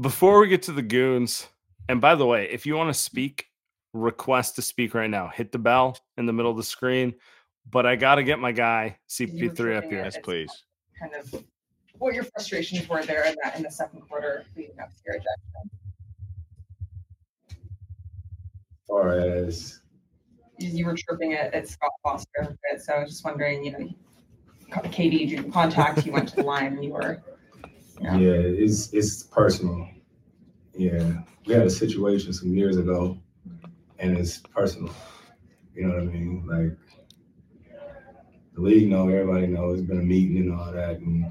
Before 0.00 0.40
we 0.40 0.48
get 0.48 0.62
to 0.64 0.72
the 0.72 0.82
goons, 0.82 1.48
and 1.88 2.00
by 2.00 2.14
the 2.14 2.26
way, 2.26 2.48
if 2.50 2.66
you 2.66 2.76
want 2.76 2.94
to 2.94 2.98
speak, 2.98 3.46
request 3.94 4.56
to 4.56 4.62
speak 4.62 4.94
right 4.94 5.08
now. 5.08 5.28
Hit 5.28 5.52
the 5.52 5.58
bell 5.58 5.96
in 6.18 6.26
the 6.26 6.32
middle 6.32 6.50
of 6.50 6.56
the 6.56 6.64
screen. 6.64 7.14
But 7.70 7.86
I 7.86 7.96
got 7.96 8.16
to 8.16 8.22
get 8.22 8.38
my 8.38 8.52
guy 8.52 8.98
CP3 9.08 9.76
up 9.78 9.84
here. 9.84 10.04
Yes, 10.04 10.18
please. 10.22 10.50
kind 11.00 11.14
of 11.14 11.42
what 11.98 12.12
your 12.12 12.24
frustrations 12.24 12.86
were 12.88 13.02
there 13.04 13.24
in 13.24 13.34
that 13.42 13.56
in 13.56 13.62
the 13.62 13.70
second 13.70 14.02
quarter 14.02 14.44
leading 14.56 14.78
up 14.80 14.90
to 14.90 14.96
your 15.06 15.14
ejection. 15.14 15.70
far 18.86 19.18
as 19.18 19.80
You, 20.58 20.68
you 20.68 20.84
were 20.84 20.94
tripping 20.94 21.32
it 21.32 21.54
at 21.54 21.68
Scott 21.68 21.92
Foster 22.02 22.56
a 22.74 22.78
so 22.78 22.92
I 22.92 22.98
was 23.00 23.08
just 23.08 23.24
wondering, 23.24 23.64
you 23.64 23.72
know, 23.72 23.88
KD 24.70 25.28
did 25.30 25.52
contact, 25.52 26.04
you 26.04 26.12
went 26.12 26.28
to 26.30 26.36
the 26.36 26.42
line, 26.42 26.82
you 26.82 26.92
were. 26.92 27.22
yeah, 28.00 28.16
it's 28.16 28.92
it's 28.92 29.22
personal. 29.22 29.88
Yeah, 30.76 31.20
we 31.46 31.54
had 31.54 31.66
a 31.66 31.70
situation 31.70 32.32
some 32.32 32.54
years 32.54 32.76
ago, 32.76 33.18
and 33.98 34.16
it's 34.16 34.38
personal. 34.38 34.92
You 35.74 35.86
know 35.86 35.94
what 35.94 36.02
I 36.02 36.06
mean? 36.06 36.46
Like 36.46 36.78
the 38.54 38.60
league 38.60 38.88
know, 38.88 39.08
everybody 39.08 39.46
know. 39.46 39.70
It's 39.72 39.82
been 39.82 39.98
a 39.98 40.02
meeting 40.02 40.38
and 40.38 40.52
all 40.52 40.72
that, 40.72 40.98
and 40.98 41.26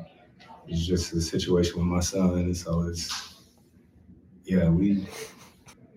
it's 0.68 0.86
just 0.86 1.14
a 1.14 1.22
situation 1.22 1.78
with 1.78 1.88
my 1.88 2.00
son, 2.00 2.34
and 2.36 2.58
so 2.58 2.82
it's 2.84 3.36
yeah, 4.46 4.70
we. 4.70 5.08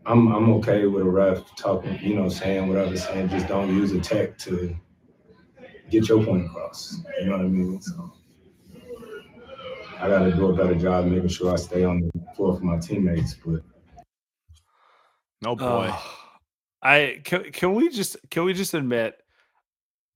I'm 0.06 0.32
I'm 0.32 0.50
okay 0.54 0.86
with 0.86 1.02
a 1.02 1.10
ref 1.10 1.44
talking, 1.56 1.98
you 2.00 2.14
know, 2.14 2.28
saying 2.28 2.68
whatever, 2.68 2.96
saying 2.96 3.28
just 3.28 3.48
don't 3.48 3.74
use 3.74 3.90
a 3.90 4.00
tech 4.00 4.38
to 4.38 4.76
get 5.90 6.08
your 6.08 6.24
point 6.24 6.46
across. 6.46 7.00
You 7.20 7.26
know 7.26 7.32
what 7.32 7.40
I 7.40 7.48
mean? 7.48 7.80
So. 7.80 8.12
I 9.98 10.08
got 10.08 10.24
to 10.24 10.32
do 10.32 10.50
a 10.50 10.52
better 10.52 10.74
job 10.74 11.06
making 11.06 11.28
sure 11.28 11.52
I 11.52 11.56
stay 11.56 11.84
on 11.84 12.10
the 12.14 12.34
floor 12.34 12.56
for 12.56 12.64
my 12.64 12.78
teammates. 12.78 13.34
But 13.34 13.62
No 15.42 15.56
boy. 15.56 15.90
Oh, 15.90 16.12
I 16.82 17.20
can, 17.24 17.50
can 17.50 17.74
we 17.74 17.88
just 17.88 18.16
can 18.30 18.44
we 18.44 18.52
just 18.52 18.74
admit 18.74 19.14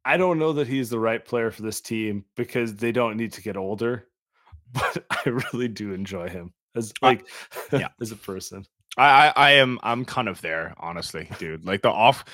I 0.05 0.17
don't 0.17 0.39
know 0.39 0.53
that 0.55 0.69
he's 0.69 0.91
the 0.91 0.99
right 0.99 1.25
player 1.25 1.51
for 1.51 1.63
this 1.63 1.81
team 1.81 2.25
because 2.37 2.77
they 2.77 2.93
don't 2.93 3.17
need 3.17 3.33
to 3.35 3.43
get 3.43 3.57
older, 3.57 4.07
but 4.73 5.05
I 5.11 5.29
really 5.53 5.69
do 5.69 5.93
enjoy 5.93 6.29
him 6.29 6.53
as 6.77 6.93
I- 7.03 7.07
like 7.07 7.27
yeah. 7.73 7.89
as 8.01 8.13
a 8.13 8.17
person. 8.17 8.67
I, 9.01 9.29
I 9.29 9.33
I 9.37 9.51
am 9.53 9.79
I'm 9.83 10.05
kind 10.05 10.29
of 10.29 10.41
there, 10.41 10.75
honestly, 10.79 11.29
dude. 11.39 11.65
Like 11.65 11.83
the 11.83 11.91
off, 11.91 12.25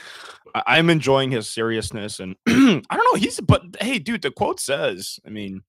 I- 0.54 0.62
I'm 0.78 0.90
enjoying 0.90 1.30
his 1.30 1.48
seriousness, 1.48 2.20
and 2.20 2.36
I 2.46 2.52
don't 2.52 2.84
know. 3.12 3.18
He's 3.18 3.40
but 3.40 3.62
hey, 3.80 3.98
dude, 3.98 4.22
the 4.22 4.30
quote 4.30 4.58
says, 4.60 5.18
I 5.26 5.30
mean, 5.30 5.62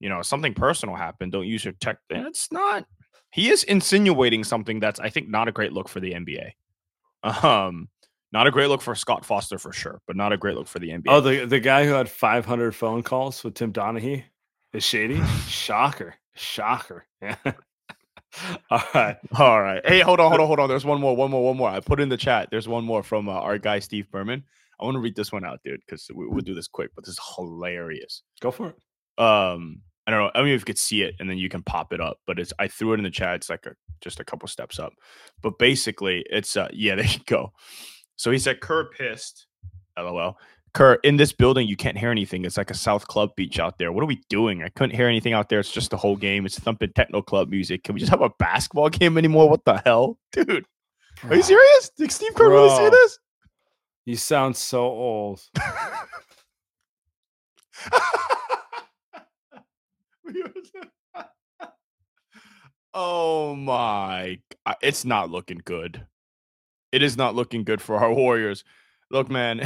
you 0.00 0.08
know, 0.08 0.22
something 0.22 0.54
personal 0.54 0.94
happened. 0.96 1.32
Don't 1.32 1.46
use 1.46 1.64
your 1.64 1.74
tech. 1.80 1.98
And 2.10 2.26
it's 2.26 2.50
not. 2.52 2.86
He 3.32 3.50
is 3.50 3.62
insinuating 3.64 4.44
something 4.44 4.80
that's 4.80 4.98
I 5.00 5.08
think 5.10 5.28
not 5.28 5.48
a 5.48 5.52
great 5.52 5.72
look 5.72 5.88
for 5.88 6.00
the 6.00 6.12
NBA. 6.12 6.52
Um, 7.22 7.88
not 8.32 8.46
a 8.46 8.50
great 8.50 8.68
look 8.68 8.80
for 8.82 8.94
Scott 8.94 9.24
Foster 9.24 9.58
for 9.58 9.72
sure, 9.72 10.00
but 10.06 10.16
not 10.16 10.32
a 10.32 10.36
great 10.36 10.56
look 10.56 10.68
for 10.68 10.78
the 10.78 10.88
NBA. 10.90 11.04
Oh, 11.08 11.20
the 11.20 11.44
the 11.46 11.60
guy 11.60 11.84
who 11.86 11.92
had 11.92 12.08
500 12.08 12.74
phone 12.74 13.02
calls 13.02 13.42
with 13.44 13.54
Tim 13.54 13.72
Donaghy 13.72 14.24
is 14.72 14.84
shady. 14.84 15.20
Shocker, 15.48 16.14
shocker. 16.34 17.06
Yeah. 17.22 17.36
All 18.70 18.82
right. 18.94 19.16
All 19.38 19.60
right. 19.60 19.82
Hey, 19.86 20.00
hold 20.00 20.20
on, 20.20 20.28
hold 20.28 20.40
on, 20.40 20.46
hold 20.46 20.60
on. 20.60 20.68
There's 20.68 20.84
one 20.84 21.00
more, 21.00 21.16
one 21.16 21.30
more, 21.30 21.44
one 21.44 21.56
more. 21.56 21.68
I 21.70 21.80
put 21.80 22.00
in 22.00 22.08
the 22.08 22.16
chat. 22.16 22.48
There's 22.50 22.68
one 22.68 22.84
more 22.84 23.02
from 23.02 23.28
uh, 23.28 23.32
our 23.32 23.58
guy 23.58 23.78
Steve 23.80 24.10
Berman. 24.10 24.44
I 24.80 24.84
want 24.84 24.94
to 24.94 25.00
read 25.00 25.16
this 25.16 25.32
one 25.32 25.44
out, 25.44 25.60
dude, 25.64 25.80
because 25.86 26.08
we, 26.14 26.26
we'll 26.26 26.40
do 26.40 26.54
this 26.54 26.68
quick. 26.68 26.90
But 26.94 27.04
this 27.04 27.14
is 27.14 27.20
hilarious. 27.36 28.22
Go 28.40 28.50
for 28.50 28.68
it. 28.70 29.22
Um, 29.22 29.82
I 30.06 30.10
don't 30.12 30.20
know. 30.20 30.30
I 30.34 30.38
don't 30.38 30.48
know 30.48 30.54
if 30.54 30.60
you 30.62 30.64
could 30.64 30.78
see 30.78 31.02
it, 31.02 31.14
and 31.20 31.28
then 31.28 31.38
you 31.38 31.48
can 31.48 31.62
pop 31.62 31.92
it 31.92 32.00
up. 32.00 32.18
But 32.26 32.38
it's 32.38 32.52
I 32.58 32.68
threw 32.68 32.92
it 32.94 32.98
in 32.98 33.04
the 33.04 33.10
chat. 33.10 33.36
It's 33.36 33.50
like 33.50 33.66
a 33.66 33.72
just 34.00 34.20
a 34.20 34.24
couple 34.24 34.48
steps 34.48 34.78
up. 34.78 34.92
But 35.42 35.58
basically, 35.58 36.24
it's 36.30 36.56
uh 36.56 36.68
yeah, 36.72 36.94
there 36.96 37.04
you 37.06 37.20
go. 37.26 37.52
So 38.16 38.30
he 38.30 38.38
said 38.38 38.60
Kerr 38.60 38.88
pissed. 38.90 39.46
LOL. 39.98 40.36
Kerr, 40.72 40.94
in 41.02 41.16
this 41.16 41.32
building, 41.32 41.66
you 41.66 41.76
can't 41.76 41.98
hear 41.98 42.10
anything. 42.10 42.44
It's 42.44 42.56
like 42.56 42.70
a 42.70 42.74
South 42.74 43.08
Club 43.08 43.34
beach 43.34 43.58
out 43.58 43.78
there. 43.78 43.90
What 43.90 44.02
are 44.02 44.06
we 44.06 44.22
doing? 44.28 44.62
I 44.62 44.68
couldn't 44.68 44.94
hear 44.94 45.08
anything 45.08 45.32
out 45.32 45.48
there. 45.48 45.58
It's 45.58 45.72
just 45.72 45.90
the 45.90 45.96
whole 45.96 46.16
game. 46.16 46.46
It's 46.46 46.58
thumping 46.58 46.92
techno 46.94 47.22
club 47.22 47.50
music. 47.50 47.82
Can 47.82 47.94
we 47.94 48.00
just 48.00 48.10
have 48.10 48.22
a 48.22 48.30
basketball 48.38 48.88
game 48.90 49.18
anymore? 49.18 49.48
What 49.48 49.64
the 49.64 49.82
hell? 49.84 50.18
Dude, 50.32 50.64
are 51.24 51.36
you 51.36 51.42
serious? 51.42 51.90
Did 51.96 52.12
Steve 52.12 52.34
Kerr 52.34 52.50
really 52.50 52.70
say 52.70 52.88
this? 52.88 53.18
You 54.06 54.16
sound 54.16 54.56
so 54.56 54.82
old. 54.82 55.40
oh 62.92 63.54
my 63.54 64.38
it's 64.82 65.04
not 65.04 65.30
looking 65.30 65.60
good 65.64 66.04
it 66.92 67.02
is 67.02 67.16
not 67.16 67.34
looking 67.34 67.62
good 67.64 67.80
for 67.80 67.96
our 67.96 68.12
warriors 68.12 68.64
look 69.10 69.30
man 69.30 69.60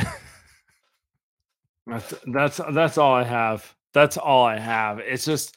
That's 1.86 2.14
that's 2.32 2.60
that's 2.72 2.98
all 2.98 3.14
I 3.14 3.24
have. 3.24 3.74
That's 3.92 4.16
all 4.16 4.44
I 4.44 4.58
have. 4.58 4.98
It's 5.00 5.24
just 5.24 5.56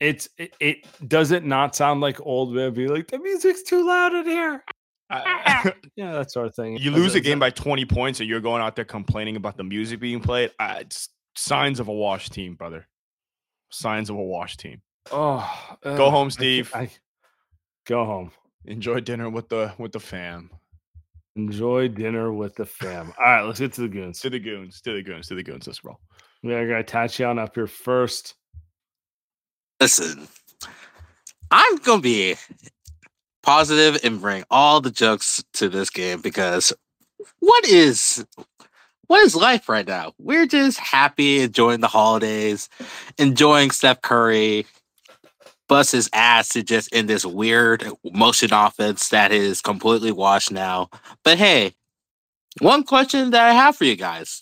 it's 0.00 0.28
it, 0.38 0.54
it 0.60 0.86
does 1.08 1.30
it 1.32 1.44
not 1.44 1.74
sound 1.76 2.00
like 2.00 2.20
old 2.20 2.54
man 2.54 2.72
be 2.74 2.88
like 2.88 3.08
the 3.08 3.18
music's 3.18 3.62
too 3.62 3.86
loud 3.86 4.14
in 4.14 4.26
here. 4.26 4.64
I- 5.10 5.72
Yeah, 5.96 6.12
that 6.14 6.30
sort 6.32 6.46
of 6.48 6.54
thing. 6.54 6.76
you 6.78 6.90
lose 6.90 7.14
a 7.14 7.20
game 7.20 7.38
by 7.38 7.50
20 7.50 7.84
points 7.86 8.20
and 8.20 8.28
you're 8.28 8.40
going 8.40 8.60
out 8.60 8.74
there 8.76 8.84
complaining 8.84 9.36
about 9.36 9.56
the 9.56 9.62
music 9.64 10.00
being 10.00 10.20
played 10.20 10.50
uh, 10.58 10.78
it's 10.80 11.08
signs 11.36 11.78
of 11.80 11.88
a 11.88 11.92
wash 11.92 12.28
team 12.28 12.54
brother 12.54 12.86
signs 13.70 14.10
of 14.10 14.16
a 14.16 14.22
wash 14.22 14.56
team 14.56 14.82
Oh, 15.12 15.48
Go 15.84 16.10
home, 16.10 16.26
I 16.26 16.30
Steve. 16.30 16.72
I, 16.74 16.90
go 17.86 18.04
home. 18.04 18.32
enjoy 18.64 18.98
dinner 19.00 19.30
with 19.30 19.48
the 19.48 19.72
with 19.78 19.92
the 19.92 20.00
fam 20.00 20.50
Enjoy 21.36 21.88
dinner 21.88 22.32
with 22.32 22.54
the 22.54 22.64
fam. 22.64 23.12
All 23.18 23.24
right, 23.24 23.42
let's 23.42 23.60
get 23.60 23.72
to 23.74 23.82
the 23.82 23.88
goons. 23.88 24.20
to 24.20 24.30
the 24.30 24.38
goons 24.38 24.80
to 24.80 24.94
the 24.94 25.02
goons 25.02 25.28
to 25.28 25.34
the 25.34 25.42
goons 25.42 25.66
let's 25.66 25.84
roll 25.84 26.00
We 26.42 26.50
got 26.50 26.60
our 26.60 26.66
guy 26.66 26.82
Tatiana 26.82 27.44
up 27.44 27.54
here 27.54 27.66
first. 27.66 28.34
Listen, 29.78 30.26
I'm 31.50 31.76
gonna 31.78 32.00
be 32.00 32.36
positive 33.42 34.00
and 34.02 34.20
bring 34.20 34.44
all 34.50 34.80
the 34.80 34.90
jokes 34.90 35.44
to 35.52 35.68
this 35.68 35.90
game 35.90 36.22
because 36.22 36.72
what 37.40 37.68
is 37.68 38.24
what 39.06 39.22
is 39.22 39.36
life 39.36 39.68
right 39.68 39.86
now? 39.86 40.12
We're 40.18 40.46
just 40.46 40.78
happy, 40.78 41.40
enjoying 41.42 41.80
the 41.80 41.86
holidays, 41.86 42.68
enjoying 43.18 43.70
Steph 43.70 44.00
Curry 44.00 44.66
bust 45.68 45.92
his 45.92 46.08
ass 46.12 46.50
to 46.50 46.62
just 46.62 46.92
in 46.92 47.06
this 47.06 47.26
weird 47.26 47.84
motion 48.04 48.52
offense 48.52 49.08
that 49.10 49.32
is 49.32 49.60
completely 49.60 50.12
washed 50.12 50.52
now. 50.52 50.88
But 51.24 51.38
hey, 51.38 51.74
one 52.60 52.84
question 52.84 53.30
that 53.30 53.48
I 53.48 53.52
have 53.52 53.76
for 53.76 53.84
you 53.84 53.96
guys: 53.96 54.40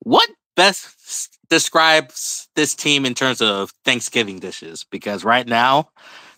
What 0.00 0.28
best 0.56 1.38
describes 1.48 2.48
this 2.56 2.74
team 2.74 3.06
in 3.06 3.14
terms 3.14 3.40
of 3.40 3.72
Thanksgiving 3.84 4.38
dishes? 4.38 4.84
Because 4.90 5.24
right 5.24 5.46
now, 5.46 5.90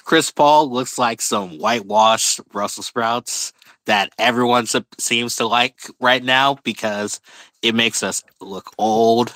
Chris 0.04 0.30
Paul 0.30 0.70
looks 0.70 0.98
like 0.98 1.20
some 1.20 1.58
whitewashed 1.58 2.40
Brussels 2.48 2.86
sprouts 2.86 3.52
that 3.86 4.10
everyone 4.18 4.66
se- 4.66 4.84
seems 4.98 5.36
to 5.36 5.46
like 5.46 5.80
right 6.00 6.22
now 6.22 6.58
because 6.62 7.20
it 7.62 7.74
makes 7.74 8.02
us 8.02 8.22
look 8.40 8.70
old 8.78 9.32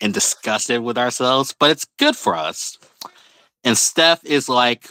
and 0.00 0.12
disgusted 0.12 0.82
with 0.82 0.98
ourselves, 0.98 1.54
but 1.58 1.70
it's 1.70 1.86
good 1.98 2.16
for 2.16 2.34
us. 2.34 2.78
And 3.64 3.76
Steph 3.76 4.24
is 4.24 4.48
like 4.48 4.88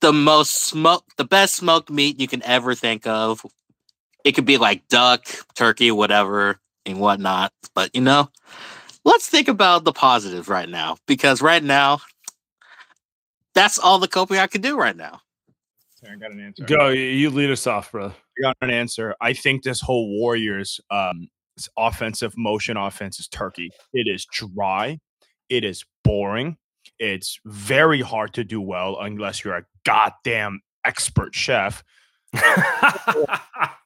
the 0.00 0.12
most 0.12 0.64
smoke, 0.64 1.04
the 1.16 1.24
best 1.24 1.56
smoked 1.56 1.90
meat 1.90 2.20
you 2.20 2.28
can 2.28 2.42
ever 2.44 2.74
think 2.74 3.06
of. 3.06 3.44
It 4.24 4.32
could 4.32 4.44
be 4.44 4.58
like 4.58 4.86
duck, 4.88 5.26
turkey, 5.54 5.90
whatever, 5.90 6.60
and 6.86 7.00
whatnot. 7.00 7.52
But 7.74 7.90
you 7.94 8.00
know, 8.00 8.30
let's 9.04 9.28
think 9.28 9.48
about 9.48 9.84
the 9.84 9.92
positives 9.92 10.48
right 10.48 10.68
now 10.68 10.96
because 11.06 11.40
right 11.42 11.62
now, 11.62 12.00
that's 13.54 13.78
all 13.78 13.98
the 13.98 14.08
coping 14.08 14.38
I 14.38 14.46
can 14.46 14.60
do 14.60 14.78
right 14.78 14.96
now. 14.96 15.20
I 16.10 16.16
got 16.16 16.32
an 16.32 16.40
answer. 16.40 16.64
Go, 16.64 16.88
you- 16.88 17.02
you 17.02 17.30
lead 17.30 17.50
us 17.50 17.66
off, 17.66 17.92
brother. 17.92 18.14
I 18.38 18.42
got 18.42 18.56
an 18.60 18.70
answer. 18.70 19.14
I 19.20 19.32
think 19.34 19.62
this 19.62 19.80
whole 19.80 20.08
Warriors 20.18 20.80
um 20.90 21.28
offensive 21.76 22.36
motion 22.36 22.76
offense 22.76 23.20
is 23.20 23.28
turkey. 23.28 23.70
It 23.92 24.08
is 24.08 24.26
dry. 24.26 24.98
It 25.48 25.64
is 25.64 25.84
boring. 26.02 26.56
It's 26.98 27.40
very 27.44 28.00
hard 28.00 28.34
to 28.34 28.44
do 28.44 28.60
well 28.60 28.98
unless 29.00 29.44
you're 29.44 29.56
a 29.56 29.64
goddamn 29.84 30.60
expert 30.84 31.34
chef. 31.34 31.82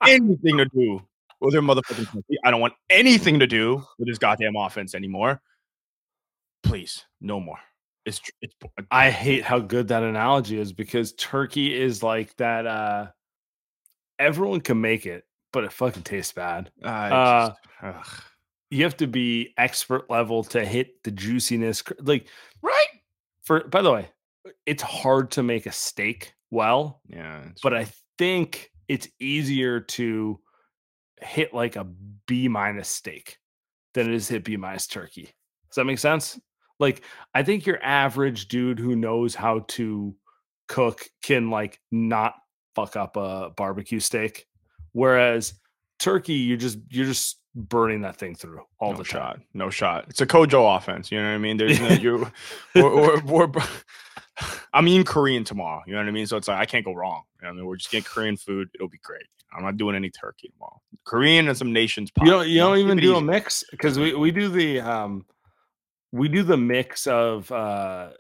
Anything 0.06 0.58
to 0.58 0.66
do 0.66 1.02
with 1.40 1.52
their 1.52 1.62
motherfucking 1.62 2.12
turkey. 2.12 2.38
I 2.44 2.50
don't 2.50 2.60
want 2.60 2.74
anything 2.90 3.38
to 3.40 3.46
do 3.46 3.84
with 3.98 4.08
this 4.08 4.18
goddamn 4.18 4.56
offense 4.56 4.94
anymore. 4.94 5.40
Please, 6.62 7.04
no 7.20 7.40
more. 7.40 7.58
It's 8.04 8.20
it's 8.40 8.54
I 8.90 9.10
hate 9.10 9.42
how 9.42 9.58
good 9.58 9.88
that 9.88 10.02
analogy 10.02 10.58
is 10.58 10.72
because 10.72 11.12
turkey 11.14 11.78
is 11.78 12.02
like 12.02 12.34
that. 12.36 12.66
uh 12.66 13.06
Everyone 14.18 14.60
can 14.60 14.80
make 14.80 15.04
it, 15.04 15.24
but 15.52 15.64
it 15.64 15.72
fucking 15.72 16.04
tastes 16.04 16.32
bad. 16.32 16.70
Uh, 16.82 17.50
just-. 17.82 18.22
You 18.70 18.82
have 18.84 18.96
to 18.98 19.06
be 19.06 19.54
expert 19.58 20.10
level 20.10 20.42
to 20.44 20.64
hit 20.64 21.02
the 21.04 21.10
juiciness. 21.10 21.82
Like 22.00 22.28
Right? 22.62 22.86
for 23.44 23.64
by 23.68 23.82
the 23.82 23.92
way, 23.92 24.08
it's 24.64 24.82
hard 24.82 25.30
to 25.32 25.42
make 25.42 25.66
a 25.66 25.72
steak 25.72 26.34
well, 26.50 27.00
Yeah. 27.08 27.44
but 27.62 27.70
true. 27.70 27.78
I 27.78 27.86
think 28.18 28.70
it's 28.88 29.08
easier 29.20 29.80
to 29.80 30.40
hit 31.20 31.52
like 31.54 31.76
a 31.76 31.84
B 32.26 32.48
minus 32.48 32.88
steak 32.88 33.38
than 33.94 34.08
it 34.08 34.14
is 34.14 34.26
to 34.28 34.34
hit 34.34 34.44
B 34.44 34.56
minus 34.56 34.86
turkey. 34.86 35.24
Does 35.68 35.76
that 35.76 35.84
make 35.84 35.98
sense? 35.98 36.38
Like 36.78 37.02
I 37.34 37.42
think 37.42 37.66
your 37.66 37.82
average 37.82 38.48
dude 38.48 38.78
who 38.78 38.94
knows 38.96 39.34
how 39.34 39.60
to 39.68 40.14
cook 40.68 41.08
can 41.22 41.50
like 41.50 41.80
not 41.90 42.34
fuck 42.74 42.96
up 42.96 43.16
a 43.16 43.50
barbecue 43.56 44.00
steak. 44.00 44.46
Whereas 44.92 45.54
turkey, 45.98 46.34
you're 46.34 46.56
just 46.58 46.78
you're 46.90 47.06
just 47.06 47.38
burning 47.56 48.02
that 48.02 48.16
thing 48.16 48.34
through 48.36 48.60
all 48.78 48.92
no 48.92 48.98
the 48.98 49.04
shot. 49.04 49.32
time. 49.32 49.42
No 49.54 49.70
shot. 49.70 50.04
It's 50.08 50.20
a 50.20 50.26
Kojo 50.26 50.76
offense. 50.76 51.10
You 51.10 51.18
know 51.18 51.28
what 51.30 51.34
I 51.34 51.38
mean? 51.38 51.56
There's 51.56 51.80
no 51.80 51.88
you. 51.88 52.30
We're, 52.74 52.94
we're, 52.94 53.20
we're, 53.24 53.62
I'm 54.74 54.86
eating 54.86 55.04
Korean 55.04 55.42
tomorrow. 55.42 55.82
You 55.86 55.94
know 55.94 56.00
what 56.00 56.08
I 56.08 56.12
mean? 56.12 56.26
So 56.26 56.36
it's 56.36 56.48
like 56.48 56.58
I 56.58 56.66
can't 56.66 56.84
go 56.84 56.92
wrong. 56.92 57.22
You 57.40 57.46
know 57.46 57.50
I 57.50 57.56
mean? 57.56 57.66
We're 57.66 57.76
just 57.76 57.90
getting 57.90 58.04
Korean 58.04 58.36
food. 58.36 58.68
It'll 58.74 58.88
be 58.88 59.00
great. 59.02 59.24
I'm 59.56 59.64
not 59.64 59.78
doing 59.78 59.96
any 59.96 60.10
turkey 60.10 60.48
tomorrow. 60.50 60.80
Korean 61.04 61.48
and 61.48 61.56
some 61.56 61.72
nations. 61.72 62.10
You 62.20 62.30
don't 62.30 62.48
you 62.48 62.58
know, 62.58 62.68
don't 62.68 62.76
keep 62.76 62.84
even 62.84 62.98
it 62.98 63.02
do 63.02 63.16
a 63.16 63.20
mix 63.22 63.64
because 63.70 63.98
we 63.98 64.14
we 64.14 64.30
do 64.30 64.48
the 64.50 64.80
um 64.80 65.24
we 66.12 66.28
do 66.28 66.42
the 66.42 66.56
mix 66.58 67.06
of 67.06 67.50
uh 67.50 68.10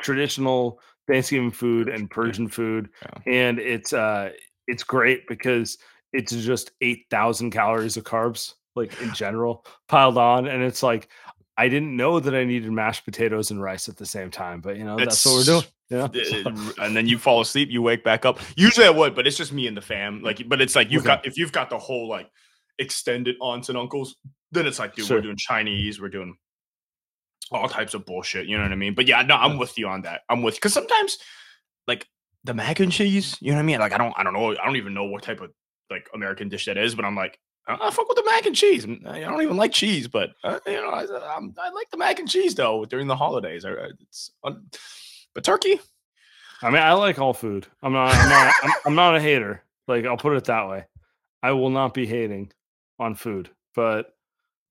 traditional 0.00 0.80
Thanksgiving 1.08 1.50
food 1.52 1.88
and 1.88 2.10
Persian 2.10 2.48
food, 2.48 2.90
Yeah. 3.02 3.32
and 3.32 3.58
it's 3.58 3.92
uh 3.92 4.30
it's 4.66 4.82
great 4.82 5.26
because 5.28 5.78
it's 6.12 6.32
just 6.32 6.72
eight 6.82 7.06
thousand 7.10 7.52
calories 7.52 7.96
of 7.96 8.04
carbs 8.04 8.54
like 8.76 9.00
in 9.00 9.12
general 9.14 9.64
piled 9.88 10.18
on, 10.18 10.46
and 10.46 10.62
it's 10.62 10.82
like 10.82 11.08
I 11.56 11.68
didn't 11.68 11.96
know 11.96 12.20
that 12.20 12.34
I 12.34 12.44
needed 12.44 12.70
mashed 12.70 13.04
potatoes 13.04 13.50
and 13.50 13.60
rice 13.60 13.88
at 13.88 13.96
the 13.96 14.06
same 14.06 14.30
time, 14.30 14.60
but 14.60 14.76
you 14.76 14.84
know 14.84 14.96
that's 14.98 15.24
what 15.24 15.34
we're 15.36 15.44
doing. 15.44 15.64
Yeah, 15.88 16.08
Uh, 16.44 16.72
and 16.78 16.96
then 16.96 17.06
you 17.06 17.16
fall 17.16 17.40
asleep, 17.40 17.68
you 17.70 17.80
wake 17.80 18.02
back 18.02 18.24
up. 18.24 18.40
Usually 18.56 18.86
I 18.86 18.90
would, 18.90 19.14
but 19.14 19.26
it's 19.26 19.36
just 19.36 19.52
me 19.52 19.68
and 19.68 19.76
the 19.76 19.80
fam. 19.80 20.20
Like, 20.20 20.42
but 20.48 20.60
it's 20.60 20.74
like 20.74 20.90
you've 20.90 21.02
Okay. 21.02 21.14
got 21.14 21.26
if 21.26 21.38
you've 21.38 21.52
got 21.52 21.70
the 21.70 21.78
whole 21.78 22.08
like 22.08 22.28
extended 22.78 23.36
aunts 23.40 23.68
and 23.68 23.78
uncles, 23.78 24.16
then 24.52 24.66
it's 24.66 24.78
like, 24.80 24.94
dude, 24.96 25.06
Sure. 25.06 25.18
we're 25.18 25.22
doing 25.22 25.36
Chinese, 25.38 26.00
we're 26.00 26.08
doing 26.08 26.36
all 27.52 27.68
types 27.68 27.94
of 27.94 28.04
bullshit. 28.04 28.46
You 28.46 28.56
know 28.56 28.64
what 28.64 28.72
I 28.72 28.76
mean? 28.76 28.94
But 28.94 29.06
yeah, 29.06 29.22
no, 29.22 29.36
I'm 29.36 29.58
with 29.58 29.78
you 29.78 29.86
on 29.88 30.02
that. 30.02 30.22
I'm 30.28 30.42
with 30.42 30.56
because 30.56 30.72
sometimes 30.74 31.18
like 31.86 32.06
the 32.44 32.52
mac 32.52 32.80
and 32.80 32.90
cheese, 32.90 33.36
you 33.40 33.50
know 33.52 33.56
what 33.56 33.62
I 33.62 33.66
mean? 33.66 33.78
Like 33.78 33.92
I 33.92 33.98
don't, 33.98 34.14
I 34.16 34.24
don't 34.24 34.32
know, 34.32 34.50
I 34.56 34.64
don't 34.66 34.76
even 34.76 34.92
know 34.92 35.04
what 35.04 35.22
type 35.22 35.40
of 35.40 35.52
like 35.88 36.08
American 36.12 36.48
dish 36.48 36.64
that 36.66 36.76
is, 36.76 36.94
but 36.94 37.04
I'm 37.04 37.14
like. 37.16 37.38
I 37.68 37.90
fuck 37.90 38.08
with 38.08 38.16
the 38.16 38.24
mac 38.24 38.46
and 38.46 38.54
cheese. 38.54 38.86
I 39.06 39.20
don't 39.20 39.42
even 39.42 39.56
like 39.56 39.72
cheese, 39.72 40.06
but 40.06 40.30
uh, 40.44 40.60
you 40.66 40.74
know, 40.74 40.90
I, 40.90 41.02
I 41.02 41.70
like 41.70 41.90
the 41.90 41.96
mac 41.96 42.18
and 42.18 42.28
cheese 42.28 42.54
though 42.54 42.84
during 42.84 43.06
the 43.08 43.16
holidays. 43.16 43.64
I, 43.64 43.90
un- 44.44 44.70
but 45.34 45.44
turkey, 45.44 45.80
I 46.62 46.70
mean 46.70 46.82
I 46.82 46.92
like 46.92 47.18
all 47.18 47.34
food. 47.34 47.66
I'm 47.82 47.92
not 47.92 48.14
I'm 48.14 48.28
not 48.28 48.54
I'm, 48.62 48.72
I'm 48.86 48.94
not 48.94 49.16
a 49.16 49.20
hater. 49.20 49.62
Like 49.88 50.04
I'll 50.06 50.16
put 50.16 50.36
it 50.36 50.44
that 50.44 50.68
way. 50.68 50.84
I 51.42 51.52
will 51.52 51.70
not 51.70 51.92
be 51.92 52.06
hating 52.06 52.52
on 52.98 53.14
food, 53.14 53.50
but 53.74 54.14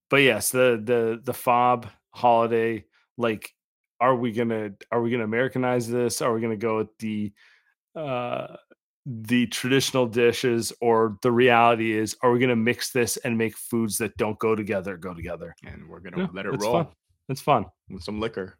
but 0.09 0.17
yes, 0.17 0.49
the 0.49 0.81
the 0.83 1.19
the 1.23 1.33
fob 1.33 1.87
holiday. 2.11 2.85
Like, 3.17 3.53
are 3.99 4.15
we 4.15 4.31
gonna 4.31 4.71
are 4.91 5.01
we 5.01 5.11
gonna 5.11 5.23
Americanize 5.23 5.89
this? 5.89 6.21
Are 6.21 6.33
we 6.33 6.41
gonna 6.41 6.55
go 6.57 6.77
with 6.77 6.97
the 6.99 7.33
uh 7.95 8.55
the 9.05 9.45
traditional 9.47 10.07
dishes, 10.07 10.73
or 10.81 11.17
the 11.21 11.31
reality 11.31 11.93
is, 11.95 12.15
are 12.23 12.31
we 12.31 12.39
gonna 12.39 12.55
mix 12.55 12.91
this 12.91 13.17
and 13.17 13.37
make 13.37 13.55
foods 13.57 13.97
that 13.99 14.15
don't 14.17 14.37
go 14.39 14.55
together 14.55 14.97
go 14.97 15.13
together? 15.13 15.55
and 15.63 15.87
we're 15.87 15.99
gonna 15.99 16.19
Yeah, 16.19 16.27
let 16.33 16.45
it 16.45 16.53
it's 16.53 16.63
roll 16.63 16.73
fun. 16.73 16.87
It's 17.29 17.41
fun. 17.41 17.65
with 17.89 18.03
some 18.03 18.19
liquor. 18.19 18.57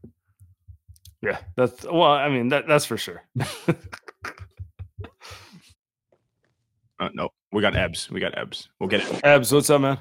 Yeah, 1.22 1.40
that's 1.56 1.84
well. 1.84 2.04
I 2.04 2.30
mean, 2.30 2.50
that 2.50 2.68
that's 2.68 2.86
for 2.86 2.98
sure. 2.98 3.24
Uh, 6.98 7.10
no, 7.14 7.30
we 7.52 7.62
got 7.62 7.74
Ebs. 7.74 8.10
We 8.10 8.22
got 8.22 8.34
Ebs. 8.36 8.70
We'll 8.80 8.88
get 8.88 9.02
it. 9.02 9.22
Abs, 9.26 9.52
what's 9.52 9.70
up, 9.70 9.82
man? 9.82 10.00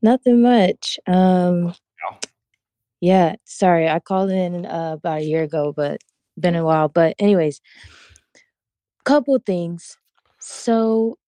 Nothing 0.00 0.40
much. 0.40 0.98
Um, 1.06 1.66
Yeah. 2.02 2.18
yeah, 3.00 3.34
sorry, 3.44 3.86
I 3.88 3.98
called 4.00 4.30
in 4.30 4.64
uh, 4.64 4.92
about 4.94 5.18
a 5.18 5.24
year 5.24 5.42
ago, 5.42 5.74
but 5.76 6.00
been 6.38 6.54
a 6.56 6.64
while. 6.64 6.88
But 6.88 7.14
anyways, 7.18 7.60
couple 9.06 9.38
things. 9.46 9.98
So 10.40 11.18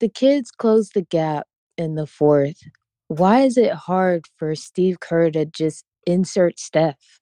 the 0.00 0.08
kids 0.08 0.50
closed 0.50 0.92
the 0.94 1.02
gap 1.02 1.46
in 1.78 1.94
the 1.96 2.06
fourth. 2.06 2.60
Why 3.08 3.42
is 3.42 3.56
it 3.56 3.72
hard 3.72 4.26
for 4.38 4.54
Steve 4.54 5.00
Kerr 5.00 5.30
to 5.32 5.46
just 5.46 5.84
insert 6.06 6.58
Steph? 6.58 7.20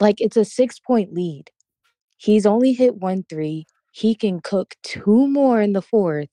Like 0.00 0.20
it's 0.20 0.36
a 0.36 0.44
six 0.44 0.78
point 0.78 1.12
lead. 1.14 1.50
He's 2.18 2.46
only 2.46 2.72
hit 2.72 2.96
one 2.96 3.24
three. 3.28 3.66
He 3.92 4.14
can 4.14 4.40
cook 4.40 4.74
two 4.82 5.28
more 5.28 5.60
in 5.62 5.72
the 5.72 5.82
fourth, 5.82 6.30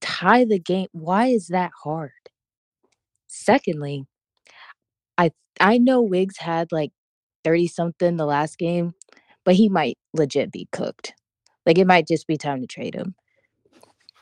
tie 0.00 0.44
the 0.44 0.58
game. 0.58 0.88
Why 0.92 1.26
is 1.28 1.48
that 1.48 1.72
hard? 1.84 2.12
Secondly, 3.26 4.06
I 5.18 5.32
I 5.60 5.78
know 5.78 6.02
Wiggs 6.02 6.38
had 6.38 6.72
like 6.72 6.92
30 7.44 7.68
something 7.68 8.16
the 8.16 8.26
last 8.26 8.58
game, 8.58 8.94
but 9.44 9.54
he 9.56 9.68
might 9.68 9.98
legit 10.14 10.52
be 10.52 10.68
cooked. 10.72 11.14
Like 11.66 11.78
it 11.78 11.86
might 11.86 12.06
just 12.06 12.26
be 12.26 12.36
time 12.36 12.60
to 12.60 12.66
trade 12.66 12.94
him. 12.94 13.14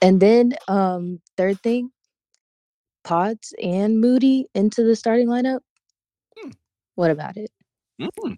And 0.01 0.21
then 0.21 0.55
um 0.69 1.21
third 1.37 1.61
thing, 1.61 1.91
Pods 3.05 3.55
and 3.63 4.01
Moody 4.01 4.47
into 4.55 4.85
the 4.85 4.97
starting 4.97 5.29
lineup. 5.29 5.61
Hmm. 6.39 6.51
What 6.95 7.11
about 7.11 7.37
it? 7.37 7.51
Mm. 8.01 8.09
All 8.19 8.37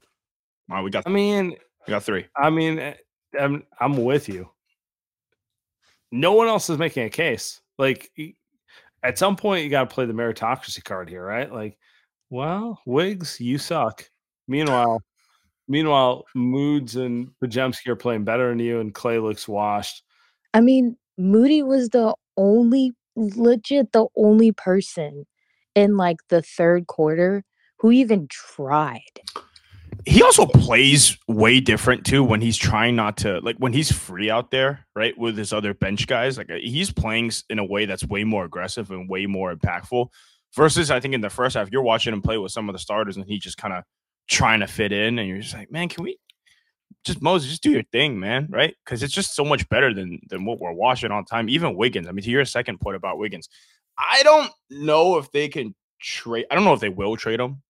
right, 0.68 0.82
we 0.82 0.90
got 0.90 1.04
I 1.06 1.10
mean, 1.10 1.56
we 1.86 1.90
got 1.90 2.02
three. 2.02 2.26
I 2.36 2.50
mean, 2.50 2.78
eh, 2.78 2.94
I'm 3.38 3.64
I'm 3.80 4.04
with 4.04 4.28
you. 4.28 4.50
No 6.12 6.32
one 6.32 6.48
else 6.48 6.70
is 6.70 6.78
making 6.78 7.04
a 7.04 7.10
case. 7.10 7.60
Like 7.78 8.10
at 9.02 9.18
some 9.18 9.36
point, 9.36 9.64
you 9.64 9.70
got 9.70 9.88
to 9.88 9.94
play 9.94 10.06
the 10.06 10.12
meritocracy 10.12 10.82
card 10.82 11.08
here, 11.08 11.24
right? 11.24 11.52
Like, 11.52 11.76
well, 12.30 12.80
Wiggs, 12.86 13.38
you 13.38 13.58
suck. 13.58 14.08
Meanwhile, 14.48 15.02
meanwhile, 15.68 16.24
Moods 16.34 16.96
and 16.96 17.28
Podziemski 17.42 17.88
are 17.88 17.96
playing 17.96 18.24
better 18.24 18.48
than 18.48 18.58
you, 18.58 18.80
and 18.80 18.94
Klay 18.94 19.22
looks 19.22 19.48
washed. 19.48 20.02
I 20.52 20.60
mean, 20.60 20.96
Moody 21.18 21.62
was 21.62 21.90
the 21.90 22.14
only 22.36 22.92
legit 23.16 23.92
the 23.92 24.06
only 24.16 24.52
person 24.52 25.24
in 25.74 25.96
like 25.96 26.16
the 26.28 26.42
third 26.42 26.86
quarter 26.86 27.44
who 27.78 27.90
even 27.90 28.28
tried. 28.30 29.00
He 30.06 30.22
also 30.22 30.46
plays 30.46 31.16
way 31.28 31.60
different 31.60 32.04
too 32.04 32.22
when 32.22 32.40
he's 32.40 32.56
trying 32.56 32.94
not 32.94 33.16
to 33.18 33.40
like 33.40 33.56
when 33.56 33.72
he's 33.72 33.90
free 33.90 34.30
out 34.30 34.50
there, 34.50 34.86
right? 34.94 35.16
With 35.16 35.36
his 35.36 35.52
other 35.52 35.72
bench 35.72 36.06
guys, 36.06 36.36
like 36.36 36.50
uh, 36.50 36.56
he's 36.60 36.92
playing 36.92 37.30
in 37.48 37.58
a 37.58 37.64
way 37.64 37.86
that's 37.86 38.04
way 38.04 38.24
more 38.24 38.44
aggressive 38.44 38.90
and 38.90 39.08
way 39.08 39.26
more 39.26 39.54
impactful. 39.54 40.08
Versus, 40.54 40.90
I 40.90 41.00
think 41.00 41.14
in 41.14 41.20
the 41.20 41.30
first 41.30 41.56
half, 41.56 41.70
you're 41.72 41.82
watching 41.82 42.12
him 42.12 42.22
play 42.22 42.38
with 42.38 42.52
some 42.52 42.68
of 42.68 42.74
the 42.74 42.78
starters, 42.78 43.16
and 43.16 43.26
he 43.26 43.38
just 43.38 43.56
kind 43.56 43.74
of 43.74 43.82
trying 44.28 44.60
to 44.60 44.66
fit 44.66 44.92
in, 44.92 45.18
and 45.18 45.28
you're 45.28 45.40
just 45.40 45.54
like, 45.54 45.70
man, 45.70 45.88
can 45.88 46.04
we 46.04 46.18
just 47.04 47.20
Moses, 47.20 47.50
just 47.50 47.62
do 47.62 47.70
your 47.70 47.82
thing, 47.84 48.18
man, 48.18 48.48
right? 48.50 48.74
Because 48.84 49.02
it's 49.02 49.12
just 49.12 49.34
so 49.34 49.44
much 49.44 49.68
better 49.68 49.92
than 49.92 50.20
than 50.28 50.44
what 50.44 50.58
we're 50.58 50.72
watching 50.72 51.10
the 51.10 51.24
time. 51.28 51.48
Even 51.48 51.76
Wiggins. 51.76 52.08
I 52.08 52.12
mean, 52.12 52.24
to 52.24 52.30
your 52.30 52.44
second 52.44 52.80
point 52.80 52.96
about 52.96 53.18
Wiggins, 53.18 53.48
I 53.98 54.22
don't 54.22 54.50
know 54.70 55.18
if 55.18 55.30
they 55.30 55.48
can 55.48 55.74
trade. 56.00 56.46
I 56.50 56.54
don't 56.54 56.64
know 56.64 56.72
if 56.72 56.80
they 56.80 56.88
will 56.88 57.16
trade 57.16 57.40
him. 57.40 57.62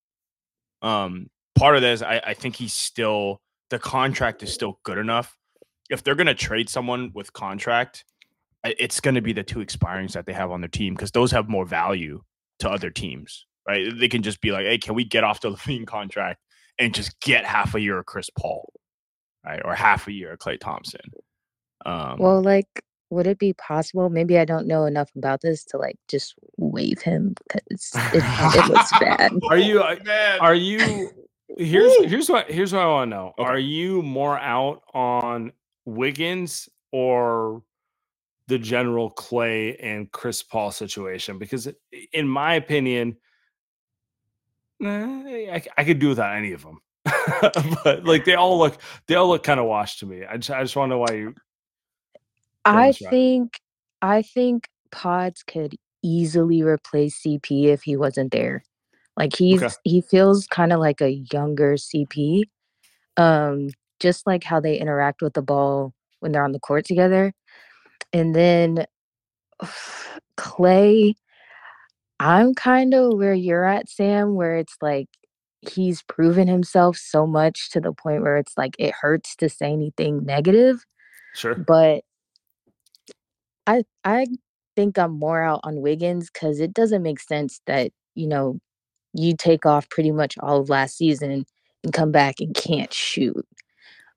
Um, 0.83 1.31
part 1.55 1.77
of 1.77 1.83
this, 1.83 2.03
I, 2.03 2.21
I 2.25 2.35
think 2.35 2.57
he's 2.57 2.73
still 2.73 3.41
the 3.71 3.79
contract 3.79 4.43
is 4.43 4.53
still 4.53 4.79
good 4.85 4.99
enough. 4.99 5.37
If 5.91 6.03
they're 6.03 6.15
gonna 6.15 6.35
trade 6.35 6.69
someone 6.69 7.11
with 7.15 7.33
contract, 7.33 8.05
it's 8.65 9.01
gonna 9.01 9.23
be 9.23 9.33
the 9.33 9.43
two 9.43 9.59
expirings 9.59 10.13
that 10.13 10.27
they 10.27 10.33
have 10.33 10.51
on 10.51 10.61
their 10.61 10.69
team 10.69 10.95
because 10.95 11.11
those 11.11 11.33
have 11.33 11.49
more 11.49 11.67
value 11.67 12.23
to 12.61 12.71
other 12.71 12.91
teams, 12.91 13.47
right? 13.67 13.89
They 13.99 14.09
can 14.09 14.23
just 14.23 14.41
be 14.41 14.53
like, 14.53 14.65
hey, 14.65 14.79
can 14.79 14.95
we 14.95 15.05
get 15.05 15.25
off 15.25 15.41
the 15.41 15.51
LaVine 15.57 15.87
contract 15.87 16.41
and 16.79 16.95
just 16.95 17.21
get 17.21 17.45
half 17.45 17.75
a 17.75 17.81
year 17.81 17.99
of 17.99 18.07
Chris 18.07 18.31
Paul, 18.31 18.73
right, 19.45 19.63
or 19.65 19.75
half 19.75 20.09
a 20.09 20.13
year 20.13 20.33
of 20.33 20.39
Klay 20.41 20.59
Thompson? 20.61 21.01
Um, 21.87 22.17
Well, 22.19 22.43
like, 22.43 22.69
would 23.11 23.27
it 23.27 23.39
be 23.39 23.53
possible? 23.55 24.11
Maybe 24.11 24.39
I 24.39 24.45
don't 24.45 24.67
know 24.67 24.87
enough 24.87 25.11
about 25.17 25.43
this 25.43 25.65
to 25.67 25.79
like 25.79 25.97
just 26.09 26.35
waive 26.59 27.03
him 27.03 27.35
because 27.53 27.93
it, 28.15 28.25
it 28.25 28.69
looks 28.71 28.93
bad. 29.01 29.33
Are 29.51 29.59
you? 29.59 29.83
Man? 30.05 30.41
Are 30.41 30.55
you? 30.55 31.11
Here's 31.59 31.95
here's 32.07 32.29
what 32.29 32.51
here's 32.51 32.73
what 32.73 32.83
I 32.83 32.87
want 32.89 33.11
to 33.11 33.17
know. 33.17 33.35
Okay. 33.39 33.49
Are 33.49 33.59
you 33.59 34.03
more 34.03 34.39
out 34.39 34.83
on 34.93 35.53
Wiggins 35.85 36.69
or 36.93 37.63
the 38.49 38.59
general 38.59 39.11
Klay 39.13 39.77
and 39.81 40.11
Chris 40.13 40.43
Paul 40.43 40.73
situation? 40.73 41.39
Because 41.39 41.69
in 42.13 42.29
my 42.29 42.55
opinion, 42.55 43.19
I, 44.83 45.63
I 45.77 45.85
could 45.85 45.99
do 45.99 46.09
without 46.09 46.37
any 46.37 46.53
of 46.53 46.63
them. 46.63 46.81
but 47.85 48.05
like 48.05 48.25
they 48.25 48.35
all 48.35 48.59
look 48.59 48.79
they 49.07 49.15
all 49.15 49.29
look 49.29 49.43
kind 49.43 49.61
of 49.61 49.67
washed 49.67 50.01
to 50.01 50.07
me. 50.07 50.25
I 50.25 50.37
just 50.37 50.51
I 50.51 50.63
just 50.63 50.75
want 50.77 50.91
to 50.91 50.95
know 50.95 50.99
why 51.01 51.13
you. 51.15 51.35
I 52.65 52.93
think 52.93 53.61
I 54.01 54.23
think 54.23 54.69
Pods 54.91 55.43
could 55.43 55.75
easily 56.03 56.63
replace 56.63 57.21
CP 57.21 57.65
if 57.67 57.83
he 57.83 57.97
wasn't 57.97 58.33
there. 58.33 58.63
Like 59.17 59.37
he's 59.37 59.63
Okay. 59.63 59.75
he 59.85 60.01
feels 60.01 60.47
kind 60.47 60.73
of 60.73 60.81
like 60.81 61.01
a 61.01 61.23
younger 61.33 61.75
CP. 61.75 62.45
Um, 63.17 63.69
just 64.01 64.27
like 64.27 64.45
how 64.45 64.61
they 64.61 64.77
interact 64.79 65.23
with 65.23 65.35
the 65.35 65.43
ball 65.43 65.93
when 66.21 66.33
they're 66.33 66.45
on 66.45 66.53
the 66.53 66.61
court 66.61 66.85
together. 66.85 67.33
And 68.13 68.35
then 68.35 68.87
Klay, 70.37 71.15
I'm 72.25 72.55
kind 72.55 72.95
of 72.95 73.19
where 73.19 73.35
you're 73.35 73.67
at, 73.67 73.91
Sam, 73.91 74.35
where 74.35 74.57
it's 74.57 74.79
like 74.81 75.09
he's 75.61 76.03
proven 76.05 76.49
himself 76.49 76.97
so 76.97 77.27
much 77.27 77.69
to 77.73 77.83
the 77.83 77.93
point 77.93 78.23
where 78.23 78.39
it's 78.39 78.57
like 78.57 78.75
it 78.79 78.95
hurts 78.99 79.37
to 79.37 79.51
say 79.51 79.71
anything 79.71 80.25
negative. 80.25 80.87
Sure. 81.35 81.55
But 81.55 82.03
I 83.67 83.85
I 84.05 84.27
think 84.75 84.97
I'm 84.99 85.19
more 85.19 85.43
out 85.43 85.61
on 85.65 85.83
Wiggins 85.83 86.31
because 86.33 86.61
it 86.61 86.73
doesn't 86.73 87.03
make 87.03 87.21
sense 87.21 87.61
that, 87.67 87.93
you 88.15 88.27
know, 88.27 88.59
you 89.13 89.37
take 89.37 89.67
off 89.67 89.91
pretty 89.91 90.11
much 90.11 90.39
all 90.41 90.61
of 90.61 90.71
last 90.71 90.97
season 90.97 91.31
and 91.31 91.93
come 91.93 92.11
back 92.11 92.37
and 92.41 92.55
can't 92.55 92.93
shoot. 92.93 93.47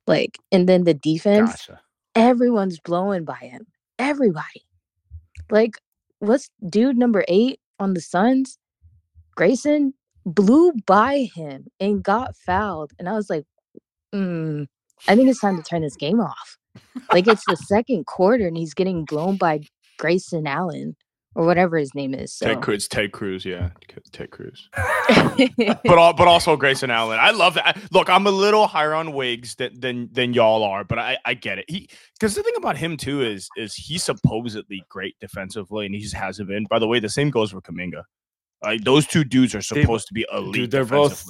Like, 0.06 0.38
and 0.50 0.66
then 0.66 0.84
the 0.84 0.94
defense, 0.94 1.50
Gotcha. 1.50 1.82
everyone's 2.14 2.80
blowing 2.80 3.26
by 3.26 3.34
him. 3.34 3.66
Everybody. 3.98 4.64
Like, 5.50 5.74
what's 6.20 6.48
dude 6.70 6.96
number 6.96 7.26
eight 7.28 7.60
on 7.78 7.94
the 7.94 8.00
Suns? 8.00 8.58
Grayson 9.36 9.94
blew 10.26 10.72
by 10.86 11.28
him 11.34 11.66
and 11.80 12.02
got 12.02 12.36
fouled. 12.36 12.92
And 12.98 13.08
I 13.08 13.12
was 13.12 13.30
like, 13.30 13.44
mm, 14.14 14.66
I 15.06 15.16
think 15.16 15.28
it's 15.28 15.40
time 15.40 15.56
to 15.56 15.62
turn 15.62 15.82
this 15.82 15.96
game 15.96 16.20
off. 16.20 16.58
Like, 17.12 17.26
it's 17.26 17.44
the 17.48 17.56
second 17.56 18.06
quarter 18.06 18.46
and 18.46 18.56
he's 18.56 18.74
getting 18.74 19.04
blown 19.04 19.36
by 19.36 19.60
Grayson 19.98 20.46
Allen 20.46 20.96
or 21.38 21.46
whatever 21.46 21.78
his 21.78 21.94
name 21.94 22.14
is. 22.14 22.32
So. 22.34 22.46
Ted 22.46 22.60
Cruz, 22.62 22.88
Ted 22.88 23.12
Cruz, 23.12 23.44
yeah, 23.44 23.70
Ted 24.10 24.30
Cruz. 24.32 24.68
but 24.76 25.86
all, 25.98 26.12
but 26.12 26.26
also 26.26 26.56
Grayson 26.56 26.90
Allen. 26.90 27.18
I 27.20 27.30
love 27.30 27.54
that. 27.54 27.76
I- 27.76 27.80
Look, 27.92 28.10
I'm 28.10 28.26
a 28.26 28.30
little 28.30 28.66
higher 28.66 28.92
on 28.92 29.12
Wiggs 29.12 29.54
than 29.54 29.78
than, 29.78 30.08
than 30.12 30.34
y'all 30.34 30.64
are, 30.64 30.82
but 30.84 30.98
I, 30.98 31.16
I 31.24 31.34
get 31.34 31.58
it. 31.58 31.64
He 31.68 31.88
because 32.18 32.34
the 32.34 32.42
thing 32.42 32.54
about 32.56 32.76
him 32.76 32.96
too 32.96 33.22
is 33.22 33.48
is 33.56 33.74
he's 33.74 34.02
supposedly 34.02 34.82
great 34.88 35.14
defensively, 35.20 35.86
and 35.86 35.94
he 35.94 36.00
just 36.00 36.14
hasn't 36.14 36.48
been. 36.48 36.66
By 36.68 36.78
the 36.80 36.88
way, 36.88 36.98
the 36.98 37.08
same 37.08 37.30
goes 37.30 37.52
for 37.52 37.60
Kuminga. 37.60 38.02
Like 38.62 38.82
those 38.82 39.06
two 39.06 39.22
dudes 39.22 39.54
are 39.54 39.58
They- 39.58 39.82
supposed 39.82 40.08
to 40.08 40.14
be 40.14 40.26
elite. 40.32 40.54
Dude, 40.54 40.70
they're 40.72 40.84
both 40.84 41.24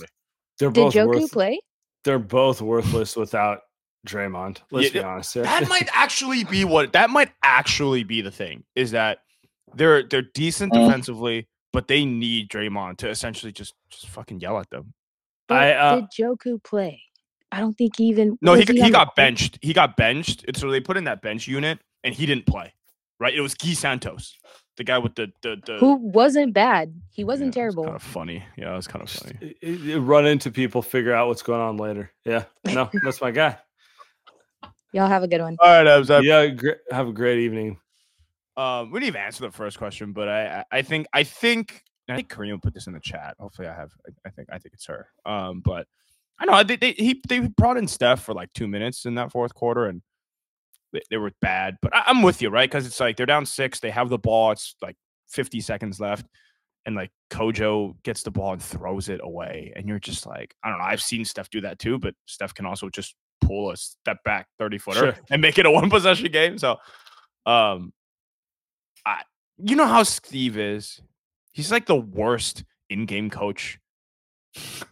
they're 0.59 0.71
Did 0.71 0.85
both 0.85 0.95
Joku 0.95 1.07
worth, 1.21 1.33
play? 1.33 1.61
they're 2.05 2.19
both 2.19 2.63
worthless 2.63 3.15
without 3.15 3.61
Draymond. 4.07 4.59
Let's 4.73 4.87
Yeah, 4.95 5.03
be 5.03 5.05
honest 5.07 5.35
here. 5.35 5.43
that 5.43 5.69
might 5.69 5.89
actually 5.95 6.45
be 6.45 6.65
what 6.65 6.95
that 6.95 7.11
might 7.11 7.31
actually 7.43 8.05
be 8.05 8.23
the 8.23 8.31
thing 8.31 8.65
is 8.75 8.93
that 8.93 9.19
they're 9.75 10.03
they're 10.03 10.23
decent 10.35 10.73
Mm. 10.73 10.87
defensively, 10.87 11.49
but 11.73 11.89
they 11.89 12.05
need 12.05 12.49
Draymond 12.51 12.99
to 12.99 13.09
essentially 13.09 13.53
just 13.53 13.75
just 13.91 14.09
fucking 14.09 14.41
yell 14.41 14.59
at 14.59 14.69
them. 14.71 14.95
But 15.49 15.59
I, 15.59 15.73
uh, 15.73 15.95
did 16.01 16.05
Joku 16.19 16.63
play? 16.63 17.03
I 17.51 17.61
don't 17.61 17.73
think 17.75 17.97
he 17.97 18.05
even. 18.09 18.37
No, 18.43 18.55
he 18.55 18.65
got- 18.65 18.77
he 18.77 18.91
got 18.91 19.15
bench? 19.17 19.41
benched. 19.53 19.59
He 19.63 19.73
got 19.73 19.97
benched. 19.97 20.45
And 20.47 20.55
so 20.57 20.71
they 20.71 20.81
put 20.81 20.97
in 20.99 21.05
that 21.05 21.23
bench 21.23 21.49
unit, 21.49 21.79
and 22.05 22.15
he 22.15 22.27
didn't 22.27 22.47
play. 22.47 22.75
Right? 23.21 23.35
It 23.35 23.41
was 23.41 23.55
Gui 23.55 23.75
Santos, 23.75 24.37
the 24.77 24.85
guy 24.85 24.99
with 24.99 25.15
the 25.17 25.33
the, 25.43 25.57
the 25.65 25.79
Who 25.79 25.95
wasn't 25.95 26.53
bad. 26.55 26.95
He 27.11 27.25
wasn't 27.25 27.57
yeah, 27.57 27.63
it 27.63 27.67
was 27.67 27.75
terrible. 27.75 27.85
Kind 27.85 27.97
of 27.97 28.03
funny. 28.03 28.45
Yeah, 28.57 28.73
it 28.75 28.77
was 28.77 28.87
kind 28.87 29.03
of 29.03 29.11
funny. 29.11 29.57
I- 29.63 29.67
I- 29.67 29.95
I 29.95 29.97
run 29.97 30.27
into 30.27 30.51
people, 30.53 30.83
figure 30.83 31.15
out 31.15 31.27
what's 31.29 31.43
going 31.43 31.61
on 31.61 31.79
later. 31.79 32.13
Yeah, 32.25 32.45
no, 32.67 32.91
that's 33.03 33.21
my 33.21 33.31
guy. 33.31 33.57
Y'all 34.93 35.07
have 35.09 35.23
a 35.23 35.29
good 35.29 35.41
one. 35.41 35.57
All 35.61 35.69
right, 35.69 35.87
I 35.87 35.99
was. 35.99 36.09
Yeah, 36.23 36.47
gr- 36.49 36.81
have 36.91 37.09
a 37.09 37.13
great 37.13 37.39
evening. 37.41 37.79
Um, 38.59 38.91
we 38.91 39.01
didn't 39.01 39.09
even 39.15 39.21
answer 39.23 39.43
the 39.47 39.53
first 39.53 39.79
question, 39.79 40.13
but 40.13 40.29
I 40.29 40.65
I 40.73 40.83
think 40.83 41.07
I 41.13 41.23
think 41.23 41.83
I 42.09 42.17
think 42.17 42.29
Kareem 42.29 42.61
put 42.63 42.75
this 42.75 42.87
in 42.87 42.93
the 42.93 43.01
chat. 43.01 43.37
Hopefully, 43.39 43.69
I 43.69 43.75
have. 43.75 43.93
I, 44.07 44.29
I 44.29 44.31
think 44.31 44.49
I 44.51 44.59
think 44.59 44.75
it's 44.75 44.87
her. 44.87 45.09
Um, 45.25 45.61
but 45.61 45.87
I 46.41 46.45
know 46.47 46.63
they 46.65 46.77
they 46.77 46.93
he 46.93 47.21
they 47.29 47.41
brought 47.41 47.77
in 47.77 47.87
Steph 47.87 48.21
for 48.23 48.35
like 48.35 48.53
two 48.55 48.67
minutes 48.67 49.07
in 49.07 49.15
that 49.15 49.31
fourth 49.31 49.55
quarter, 49.55 49.87
and 49.87 50.03
they, 50.93 51.03
they 51.11 51.17
were 51.19 51.31
bad. 51.41 51.77
But 51.83 51.95
I, 51.95 52.05
I'm 52.07 52.23
with 52.23 52.43
you, 52.43 52.49
right? 52.51 52.69
Because 52.69 52.87
it's 52.87 52.99
like 52.99 53.17
they're 53.17 53.27
down 53.27 53.47
six. 53.47 53.79
They 53.81 53.91
have 53.91 54.09
the 54.09 54.19
ball. 54.19 54.51
It's 54.53 54.75
like 54.83 54.97
50 55.29 55.61
seconds 55.61 56.01
left, 56.01 56.27
and 56.87 56.97
like 56.97 57.11
Kojo 57.31 57.95
gets 58.03 58.23
the 58.23 58.31
ball 58.33 58.55
and 58.55 58.63
throws 58.63 59.09
it 59.09 59.21
away, 59.23 59.73
and 59.77 59.87
you're 59.87 60.01
just 60.01 60.27
like, 60.27 60.55
I 60.65 60.71
don't 60.71 60.79
know. 60.79 60.85
I've 60.85 61.03
seen 61.03 61.25
Steph 61.25 61.51
do 61.51 61.61
that 61.61 61.79
too, 61.79 61.99
but 61.99 62.15
Steph 62.27 62.55
can 62.55 62.67
also 62.67 62.89
just 62.89 63.15
pull 63.41 63.71
a 63.71 63.77
step 63.77 64.17
back 64.25 64.49
30 64.59 64.79
footer 64.79 64.99
Sure. 64.99 65.17
and 65.31 65.41
make 65.41 65.59
it 65.59 65.67
a 65.67 65.71
one 65.71 65.91
possession 65.91 66.33
game. 66.33 66.59
So, 66.59 66.77
um, 67.47 67.93
I 69.07 69.23
you 69.59 69.77
know 69.77 69.87
how 69.87 70.03
Steve 70.03 70.59
is. 70.59 71.01
He's 71.53 71.73
like 71.73 71.87
the 71.87 71.97
worst 71.97 72.65
in-game 72.91 73.31
coach. 73.31 73.79
He's 74.55 74.85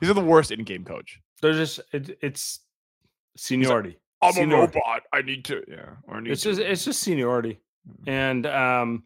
the 0.00 0.20
worst 0.20 0.50
in-game 0.50 0.84
coach. 0.84 1.20
They're 1.40 1.52
just 1.52 1.80
it, 1.92 2.18
it's 2.20 2.60
seniority. 3.36 3.98
I'm 4.20 4.50
a 4.50 4.56
robot. 4.56 5.02
I 5.12 5.22
need 5.22 5.44
to. 5.46 5.62
Yeah. 5.68 5.90
Or 6.04 6.20
need 6.20 6.30
It's 6.30 6.42
to. 6.42 6.50
just 6.50 6.60
it's 6.60 6.84
just 6.84 7.02
seniority, 7.02 7.60
and 8.06 8.46
um, 8.46 9.04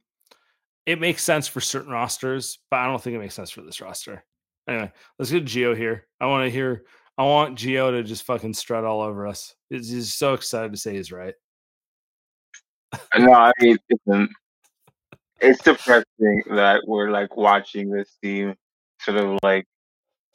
it 0.84 1.00
makes 1.00 1.22
sense 1.22 1.48
for 1.48 1.60
certain 1.60 1.92
rosters, 1.92 2.58
but 2.70 2.80
I 2.80 2.86
don't 2.86 3.02
think 3.02 3.16
it 3.16 3.20
makes 3.20 3.34
sense 3.34 3.50
for 3.50 3.62
this 3.62 3.80
roster. 3.80 4.24
Anyway, 4.68 4.92
let's 5.18 5.30
get 5.30 5.44
Geo 5.44 5.74
here. 5.74 6.06
I 6.20 6.26
want 6.26 6.44
to 6.46 6.50
hear. 6.50 6.84
I 7.18 7.24
want 7.24 7.56
Geo 7.56 7.90
to 7.92 8.02
just 8.02 8.24
fucking 8.24 8.52
strut 8.52 8.84
all 8.84 9.00
over 9.00 9.26
us. 9.26 9.54
He's, 9.70 9.88
he's 9.88 10.14
so 10.14 10.34
excited 10.34 10.72
to 10.72 10.78
say 10.78 10.94
he's 10.94 11.12
right. 11.12 11.34
No, 13.18 13.32
I 13.32 13.52
mean, 13.60 13.78
listen, 13.90 14.28
it's 15.40 15.62
depressing 15.62 16.42
that 16.50 16.82
we're 16.86 17.10
like 17.10 17.36
watching 17.36 17.90
this 17.90 18.10
team 18.22 18.54
sort 19.00 19.18
of 19.18 19.38
like, 19.42 19.66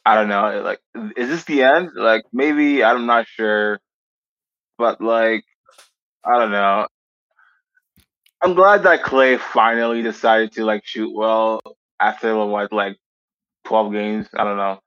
I 0.05 0.16
don't 0.16 0.30
know, 0.30 0.62
like, 0.64 0.80
is 1.16 1.30
this 1.30 1.43
the 1.45 1.64
end? 1.64 1.91
Like, 1.95 2.24
maybe, 2.34 2.84
I'm 2.84 3.05
not 3.05 3.28
sure, 3.28 3.80
but 4.78 5.01
like, 5.01 5.43
I 6.26 6.39
don't 6.39 6.51
know. 6.51 6.88
I'm 8.43 8.55
glad 8.55 8.84
that 8.84 9.03
Klay 9.03 9.39
finally 9.39 10.01
decided 10.01 10.51
to 10.53 10.66
like 10.66 10.86
shoot 10.86 11.16
well 11.16 11.62
after 11.99 12.36
what, 12.45 12.72
like, 12.74 12.97
12 13.66 13.93
games. 13.93 14.28
I 14.36 14.43
don't 14.43 14.57
know. 14.57 14.80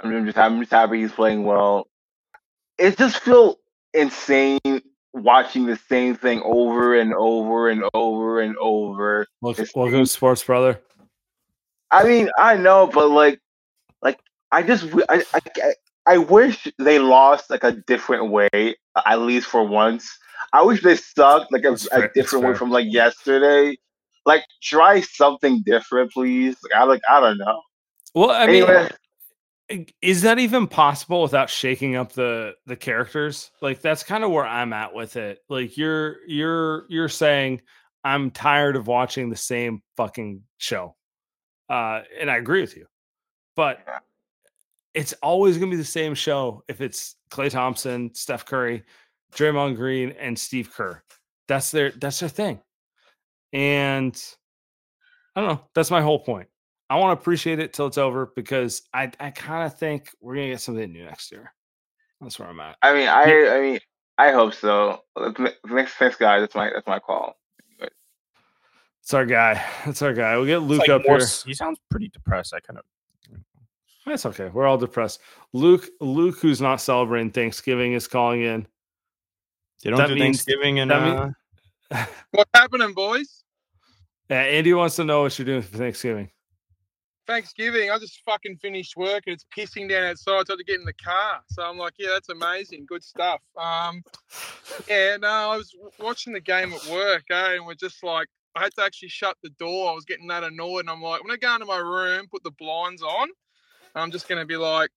I'm 0.00 0.26
just, 0.26 0.38
I'm 0.38 0.60
just 0.60 0.72
happy 0.72 1.00
he's 1.00 1.12
playing 1.12 1.44
well. 1.44 1.86
It 2.78 2.98
just 2.98 3.18
feels 3.20 3.56
insane 3.94 4.60
watching 5.14 5.64
the 5.66 5.76
same 5.88 6.14
thing 6.16 6.42
over 6.44 6.94
and 6.94 7.14
over 7.14 7.70
and 7.70 7.84
over 7.94 8.40
and 8.40 8.56
over. 8.58 9.26
Welcome, 9.40 10.04
sports, 10.06 10.42
brother. 10.44 10.80
I 11.90 12.04
mean, 12.04 12.28
I 12.36 12.56
know, 12.56 12.86
but 12.88 13.08
like, 13.10 13.40
like 14.02 14.18
I 14.50 14.62
just, 14.62 14.86
I, 15.08 15.24
I 15.32 15.74
I 16.06 16.18
wish 16.18 16.68
they 16.78 16.98
lost 16.98 17.48
like 17.50 17.64
a 17.64 17.72
different 17.72 18.30
way, 18.30 18.76
at 19.06 19.20
least 19.20 19.46
for 19.46 19.64
once. 19.64 20.06
I 20.52 20.62
wish 20.62 20.82
they 20.82 20.96
sucked 20.96 21.50
like 21.52 21.64
a, 21.64 21.76
fair- 21.76 22.04
a 22.04 22.12
different 22.12 22.44
way 22.44 22.54
from 22.54 22.70
like 22.70 22.86
yesterday. 22.92 23.76
Like, 24.26 24.42
try 24.62 25.00
something 25.02 25.62
different, 25.64 26.10
please. 26.12 26.56
Like, 26.62 26.80
I 26.80 26.84
like, 26.84 27.02
I 27.10 27.20
don't 27.20 27.38
know. 27.38 27.60
Well, 28.14 28.30
I 28.30 28.44
Anyway, 28.46 28.88
i- 28.90 28.90
is 30.02 30.22
that 30.22 30.38
even 30.38 30.66
possible 30.66 31.22
without 31.22 31.48
shaking 31.48 31.96
up 31.96 32.12
the 32.12 32.54
the 32.66 32.76
characters? 32.76 33.50
Like 33.62 33.80
that's 33.80 34.02
kind 34.02 34.22
of 34.24 34.30
where 34.30 34.46
i'm 34.46 34.72
at 34.72 34.94
with 34.94 35.16
it. 35.16 35.38
Like 35.48 35.76
you're 35.76 36.16
you're 36.26 36.84
you're 36.88 37.08
saying 37.08 37.62
i'm 38.04 38.30
tired 38.30 38.76
of 38.76 38.86
watching 38.86 39.30
the 39.30 39.36
same 39.36 39.82
fucking 39.96 40.42
show. 40.58 40.94
Uh 41.70 42.02
and 42.20 42.30
i 42.30 42.36
agree 42.36 42.60
with 42.60 42.76
you 42.76 42.86
but 43.56 43.78
Yeah. 43.86 43.98
it's 44.92 45.12
always 45.22 45.56
going 45.56 45.70
to 45.70 45.76
be 45.76 45.80
the 45.80 45.88
same 45.88 46.14
show 46.14 46.62
if 46.68 46.80
it's 46.82 47.16
klay 47.30 47.50
thompson 47.50 48.14
steph 48.14 48.44
curry 48.44 48.82
draymond 49.34 49.76
green 49.76 50.10
and 50.20 50.38
steve 50.38 50.70
kerr. 50.74 51.02
That's 51.48 51.70
their 51.70 51.90
that's 51.92 52.20
their 52.20 52.28
thing. 52.28 52.60
And 53.54 54.14
i 55.34 55.40
don't 55.40 55.48
know 55.48 55.60
that's 55.74 55.90
my 55.90 56.02
whole 56.02 56.18
point 56.18 56.48
I 56.90 56.96
want 56.96 57.16
to 57.16 57.20
appreciate 57.22 57.58
it 57.58 57.72
till 57.72 57.86
it's 57.86 57.98
over 57.98 58.32
because 58.36 58.82
I 58.92 59.10
I 59.18 59.30
kind 59.30 59.66
of 59.66 59.78
think 59.78 60.10
we're 60.20 60.34
gonna 60.36 60.48
get 60.48 60.60
something 60.60 60.92
new 60.92 61.04
next 61.04 61.32
year. 61.32 61.52
That's 62.20 62.38
where 62.38 62.48
I'm 62.48 62.60
at. 62.60 62.76
I 62.82 62.94
mean, 62.94 63.08
I, 63.08 63.22
I 63.48 63.60
mean, 63.60 63.80
I 64.18 64.30
hope 64.32 64.54
so. 64.54 65.02
Thanks, 65.68 65.92
thanks, 65.94 66.16
guys. 66.16 66.40
That's 66.40 66.54
my, 66.54 66.70
that's 66.70 66.86
my 66.86 66.98
call. 66.98 67.36
It's 69.02 69.12
our 69.12 69.26
guy. 69.26 69.62
That's 69.84 70.00
our 70.00 70.14
guy. 70.14 70.34
We'll 70.36 70.46
get 70.46 70.58
Luke 70.62 70.78
like 70.78 70.88
up 70.88 71.02
more 71.06 71.18
here. 71.18 71.26
He 71.44 71.52
sounds 71.52 71.78
pretty 71.90 72.08
depressed. 72.08 72.54
I 72.54 72.60
kind 72.60 72.78
of. 72.78 72.84
That's 74.06 74.24
okay. 74.24 74.48
We're 74.48 74.66
all 74.66 74.78
depressed. 74.78 75.20
Luke, 75.52 75.90
Luke, 76.00 76.38
who's 76.40 76.62
not 76.62 76.80
celebrating 76.80 77.30
Thanksgiving, 77.30 77.92
is 77.92 78.08
calling 78.08 78.40
in. 78.40 78.66
They 79.82 79.90
don't 79.90 79.98
That 79.98 80.08
do 80.08 80.14
means- 80.14 80.42
Thanksgiving 80.42 80.78
and 80.78 80.90
uh, 80.90 81.30
mean- 81.90 82.06
What's 82.30 82.50
happening, 82.54 82.94
boys? 82.94 83.44
Uh, 84.30 84.34
Andy 84.34 84.72
wants 84.72 84.96
to 84.96 85.04
know 85.04 85.20
what 85.22 85.38
you're 85.38 85.44
doing 85.44 85.60
for 85.60 85.76
Thanksgiving. 85.76 86.30
Thanksgiving. 87.26 87.90
I 87.90 87.98
just 87.98 88.22
fucking 88.24 88.58
finished 88.58 88.96
work 88.96 89.24
and 89.26 89.34
it's 89.34 89.46
pissing 89.56 89.88
down 89.88 90.04
outside. 90.04 90.24
So 90.24 90.34
I 90.34 90.38
had 90.38 90.58
to 90.58 90.64
get 90.64 90.80
in 90.80 90.84
the 90.84 90.92
car. 90.94 91.40
So 91.48 91.62
I'm 91.62 91.78
like, 91.78 91.94
yeah, 91.98 92.10
that's 92.12 92.28
amazing. 92.28 92.86
Good 92.88 93.02
stuff. 93.02 93.40
Um, 93.56 94.02
yeah, 94.88 95.16
no, 95.16 95.28
I 95.28 95.56
was 95.56 95.74
watching 95.98 96.32
the 96.32 96.40
game 96.40 96.72
at 96.72 96.86
work, 96.86 97.24
eh, 97.30 97.54
and 97.56 97.66
we're 97.66 97.74
just 97.74 98.02
like 98.02 98.28
I 98.56 98.62
had 98.62 98.74
to 98.76 98.82
actually 98.82 99.08
shut 99.08 99.36
the 99.42 99.50
door. 99.50 99.90
I 99.90 99.94
was 99.94 100.04
getting 100.04 100.28
that 100.28 100.44
annoyed, 100.44 100.80
and 100.80 100.90
I'm 100.90 101.02
like, 101.02 101.20
I'm 101.20 101.26
gonna 101.26 101.38
go 101.38 101.54
into 101.54 101.66
my 101.66 101.78
room, 101.78 102.26
put 102.30 102.44
the 102.44 102.52
blinds 102.52 103.02
on, 103.02 103.22
and 103.22 104.02
I'm 104.02 104.10
just 104.10 104.28
gonna 104.28 104.46
be 104.46 104.56
like, 104.56 104.90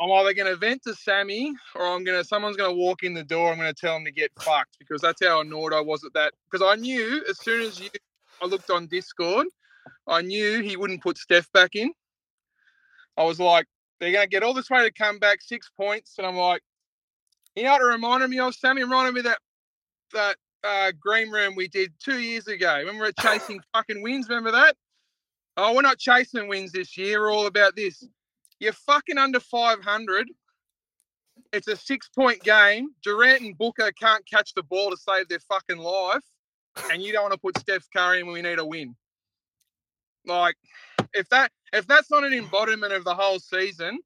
I'm 0.00 0.12
either 0.12 0.34
gonna 0.34 0.56
vent 0.56 0.82
to 0.84 0.94
Sammy, 0.94 1.54
or 1.74 1.86
I'm 1.86 2.04
gonna 2.04 2.24
someone's 2.24 2.56
gonna 2.56 2.74
walk 2.74 3.02
in 3.04 3.14
the 3.14 3.24
door. 3.24 3.52
I'm 3.52 3.58
gonna 3.58 3.72
tell 3.72 3.96
him 3.96 4.04
to 4.04 4.12
get 4.12 4.30
fucked 4.40 4.78
because 4.78 5.00
that's 5.00 5.24
how 5.24 5.40
annoyed 5.40 5.72
I 5.72 5.80
was 5.80 6.04
at 6.04 6.12
that. 6.12 6.34
Because 6.50 6.66
I 6.66 6.78
knew 6.78 7.24
as 7.28 7.40
soon 7.40 7.62
as 7.62 7.80
you, 7.80 7.88
I 8.42 8.46
looked 8.46 8.70
on 8.70 8.86
Discord, 8.86 9.46
I 10.08 10.22
knew 10.22 10.62
he 10.62 10.76
wouldn't 10.76 11.02
put 11.02 11.18
Steph 11.18 11.50
back 11.52 11.74
in. 11.74 11.92
I 13.16 13.24
was 13.24 13.38
like, 13.38 13.66
they're 14.00 14.12
gonna 14.12 14.26
get 14.26 14.42
all 14.42 14.54
this 14.54 14.70
way 14.70 14.84
to 14.84 14.92
come 14.92 15.18
back 15.18 15.42
six 15.42 15.70
points, 15.76 16.14
and 16.18 16.26
I'm 16.26 16.36
like, 16.36 16.62
you 17.56 17.64
know 17.64 17.72
what 17.72 17.82
it 17.82 17.86
reminded 17.86 18.30
me 18.30 18.38
of? 18.38 18.54
Sammy 18.54 18.80
It 18.80 18.84
reminded 18.84 19.14
me 19.14 19.20
of 19.20 19.24
that 19.24 19.38
that 20.14 20.36
uh, 20.64 20.92
green 20.98 21.30
room 21.30 21.54
we 21.56 21.68
did 21.68 21.92
two 22.02 22.18
years 22.18 22.46
ago 22.46 22.82
when 22.84 22.94
we 22.94 23.00
were 23.00 23.12
chasing 23.20 23.60
fucking 23.74 24.02
wins. 24.02 24.28
Remember 24.28 24.52
that? 24.52 24.76
Oh, 25.56 25.74
we're 25.74 25.82
not 25.82 25.98
chasing 25.98 26.48
wins 26.48 26.72
this 26.72 26.96
year. 26.96 27.20
We're 27.20 27.32
all 27.32 27.46
about 27.46 27.74
this. 27.76 28.04
You're 28.60 28.72
fucking 28.72 29.18
under 29.18 29.40
500. 29.40 30.28
It's 31.52 31.68
a 31.68 31.76
six 31.76 32.08
point 32.08 32.42
game. 32.42 32.90
Durant 33.02 33.42
and 33.42 33.58
Booker 33.58 33.90
can't 33.92 34.24
catch 34.28 34.54
the 34.54 34.62
ball 34.62 34.90
to 34.90 34.96
save 34.96 35.28
their 35.28 35.40
fucking 35.40 35.78
life. 35.78 36.24
And 36.92 37.02
you 37.02 37.12
don't 37.12 37.22
want 37.22 37.32
to 37.32 37.38
put 37.38 37.58
Steph 37.58 37.88
Curry 37.94 38.20
in 38.20 38.26
when 38.26 38.34
we 38.34 38.42
need 38.42 38.58
a 38.58 38.64
win. 38.64 38.94
Like, 40.28 40.56
if 41.14 41.28
that 41.30 41.50
if 41.72 41.86
that's 41.86 42.10
not 42.10 42.24
an 42.24 42.32
embodiment 42.32 42.92
of 42.92 43.04
the 43.04 43.14
whole 43.14 43.38
season, 43.38 43.98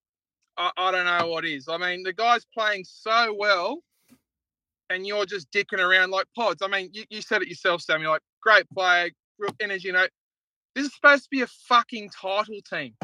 I, 0.56 0.70
I 0.76 0.90
don't 0.90 1.06
know 1.06 1.28
what 1.28 1.44
is. 1.44 1.68
I 1.68 1.76
mean, 1.76 2.02
the 2.02 2.12
guy's 2.12 2.46
playing 2.54 2.84
so 2.84 3.34
well, 3.38 3.78
and 4.90 5.06
you're 5.06 5.26
just 5.26 5.50
dicking 5.50 5.78
around 5.80 6.10
like 6.10 6.26
pods. 6.36 6.62
I 6.62 6.68
mean, 6.68 6.90
you, 6.92 7.04
you 7.10 7.22
said 7.22 7.42
it 7.42 7.48
yourself, 7.48 7.82
Sam. 7.82 8.00
You're 8.00 8.10
like, 8.10 8.22
great 8.40 8.68
player, 8.70 9.10
real 9.38 9.54
energy. 9.60 9.88
You 9.88 9.94
know, 9.94 10.06
this 10.74 10.86
is 10.86 10.94
supposed 10.94 11.24
to 11.24 11.30
be 11.30 11.42
a 11.42 11.46
fucking 11.46 12.10
title 12.10 12.60
team. 12.68 12.94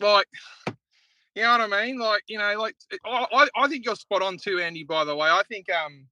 Like, 0.00 0.26
you 1.34 1.42
know 1.42 1.58
what 1.58 1.72
I 1.72 1.86
mean? 1.86 1.98
Like, 1.98 2.22
you 2.26 2.38
know, 2.38 2.58
like 2.58 2.74
I, 3.04 3.26
I, 3.32 3.48
I 3.56 3.68
think 3.68 3.84
you're 3.84 3.96
spot 3.96 4.22
on 4.22 4.38
too, 4.38 4.60
Andy. 4.60 4.84
By 4.84 5.04
the 5.04 5.14
way, 5.14 5.28
I 5.28 5.42
think 5.48 5.66
um, 5.70 6.06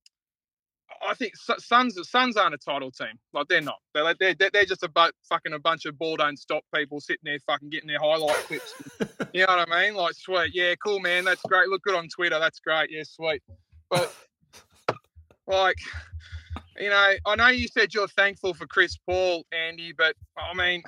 I 1.06 1.14
think 1.14 1.36
Su- 1.36 1.58
Suns 1.58 1.98
Suns 2.08 2.36
aren't 2.36 2.54
a 2.54 2.58
title 2.58 2.90
team. 2.90 3.18
Like 3.32 3.48
they're 3.48 3.60
not. 3.60 3.78
They're 3.94 4.04
like, 4.04 4.18
they're 4.18 4.34
they're 4.34 4.64
just 4.64 4.82
a 4.82 4.88
bu- 4.88 5.12
fucking 5.28 5.52
a 5.52 5.58
bunch 5.58 5.84
of 5.84 5.98
ball 5.98 6.16
don't 6.16 6.38
stop 6.38 6.64
people 6.74 7.00
sitting 7.00 7.22
there 7.24 7.38
fucking 7.46 7.70
getting 7.70 7.88
their 7.88 8.00
highlight 8.00 8.36
clips. 8.36 8.74
you 9.32 9.46
know 9.46 9.56
what 9.56 9.70
I 9.70 9.84
mean? 9.86 9.94
Like 9.94 10.14
sweet, 10.14 10.50
yeah, 10.54 10.74
cool, 10.82 11.00
man. 11.00 11.24
That's 11.24 11.42
great. 11.42 11.68
Look 11.68 11.82
good 11.82 11.94
on 11.94 12.08
Twitter. 12.08 12.38
That's 12.38 12.60
great. 12.60 12.90
Yeah, 12.90 13.02
sweet. 13.04 13.42
But 13.90 14.14
like, 15.46 15.78
you 16.78 16.90
know, 16.90 17.12
I 17.26 17.36
know 17.36 17.48
you 17.48 17.68
said 17.68 17.94
you're 17.94 18.08
thankful 18.08 18.54
for 18.54 18.66
Chris 18.66 18.96
Paul, 18.96 19.44
Andy, 19.52 19.92
but 19.96 20.14
I 20.36 20.54
mean, 20.54 20.82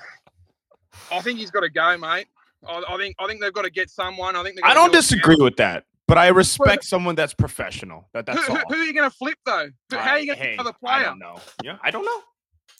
I 1.11 1.21
think 1.21 1.39
he's 1.39 1.51
got 1.51 1.61
to 1.61 1.69
go, 1.69 1.97
mate. 1.97 2.27
I, 2.67 2.83
I 2.87 2.97
think 2.97 3.15
I 3.19 3.27
think 3.27 3.41
they've 3.41 3.53
got 3.53 3.63
to 3.63 3.71
get 3.71 3.89
someone. 3.89 4.35
I 4.35 4.43
think 4.43 4.55
they've 4.55 4.65
I 4.65 4.73
don't 4.73 4.91
do 4.91 4.97
disagree 4.99 5.37
with 5.37 5.57
that, 5.57 5.85
but 6.11 6.17
I 6.17 6.27
respect 6.27 6.83
someone 6.83 7.15
that's 7.15 7.33
professional. 7.33 8.09
That 8.13 8.25
that's 8.25 8.45
Who, 8.45 8.51
all. 8.51 8.59
who, 8.67 8.75
who 8.75 8.81
are 8.81 8.83
you 8.83 8.93
going 8.93 9.09
to 9.09 9.15
flip 9.15 9.37
though? 9.45 9.69
Who- 9.91 9.97
How 9.97 10.11
are 10.11 10.19
you 10.19 10.25
going 10.25 10.37
to 10.39 10.43
hey, 10.43 10.49
get 10.57 10.59
another 10.59 10.75
I 10.83 10.85
player? 10.97 11.05
don't 11.05 11.19
know. 11.19 11.39
Yeah, 11.63 11.77
I 11.81 11.89
don't 11.89 12.03
know. 12.03 12.21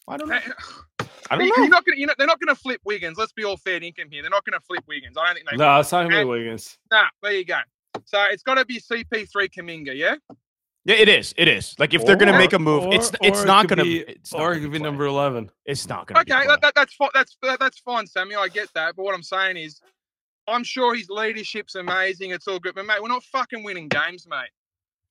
I 0.10 0.18
don't 0.18 0.28
know. 0.28 0.36
I 1.30 1.38
don't 1.38 1.46
you- 1.46 1.56
know. 1.56 1.64
You're 1.64 1.70
not 1.70 1.86
gonna, 1.86 1.98
You 1.98 2.08
know, 2.08 2.14
they're 2.18 2.28
not 2.28 2.42
going 2.42 2.54
to 2.54 2.62
flip 2.62 2.82
Wiggins. 2.84 3.18
Let's 3.18 3.32
be 3.32 3.46
all 3.46 3.56
fair 3.56 3.80
dinkum 3.80 4.12
here. 4.12 4.22
They're 4.22 4.30
not 4.30 4.44
going 4.44 4.60
to 4.60 4.66
flip 4.66 4.84
Wiggins. 4.86 5.16
I 5.18 5.28
don't 5.28 5.36
think 5.36 5.50
they. 5.50 5.56
No, 5.56 5.80
it's 5.80 5.94
not 5.94 6.10
gonna 6.10 6.26
be 6.26 6.26
Wiggins. 6.26 6.78
Nah, 6.92 7.06
there 7.24 7.32
you 7.32 7.46
go. 7.46 7.60
So 8.04 8.22
it's 8.30 8.44
got 8.44 8.56
to 8.56 8.66
be 8.66 8.82
CP3 8.82 9.28
Kuminga, 9.50 9.96
yeah. 9.96 10.16
Yeah, 10.84 10.96
it 10.96 11.08
is. 11.08 11.34
It 11.38 11.48
is. 11.48 11.74
Like 11.80 11.94
if 11.94 12.04
they're 12.04 12.18
gonna 12.18 12.38
make 12.38 12.52
a 12.52 12.60
move, 12.60 12.88
or- 12.88 12.94
it's 12.94 13.14
it's 13.22 13.46
not 13.46 13.68
gonna. 13.70 13.84
be- 13.84 14.00
it's 14.00 14.34
not 14.34 14.42
or 14.42 14.46
gonna 14.48 14.58
it 14.58 14.62
could 14.64 14.72
be 14.74 14.80
number 14.80 15.06
eleven. 15.06 15.50
It's 15.66 15.88
not 15.88 16.08
gonna. 16.08 16.20
Okay, 16.22 16.34
play. 16.34 16.48
that, 16.48 16.60
that, 16.62 16.74
that's 16.76 16.96
fine. 16.96 17.10
That's 17.14 17.38
that, 17.44 17.60
that's 17.60 17.80
fine, 17.80 18.08
Sammy. 18.08 18.36
I 18.36 18.48
get 18.50 18.68
that. 18.74 18.96
But 18.98 19.04
what 19.04 19.14
I'm 19.16 19.24
saying 19.24 19.58
is, 19.58 19.80
I'm 20.48 20.64
sure 20.64 20.96
his 20.96 21.10
leadership's 21.10 21.76
amazing. 21.76 22.32
It's 22.32 22.48
all 22.48 22.60
good, 22.60 22.76
but 22.76 22.86
mate, 22.86 23.02
we're 23.02 23.08
not 23.10 23.24
fucking 23.24 23.64
winning 23.64 23.88
games, 23.88 24.28
mate. 24.28 24.50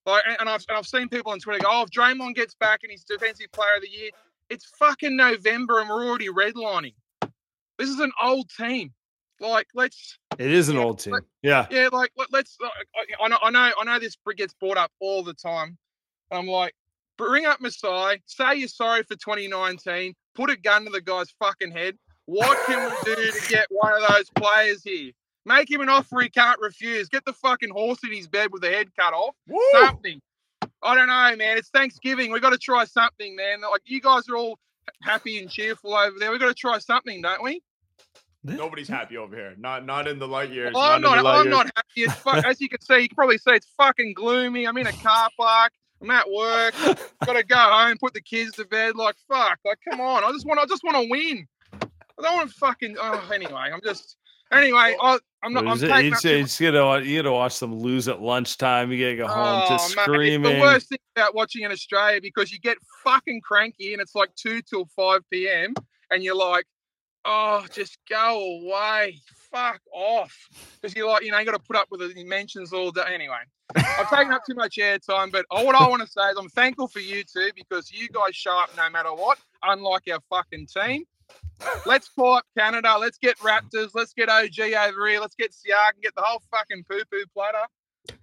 Like, 0.07 0.23
and, 0.27 0.37
and 0.41 0.49
I've 0.49 0.65
and 0.69 0.77
I've 0.79 0.87
seen 0.87 1.09
people 1.09 1.33
on 1.33 1.39
Twitter 1.39 1.61
go, 1.61 1.69
"Oh, 1.71 1.83
if 1.83 1.91
Draymond 1.91 2.35
gets 2.35 2.55
back 2.55 2.81
and 2.83 2.91
he's 2.91 3.05
defensive 3.05 3.51
player 3.53 3.75
of 3.77 3.83
the 3.83 3.91
year, 3.91 4.11
it's 4.49 4.65
fucking 4.79 5.17
November 5.17 5.81
and 5.81 5.89
we're 5.89 6.07
already 6.07 6.29
redlining. 6.29 6.95
This 7.79 7.89
is 7.89 8.01
an 8.01 8.13
old 8.23 8.49
team. 8.51 8.93
Like, 9.41 9.69
let's 9.75 10.19
It 10.39 10.51
is 10.51 10.69
an 10.69 10.77
Yeah, 10.77 10.83
old 10.83 10.99
team. 10.99 11.13
but- 11.13 11.25
Yeah. 11.43 11.67
yeah, 11.71 11.89
like 11.93 12.11
let, 12.17 12.31
let's. 12.33 12.57
uh, 12.63 12.69
I, 12.97 13.25
I 13.25 13.29
know, 13.29 13.39
I 13.43 13.51
know, 13.51 13.73
I 13.81 13.85
know. 13.85 13.99
This 13.99 14.17
gets 14.37 14.53
brought 14.55 14.77
up 14.77 14.91
all 15.01 15.23
the 15.23 15.33
time. 15.35 15.79
I'm 16.31 16.47
like, 16.47 16.75
bring 17.17 17.47
up 17.47 17.61
Masai. 17.61 18.21
Say 18.27 18.57
you're 18.57 18.69
sorry 18.69 19.03
for 19.05 19.17
2019. 19.17 20.15
Put 20.35 20.51
a 20.51 20.57
gun 20.57 20.85
to 20.85 20.91
the 20.91 21.01
guy's 21.01 21.31
fucking 21.39 21.71
head. 21.73 21.97
What 22.27 22.59
can 22.67 22.91
we 22.91 23.15
do 23.15 23.31
to 23.33 23.49
get 23.49 23.67
one 23.71 23.93
of 23.95 24.09
those 24.09 24.31
players 24.37 24.83
here? 24.85 25.13
Make 25.47 25.71
him 25.71 25.81
an 25.81 25.89
offer 25.89 26.21
he 26.21 26.29
can't 26.29 26.61
refuse. 26.61 27.09
Get 27.09 27.25
the 27.25 27.33
fucking 27.33 27.71
horse 27.71 27.99
in 28.05 28.13
his 28.13 28.29
bed 28.29 28.53
with 28.53 28.63
the 28.63 28.69
head 28.69 28.89
cut 28.95 29.15
off. 29.15 29.35
Woo! 29.49 29.61
Something. 29.73 30.21
I 30.83 30.95
don't 30.95 31.09
know, 31.09 31.37
man. 31.37 31.59
It's 31.59 31.71
Thanksgiving. 31.71 32.31
We've 32.31 32.43
got 32.43 32.51
to 32.51 32.59
try 32.59 32.85
something, 32.85 33.37
man. 33.37 33.61
Like 33.63 33.83
you 33.87 34.01
guys 34.01 34.29
are 34.29 34.37
all 34.37 34.59
happy 35.03 35.39
and 35.39 35.51
cheerful 35.51 35.95
over 35.95 36.19
there. 36.19 36.31
We've 36.31 36.41
got 36.41 36.49
to 36.49 36.55
try 36.55 36.79
something, 36.79 37.23
don't 37.23 37.43
we? 37.43 37.63
Nobody's 38.43 38.89
happy 38.89 39.19
over 39.19 39.37
here. 39.37 39.55
Not 39.59 39.85
not 39.85 40.09
in 40.09 40.19
the 40.19 40.29
light 40.29 40.51
years. 40.51 40.73
Well, 40.75 40.83
I'm 40.83 41.03
not. 41.03 41.17
not. 41.17 41.25
light 41.25 41.39
I'm 41.41 41.47
years. 41.47 41.57
not 41.57 41.67
happy. 41.77 42.03
It's 42.03 42.15
fu- 42.15 42.31
as 42.31 42.61
you 42.61 42.69
can 42.71 42.81
see, 42.81 43.01
you 43.01 43.09
can 43.09 43.15
probably 43.17 43.37
see 43.37 43.51
it's 43.51 43.69
fucking 43.77 44.15
gloomy. 44.15 44.67
I'm 44.67 44.79
in 44.79 44.87
a 44.87 44.93
car 44.93 45.29
park. 45.39 45.73
I'm 46.01 46.11
at 46.11 46.31
work. 46.31 46.75
Got 47.27 47.35
to 47.35 47.43
go 47.45 47.57
home, 47.57 47.99
put 47.99 48.15
the 48.15 48.23
kids 48.23 48.53
to 48.53 48.65
bed. 48.65 48.97
Like 48.97 49.17
fuck. 49.29 49.59
Like 49.65 49.79
come 49.89 50.01
on. 50.01 50.25
I 50.25 50.33
just 50.33 50.47
want. 50.47 50.59
I 50.59 50.65
just 50.65 50.83
want 50.83 50.97
to 50.97 51.11
win. 51.11 51.47
I 51.73 52.23
don't 52.23 52.37
want 52.37 52.49
to 52.49 52.57
fucking. 52.57 52.97
Oh, 52.99 53.31
anyway, 53.33 53.71
I'm 53.73 53.81
just. 53.83 54.17
Anyway, 54.53 54.97
I, 55.01 55.19
I'm 55.43 55.53
not. 55.53 55.65
I'm 55.65 55.71
Lose 55.71 55.83
it. 55.85 55.89
taking 55.89 56.07
You 56.07 56.13
up 56.13 56.21
too 56.21 56.65
you 56.65 56.73
gotta, 56.73 57.07
you 57.07 57.23
gotta 57.23 57.33
watch 57.33 57.59
them 57.61 57.75
lose 57.75 58.09
at 58.09 58.21
lunchtime. 58.21 58.91
You 58.91 59.17
gotta 59.17 59.29
go 59.29 59.33
home 59.33 59.63
Oh, 59.69 59.71
mate, 59.71 59.81
screaming. 59.81 60.51
It's 60.51 60.57
the 60.57 60.61
worst 60.61 60.89
thing 60.89 60.99
about 61.17 61.35
watching 61.35 61.63
in 61.63 61.71
Australia 61.71 62.21
because 62.21 62.51
you 62.51 62.59
get 62.59 62.77
fucking 63.05 63.41
cranky 63.43 63.93
and 63.93 64.03
it's 64.03 64.15
like 64.15 64.35
2 64.35 64.63
till 64.63 64.87
5 64.97 65.21
p.m. 65.33 65.75
and 66.11 66.23
you're 66.25 66.37
like, 66.37 66.67
oh, 67.25 67.65
just 67.73 67.99
go 68.09 68.61
away. 68.63 69.21
Fuck 69.53 69.81
off. 69.93 70.37
Because 70.81 70.97
you're 70.97 71.09
like, 71.09 71.25
you 71.25 71.31
know, 71.31 71.39
you 71.39 71.45
got 71.45 71.53
to 71.53 71.59
put 71.59 71.77
up 71.77 71.89
with 71.91 72.15
the 72.15 72.25
mentions 72.25 72.73
all 72.73 72.91
day. 72.91 73.03
Anyway, 73.13 73.39
I've 73.75 74.11
taken 74.11 74.33
up 74.33 74.43
too 74.45 74.55
much 74.55 74.77
airtime, 74.77 75.33
but 75.33 75.47
all 75.51 75.67
what 75.67 75.75
I 75.75 75.89
want 75.89 76.03
to 76.03 76.09
say 76.09 76.23
is 76.31 76.37
I'm 76.39 76.49
thankful 76.51 76.89
for 76.89 77.01
you 77.01 77.23
two 77.25 77.51
because 77.55 77.91
you 77.91 78.09
guys 78.09 78.35
show 78.35 78.59
up 78.59 78.71
no 78.77 78.89
matter 78.91 79.13
what, 79.13 79.39
unlike 79.63 80.03
our 80.13 80.21
fucking 80.29 80.67
team. 80.67 81.05
Let's 81.87 82.09
call 82.09 82.35
up 82.37 82.45
Canada. 82.57 82.97
Let's 82.99 83.19
get 83.19 83.39
Raptors. 83.39 83.91
Let's 83.95 84.13
get 84.13 84.29
OG 84.29 84.59
over 84.61 85.09
here. 85.09 85.21
Let's 85.21 85.35
get 85.35 85.53
Siak 85.53 85.95
and 85.95 86.03
get 86.03 86.15
the 86.15 86.23
whole 86.23 86.43
fucking 86.51 86.85
poo 86.89 87.01
poo 87.11 87.25
platter. 87.35 87.67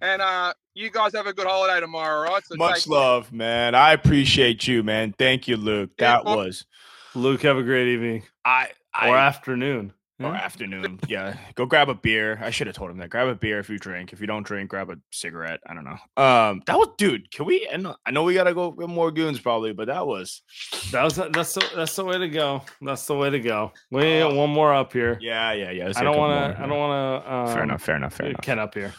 And 0.00 0.20
uh, 0.20 0.54
you 0.74 0.90
guys 0.90 1.12
have 1.14 1.26
a 1.26 1.32
good 1.32 1.46
holiday 1.46 1.80
tomorrow, 1.80 2.26
all 2.28 2.34
right? 2.34 2.44
So 2.44 2.56
Much 2.56 2.82
take 2.82 2.84
care. 2.84 2.98
love, 2.98 3.32
man. 3.32 3.74
I 3.74 3.92
appreciate 3.92 4.66
you, 4.66 4.82
man. 4.82 5.14
Thank 5.18 5.46
you, 5.48 5.56
Luke. 5.56 5.90
Yeah, 5.98 6.16
That 6.16 6.24
well- 6.24 6.38
was 6.38 6.66
Luke, 7.14 7.42
have 7.42 7.56
a 7.56 7.62
great 7.62 7.88
evening 7.88 8.22
I. 8.44 8.70
I 8.94 9.10
or 9.10 9.16
afternoon. 9.16 9.92
Or 10.20 10.34
afternoon. 10.34 10.98
Yeah, 11.08 11.36
go 11.54 11.64
grab 11.66 11.88
a 11.88 11.94
beer. 11.94 12.38
I 12.42 12.50
should 12.50 12.66
have 12.66 12.76
told 12.76 12.90
him 12.90 12.98
that. 12.98 13.10
Grab 13.10 13.28
a 13.28 13.34
beer 13.34 13.58
if 13.60 13.70
you 13.70 13.78
drink. 13.78 14.12
If 14.12 14.20
you 14.20 14.26
don't 14.26 14.44
drink, 14.44 14.70
grab 14.70 14.90
a 14.90 14.96
cigarette. 15.10 15.60
I 15.66 15.74
don't 15.74 15.84
know. 15.84 16.22
Um, 16.22 16.62
that 16.66 16.76
was, 16.76 16.88
dude. 16.98 17.30
Can 17.30 17.46
we? 17.46 17.66
end? 17.70 17.86
I 18.04 18.10
know 18.10 18.24
we 18.24 18.34
gotta 18.34 18.54
go 18.54 18.72
get 18.72 18.88
more 18.88 19.10
goons 19.10 19.38
probably, 19.40 19.72
but 19.72 19.86
that 19.86 20.06
was. 20.06 20.42
That 20.90 21.04
was 21.04 21.16
that's 21.16 21.54
the 21.54 21.70
that's 21.74 21.94
the 21.96 22.04
way 22.04 22.18
to 22.18 22.28
go. 22.28 22.62
That's 22.82 23.06
the 23.06 23.14
way 23.14 23.30
to 23.30 23.40
go. 23.40 23.72
We 23.90 24.18
got 24.18 24.34
one 24.34 24.50
more 24.50 24.74
up 24.74 24.92
here. 24.92 25.18
Yeah, 25.20 25.52
yeah, 25.52 25.70
yeah. 25.70 25.92
I 25.94 26.02
don't 26.02 26.16
want 26.16 26.56
to. 26.56 26.62
I 26.62 26.66
don't 26.66 26.78
want 26.78 27.24
to. 27.24 27.32
Um, 27.32 27.46
Fair 27.48 27.62
enough. 27.62 27.82
Fair 27.82 27.96
enough. 27.96 28.14
Fair 28.14 28.26
enough. 28.26 28.40
Ken 28.42 28.58
up 28.58 28.74
here. 28.74 28.92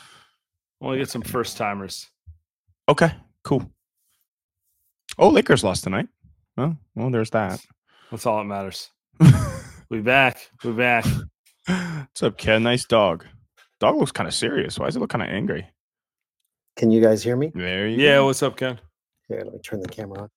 I 0.82 0.86
want 0.86 0.96
to 0.96 1.00
get 1.00 1.10
some 1.10 1.22
first 1.22 1.58
timers. 1.58 2.08
Okay, 2.88 3.12
cool. 3.44 3.70
Oh, 5.18 5.30
Lakers 5.30 5.64
lost 5.64 5.84
tonight. 5.84 6.08
Well, 6.56 6.78
well, 6.96 7.10
there's 7.10 7.30
that. 7.32 7.60
That's 8.10 8.26
all 8.26 8.38
that 8.38 8.46
matters. 8.46 8.90
We 9.90 10.02
back. 10.02 10.50
We're 10.64 10.74
back. 10.74 11.06
What's 11.68 12.24
up, 12.24 12.38
Ken? 12.38 12.64
Nice 12.64 12.86
dog. 12.86 13.26
Dog 13.80 13.96
looks 13.98 14.12
kind 14.12 14.28
of 14.28 14.34
serious. 14.34 14.78
Why 14.78 14.86
does 14.86 14.96
it 14.96 15.00
look 15.00 15.10
kind 15.10 15.24
of 15.24 15.30
angry? 15.30 15.68
Can 16.76 16.92
you 16.92 17.02
guys 17.02 17.24
hear 17.24 17.36
me? 17.36 17.52
There 17.54 17.88
you 17.88 17.98
Yeah. 17.98 18.16
go. 18.18 18.26
What's 18.26 18.44
up, 18.44 18.58
Ken? 18.58 18.80
Here, 19.28 19.42
let 19.44 19.54
me 19.54 19.60
turn 19.60 19.82
the 19.82 19.88
camera 19.88 20.22
on. 20.24 20.30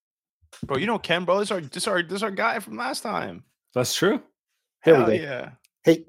bro. 0.65 0.77
You 0.77 0.87
know 0.87 0.99
Ken, 0.99 1.25
bro. 1.25 1.39
This 1.39 1.51
our 1.51 1.61
this 1.61 1.87
our 1.87 2.03
this 2.03 2.23
our 2.23 2.31
guy 2.31 2.59
from 2.59 2.77
last 2.77 3.03
time. 3.03 3.45
That's 3.75 3.95
true. 3.95 4.23
Here 4.85 4.95
Hell 4.97 5.07
we 5.07 5.19
go. 5.19 5.23
yeah. 5.25 5.51
Hey, 5.85 6.05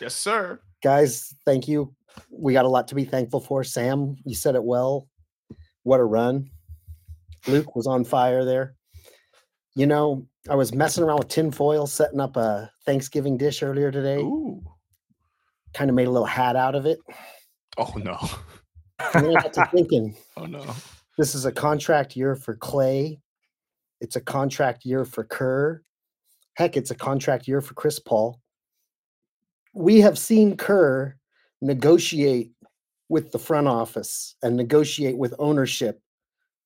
Yes, 0.00 0.14
sir. 0.14 0.60
guys, 0.82 1.34
thank 1.44 1.68
you. 1.68 1.94
We 2.30 2.52
got 2.52 2.64
a 2.64 2.68
lot 2.68 2.88
to 2.88 2.94
be 2.94 3.04
thankful 3.04 3.40
for. 3.40 3.64
Sam, 3.64 4.16
you 4.24 4.34
said 4.34 4.54
it 4.54 4.62
well. 4.64 5.08
What 5.82 6.00
a 6.00 6.04
run. 6.04 6.50
Luke 7.46 7.74
was 7.76 7.86
on 7.86 8.04
fire 8.04 8.44
there. 8.44 8.74
You 9.74 9.86
know, 9.86 10.26
I 10.48 10.54
was 10.54 10.74
messing 10.74 11.04
around 11.04 11.18
with 11.18 11.28
tinfoil, 11.28 11.86
setting 11.86 12.20
up 12.20 12.36
a 12.36 12.70
Thanksgiving 12.84 13.36
dish 13.38 13.62
earlier 13.62 13.90
today. 13.90 14.18
Ooh. 14.18 14.62
Kind 15.72 15.88
of 15.88 15.96
made 15.96 16.06
a 16.06 16.10
little 16.10 16.26
hat 16.26 16.54
out 16.54 16.74
of 16.74 16.84
it. 16.86 16.98
Oh 17.78 17.92
no. 17.96 18.18
And 19.14 19.26
then 19.26 19.36
I 19.36 19.42
got 19.42 19.52
to 19.54 19.66
thinking, 19.72 20.14
Oh 20.36 20.44
no. 20.44 20.64
this 21.18 21.34
is 21.34 21.46
a 21.46 21.52
contract 21.52 22.14
year 22.14 22.36
for 22.36 22.56
Klay 22.56 23.18
It's 24.00 24.16
a 24.16 24.20
contract 24.20 24.84
year 24.84 25.04
for 25.04 25.24
Kerr. 25.24 25.82
Heck, 26.54 26.76
it's 26.76 26.90
a 26.90 26.94
contract 26.94 27.48
year 27.48 27.60
for 27.60 27.74
Chris 27.74 27.98
Paul. 27.98 28.40
We 29.72 30.00
have 30.00 30.18
seen 30.18 30.56
Kerr 30.56 31.16
negotiate 31.60 32.52
with 33.08 33.32
the 33.32 33.38
front 33.38 33.66
office 33.66 34.36
and 34.42 34.56
negotiate 34.56 35.16
with 35.16 35.34
ownership 35.38 36.00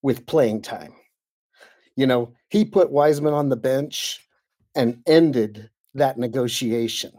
with 0.03 0.27
playing 0.27 0.63
time. 0.63 0.93
You 1.97 2.07
know, 2.07 2.35
he 2.49 2.65
put 2.65 2.91
Wiseman 2.91 3.35
on 3.35 3.49
the 3.49 3.57
bench 3.57 4.21
and 4.75 5.03
ended 5.07 5.71
that 5.95 6.19
negotiation. 6.19 7.13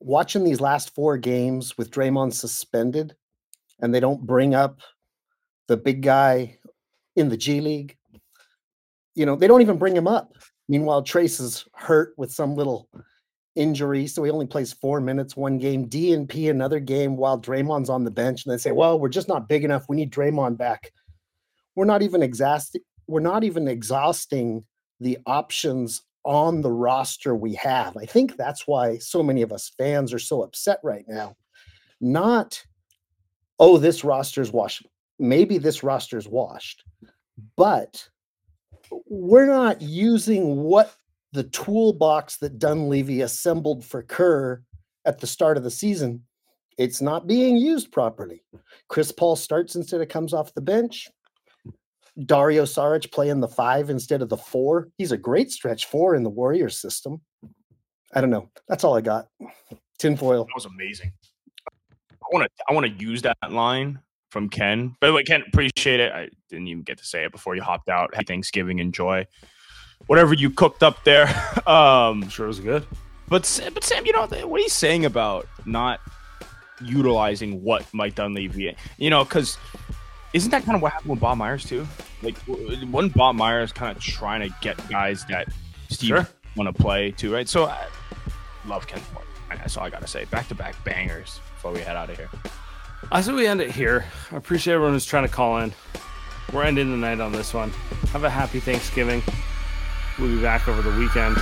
Watching 0.00 0.44
these 0.44 0.60
last 0.60 0.94
four 0.94 1.16
games 1.16 1.76
with 1.76 1.90
Draymond 1.90 2.32
suspended 2.32 3.14
and 3.80 3.94
they 3.94 4.00
don't 4.00 4.26
bring 4.26 4.54
up 4.54 4.80
the 5.66 5.76
big 5.76 6.02
guy 6.02 6.58
in 7.16 7.28
the 7.28 7.36
G 7.36 7.60
League, 7.60 7.96
you 9.14 9.26
know, 9.26 9.36
they 9.36 9.48
don't 9.48 9.62
even 9.62 9.78
bring 9.78 9.96
him 9.96 10.06
up. 10.06 10.32
Meanwhile, 10.68 11.02
Trayce 11.02 11.40
is 11.40 11.64
hurt 11.74 12.14
with 12.16 12.32
some 12.32 12.54
little 12.54 12.88
injury, 13.56 14.06
so 14.06 14.22
he 14.22 14.30
only 14.30 14.46
plays 14.46 14.72
four 14.72 15.00
minutes 15.00 15.36
one 15.36 15.58
game. 15.58 15.88
DNP 15.88 16.50
another 16.50 16.78
game 16.78 17.16
while 17.16 17.40
Draymond's 17.40 17.90
on 17.90 18.04
the 18.04 18.10
bench, 18.10 18.44
and 18.44 18.52
they 18.52 18.58
say, 18.58 18.70
"Well, 18.70 18.98
we're 19.00 19.08
just 19.08 19.28
not 19.28 19.48
big 19.48 19.64
enough. 19.64 19.86
We 19.88 19.96
need 19.96 20.12
Draymond 20.12 20.56
back." 20.56 20.92
We're 21.74 21.84
not 21.84 22.02
even 22.02 22.22
exhausting. 22.22 22.82
We're 23.08 23.20
not 23.20 23.42
even 23.42 23.66
exhausting 23.66 24.64
the 25.00 25.18
options 25.26 26.02
on 26.24 26.60
the 26.60 26.70
roster 26.70 27.34
we 27.34 27.54
have. 27.54 27.96
I 27.96 28.04
think 28.04 28.36
that's 28.36 28.66
why 28.66 28.98
so 28.98 29.22
many 29.22 29.42
of 29.42 29.52
us 29.52 29.72
fans 29.78 30.12
are 30.12 30.18
so 30.18 30.42
upset 30.42 30.78
right 30.82 31.04
now. 31.08 31.36
Not, 32.00 32.62
oh, 33.58 33.78
this 33.78 34.04
roster's 34.04 34.52
washed. 34.52 34.86
Maybe 35.18 35.58
this 35.58 35.82
roster's 35.82 36.28
washed, 36.28 36.84
but 37.56 38.08
we're 39.08 39.46
not 39.46 39.80
using 39.80 40.56
what 40.56 40.94
the 41.32 41.44
toolbox 41.44 42.36
that 42.38 42.58
Dunleavy 42.58 43.22
assembled 43.22 43.84
for 43.84 44.02
Kerr 44.02 44.62
at 45.04 45.18
the 45.18 45.26
start 45.26 45.56
of 45.56 45.64
the 45.64 45.70
season. 45.70 46.22
It's 46.78 47.02
not 47.02 47.26
being 47.26 47.56
used 47.56 47.90
properly. 47.90 48.42
Chris 48.88 49.10
Paul 49.10 49.34
starts 49.34 49.74
instead 49.74 50.00
of 50.00 50.08
comes 50.08 50.32
off 50.32 50.54
the 50.54 50.60
bench. 50.60 51.08
Dario 52.24 52.64
Saric 52.64 53.12
playing 53.12 53.40
the 53.40 53.48
five 53.48 53.90
instead 53.90 54.22
of 54.22 54.28
the 54.28 54.36
four. 54.36 54.88
He's 54.98 55.12
a 55.12 55.16
great 55.16 55.50
stretch 55.50 55.86
four 55.86 56.14
in 56.14 56.22
the 56.22 56.30
Warriors 56.30 56.80
system. 56.80 57.20
I 58.14 58.20
don't 58.20 58.30
know. 58.30 58.48
That's 58.68 58.84
all 58.84 58.96
I 58.96 59.00
got. 59.00 59.28
Tinfoil. 59.98 60.44
That 60.44 60.54
was 60.54 60.66
amazing. 60.66 61.12
I 61.68 62.26
want 62.32 62.44
to 62.44 62.64
I 62.68 62.72
want 62.72 62.86
to 62.86 63.04
use 63.04 63.22
that 63.22 63.36
line 63.50 64.00
from 64.30 64.48
Ken. 64.48 64.96
By 65.00 65.06
the 65.08 65.12
way, 65.12 65.22
Ken, 65.22 65.42
appreciate 65.46 66.00
it. 66.00 66.12
I 66.12 66.28
didn't 66.48 66.68
even 66.68 66.82
get 66.82 66.98
to 66.98 67.04
say 67.04 67.24
it 67.24 67.32
before 67.32 67.54
you 67.56 67.62
hopped 67.62 67.88
out. 67.88 68.14
Happy 68.14 68.26
Thanksgiving, 68.26 68.78
enjoy 68.78 69.26
whatever 70.06 70.34
you 70.34 70.50
cooked 70.50 70.82
up 70.82 71.04
there. 71.04 71.28
Um, 71.68 72.26
sure 72.30 72.46
it 72.46 72.48
was 72.48 72.60
good. 72.60 72.86
But 73.28 73.42
but 73.74 73.84
Sam, 73.84 74.06
you 74.06 74.12
know 74.12 74.26
what 74.26 74.60
he's 74.60 74.72
saying 74.72 75.04
about 75.04 75.46
not 75.66 76.00
utilizing 76.82 77.62
what 77.62 77.84
Mike 77.92 78.14
Dunleavy, 78.14 78.74
you 78.96 79.10
know, 79.10 79.22
because 79.22 79.58
isn't 80.32 80.50
that 80.50 80.64
kind 80.64 80.76
of 80.76 80.82
what 80.82 80.92
happened 80.92 81.10
with 81.10 81.20
Bob 81.20 81.38
Myers 81.38 81.64
too? 81.64 81.86
Like, 82.22 82.36
wasn't 82.46 83.14
Bob 83.14 83.36
Myers 83.36 83.72
kind 83.72 83.96
of 83.96 84.02
trying 84.02 84.48
to 84.48 84.54
get 84.60 84.76
guys 84.88 85.24
that 85.26 85.48
Steve 85.88 86.08
Sure. 86.08 86.28
want 86.56 86.74
to 86.74 86.82
play 86.82 87.10
too, 87.12 87.32
right? 87.32 87.48
So 87.48 87.66
I 87.66 87.86
love 88.66 88.86
Ken 88.86 89.00
Ford. 89.00 89.24
That's 89.50 89.76
all 89.76 89.84
I 89.84 89.90
gotta 89.90 90.06
say. 90.06 90.24
Back 90.26 90.48
to 90.48 90.54
back 90.54 90.74
bangers 90.84 91.40
before 91.54 91.72
we 91.72 91.80
head 91.80 91.96
out 91.96 92.10
of 92.10 92.16
here. 92.16 92.28
I 93.10 93.20
say 93.22 93.32
we 93.32 93.46
end 93.46 93.60
it 93.60 93.70
here. 93.70 94.04
I 94.32 94.36
appreciate 94.36 94.74
everyone 94.74 94.92
who's 94.94 95.06
trying 95.06 95.26
to 95.26 95.32
call 95.32 95.58
in. 95.58 95.72
We're 96.52 96.64
ending 96.64 96.90
the 96.90 96.96
night 96.96 97.20
on 97.20 97.32
this 97.32 97.54
one. 97.54 97.70
Have 98.12 98.24
a 98.24 98.30
happy 98.30 98.60
Thanksgiving. 98.60 99.22
We'll 100.18 100.34
be 100.36 100.42
back 100.42 100.66
over 100.68 100.82
the 100.82 100.96
weekend. 100.98 101.36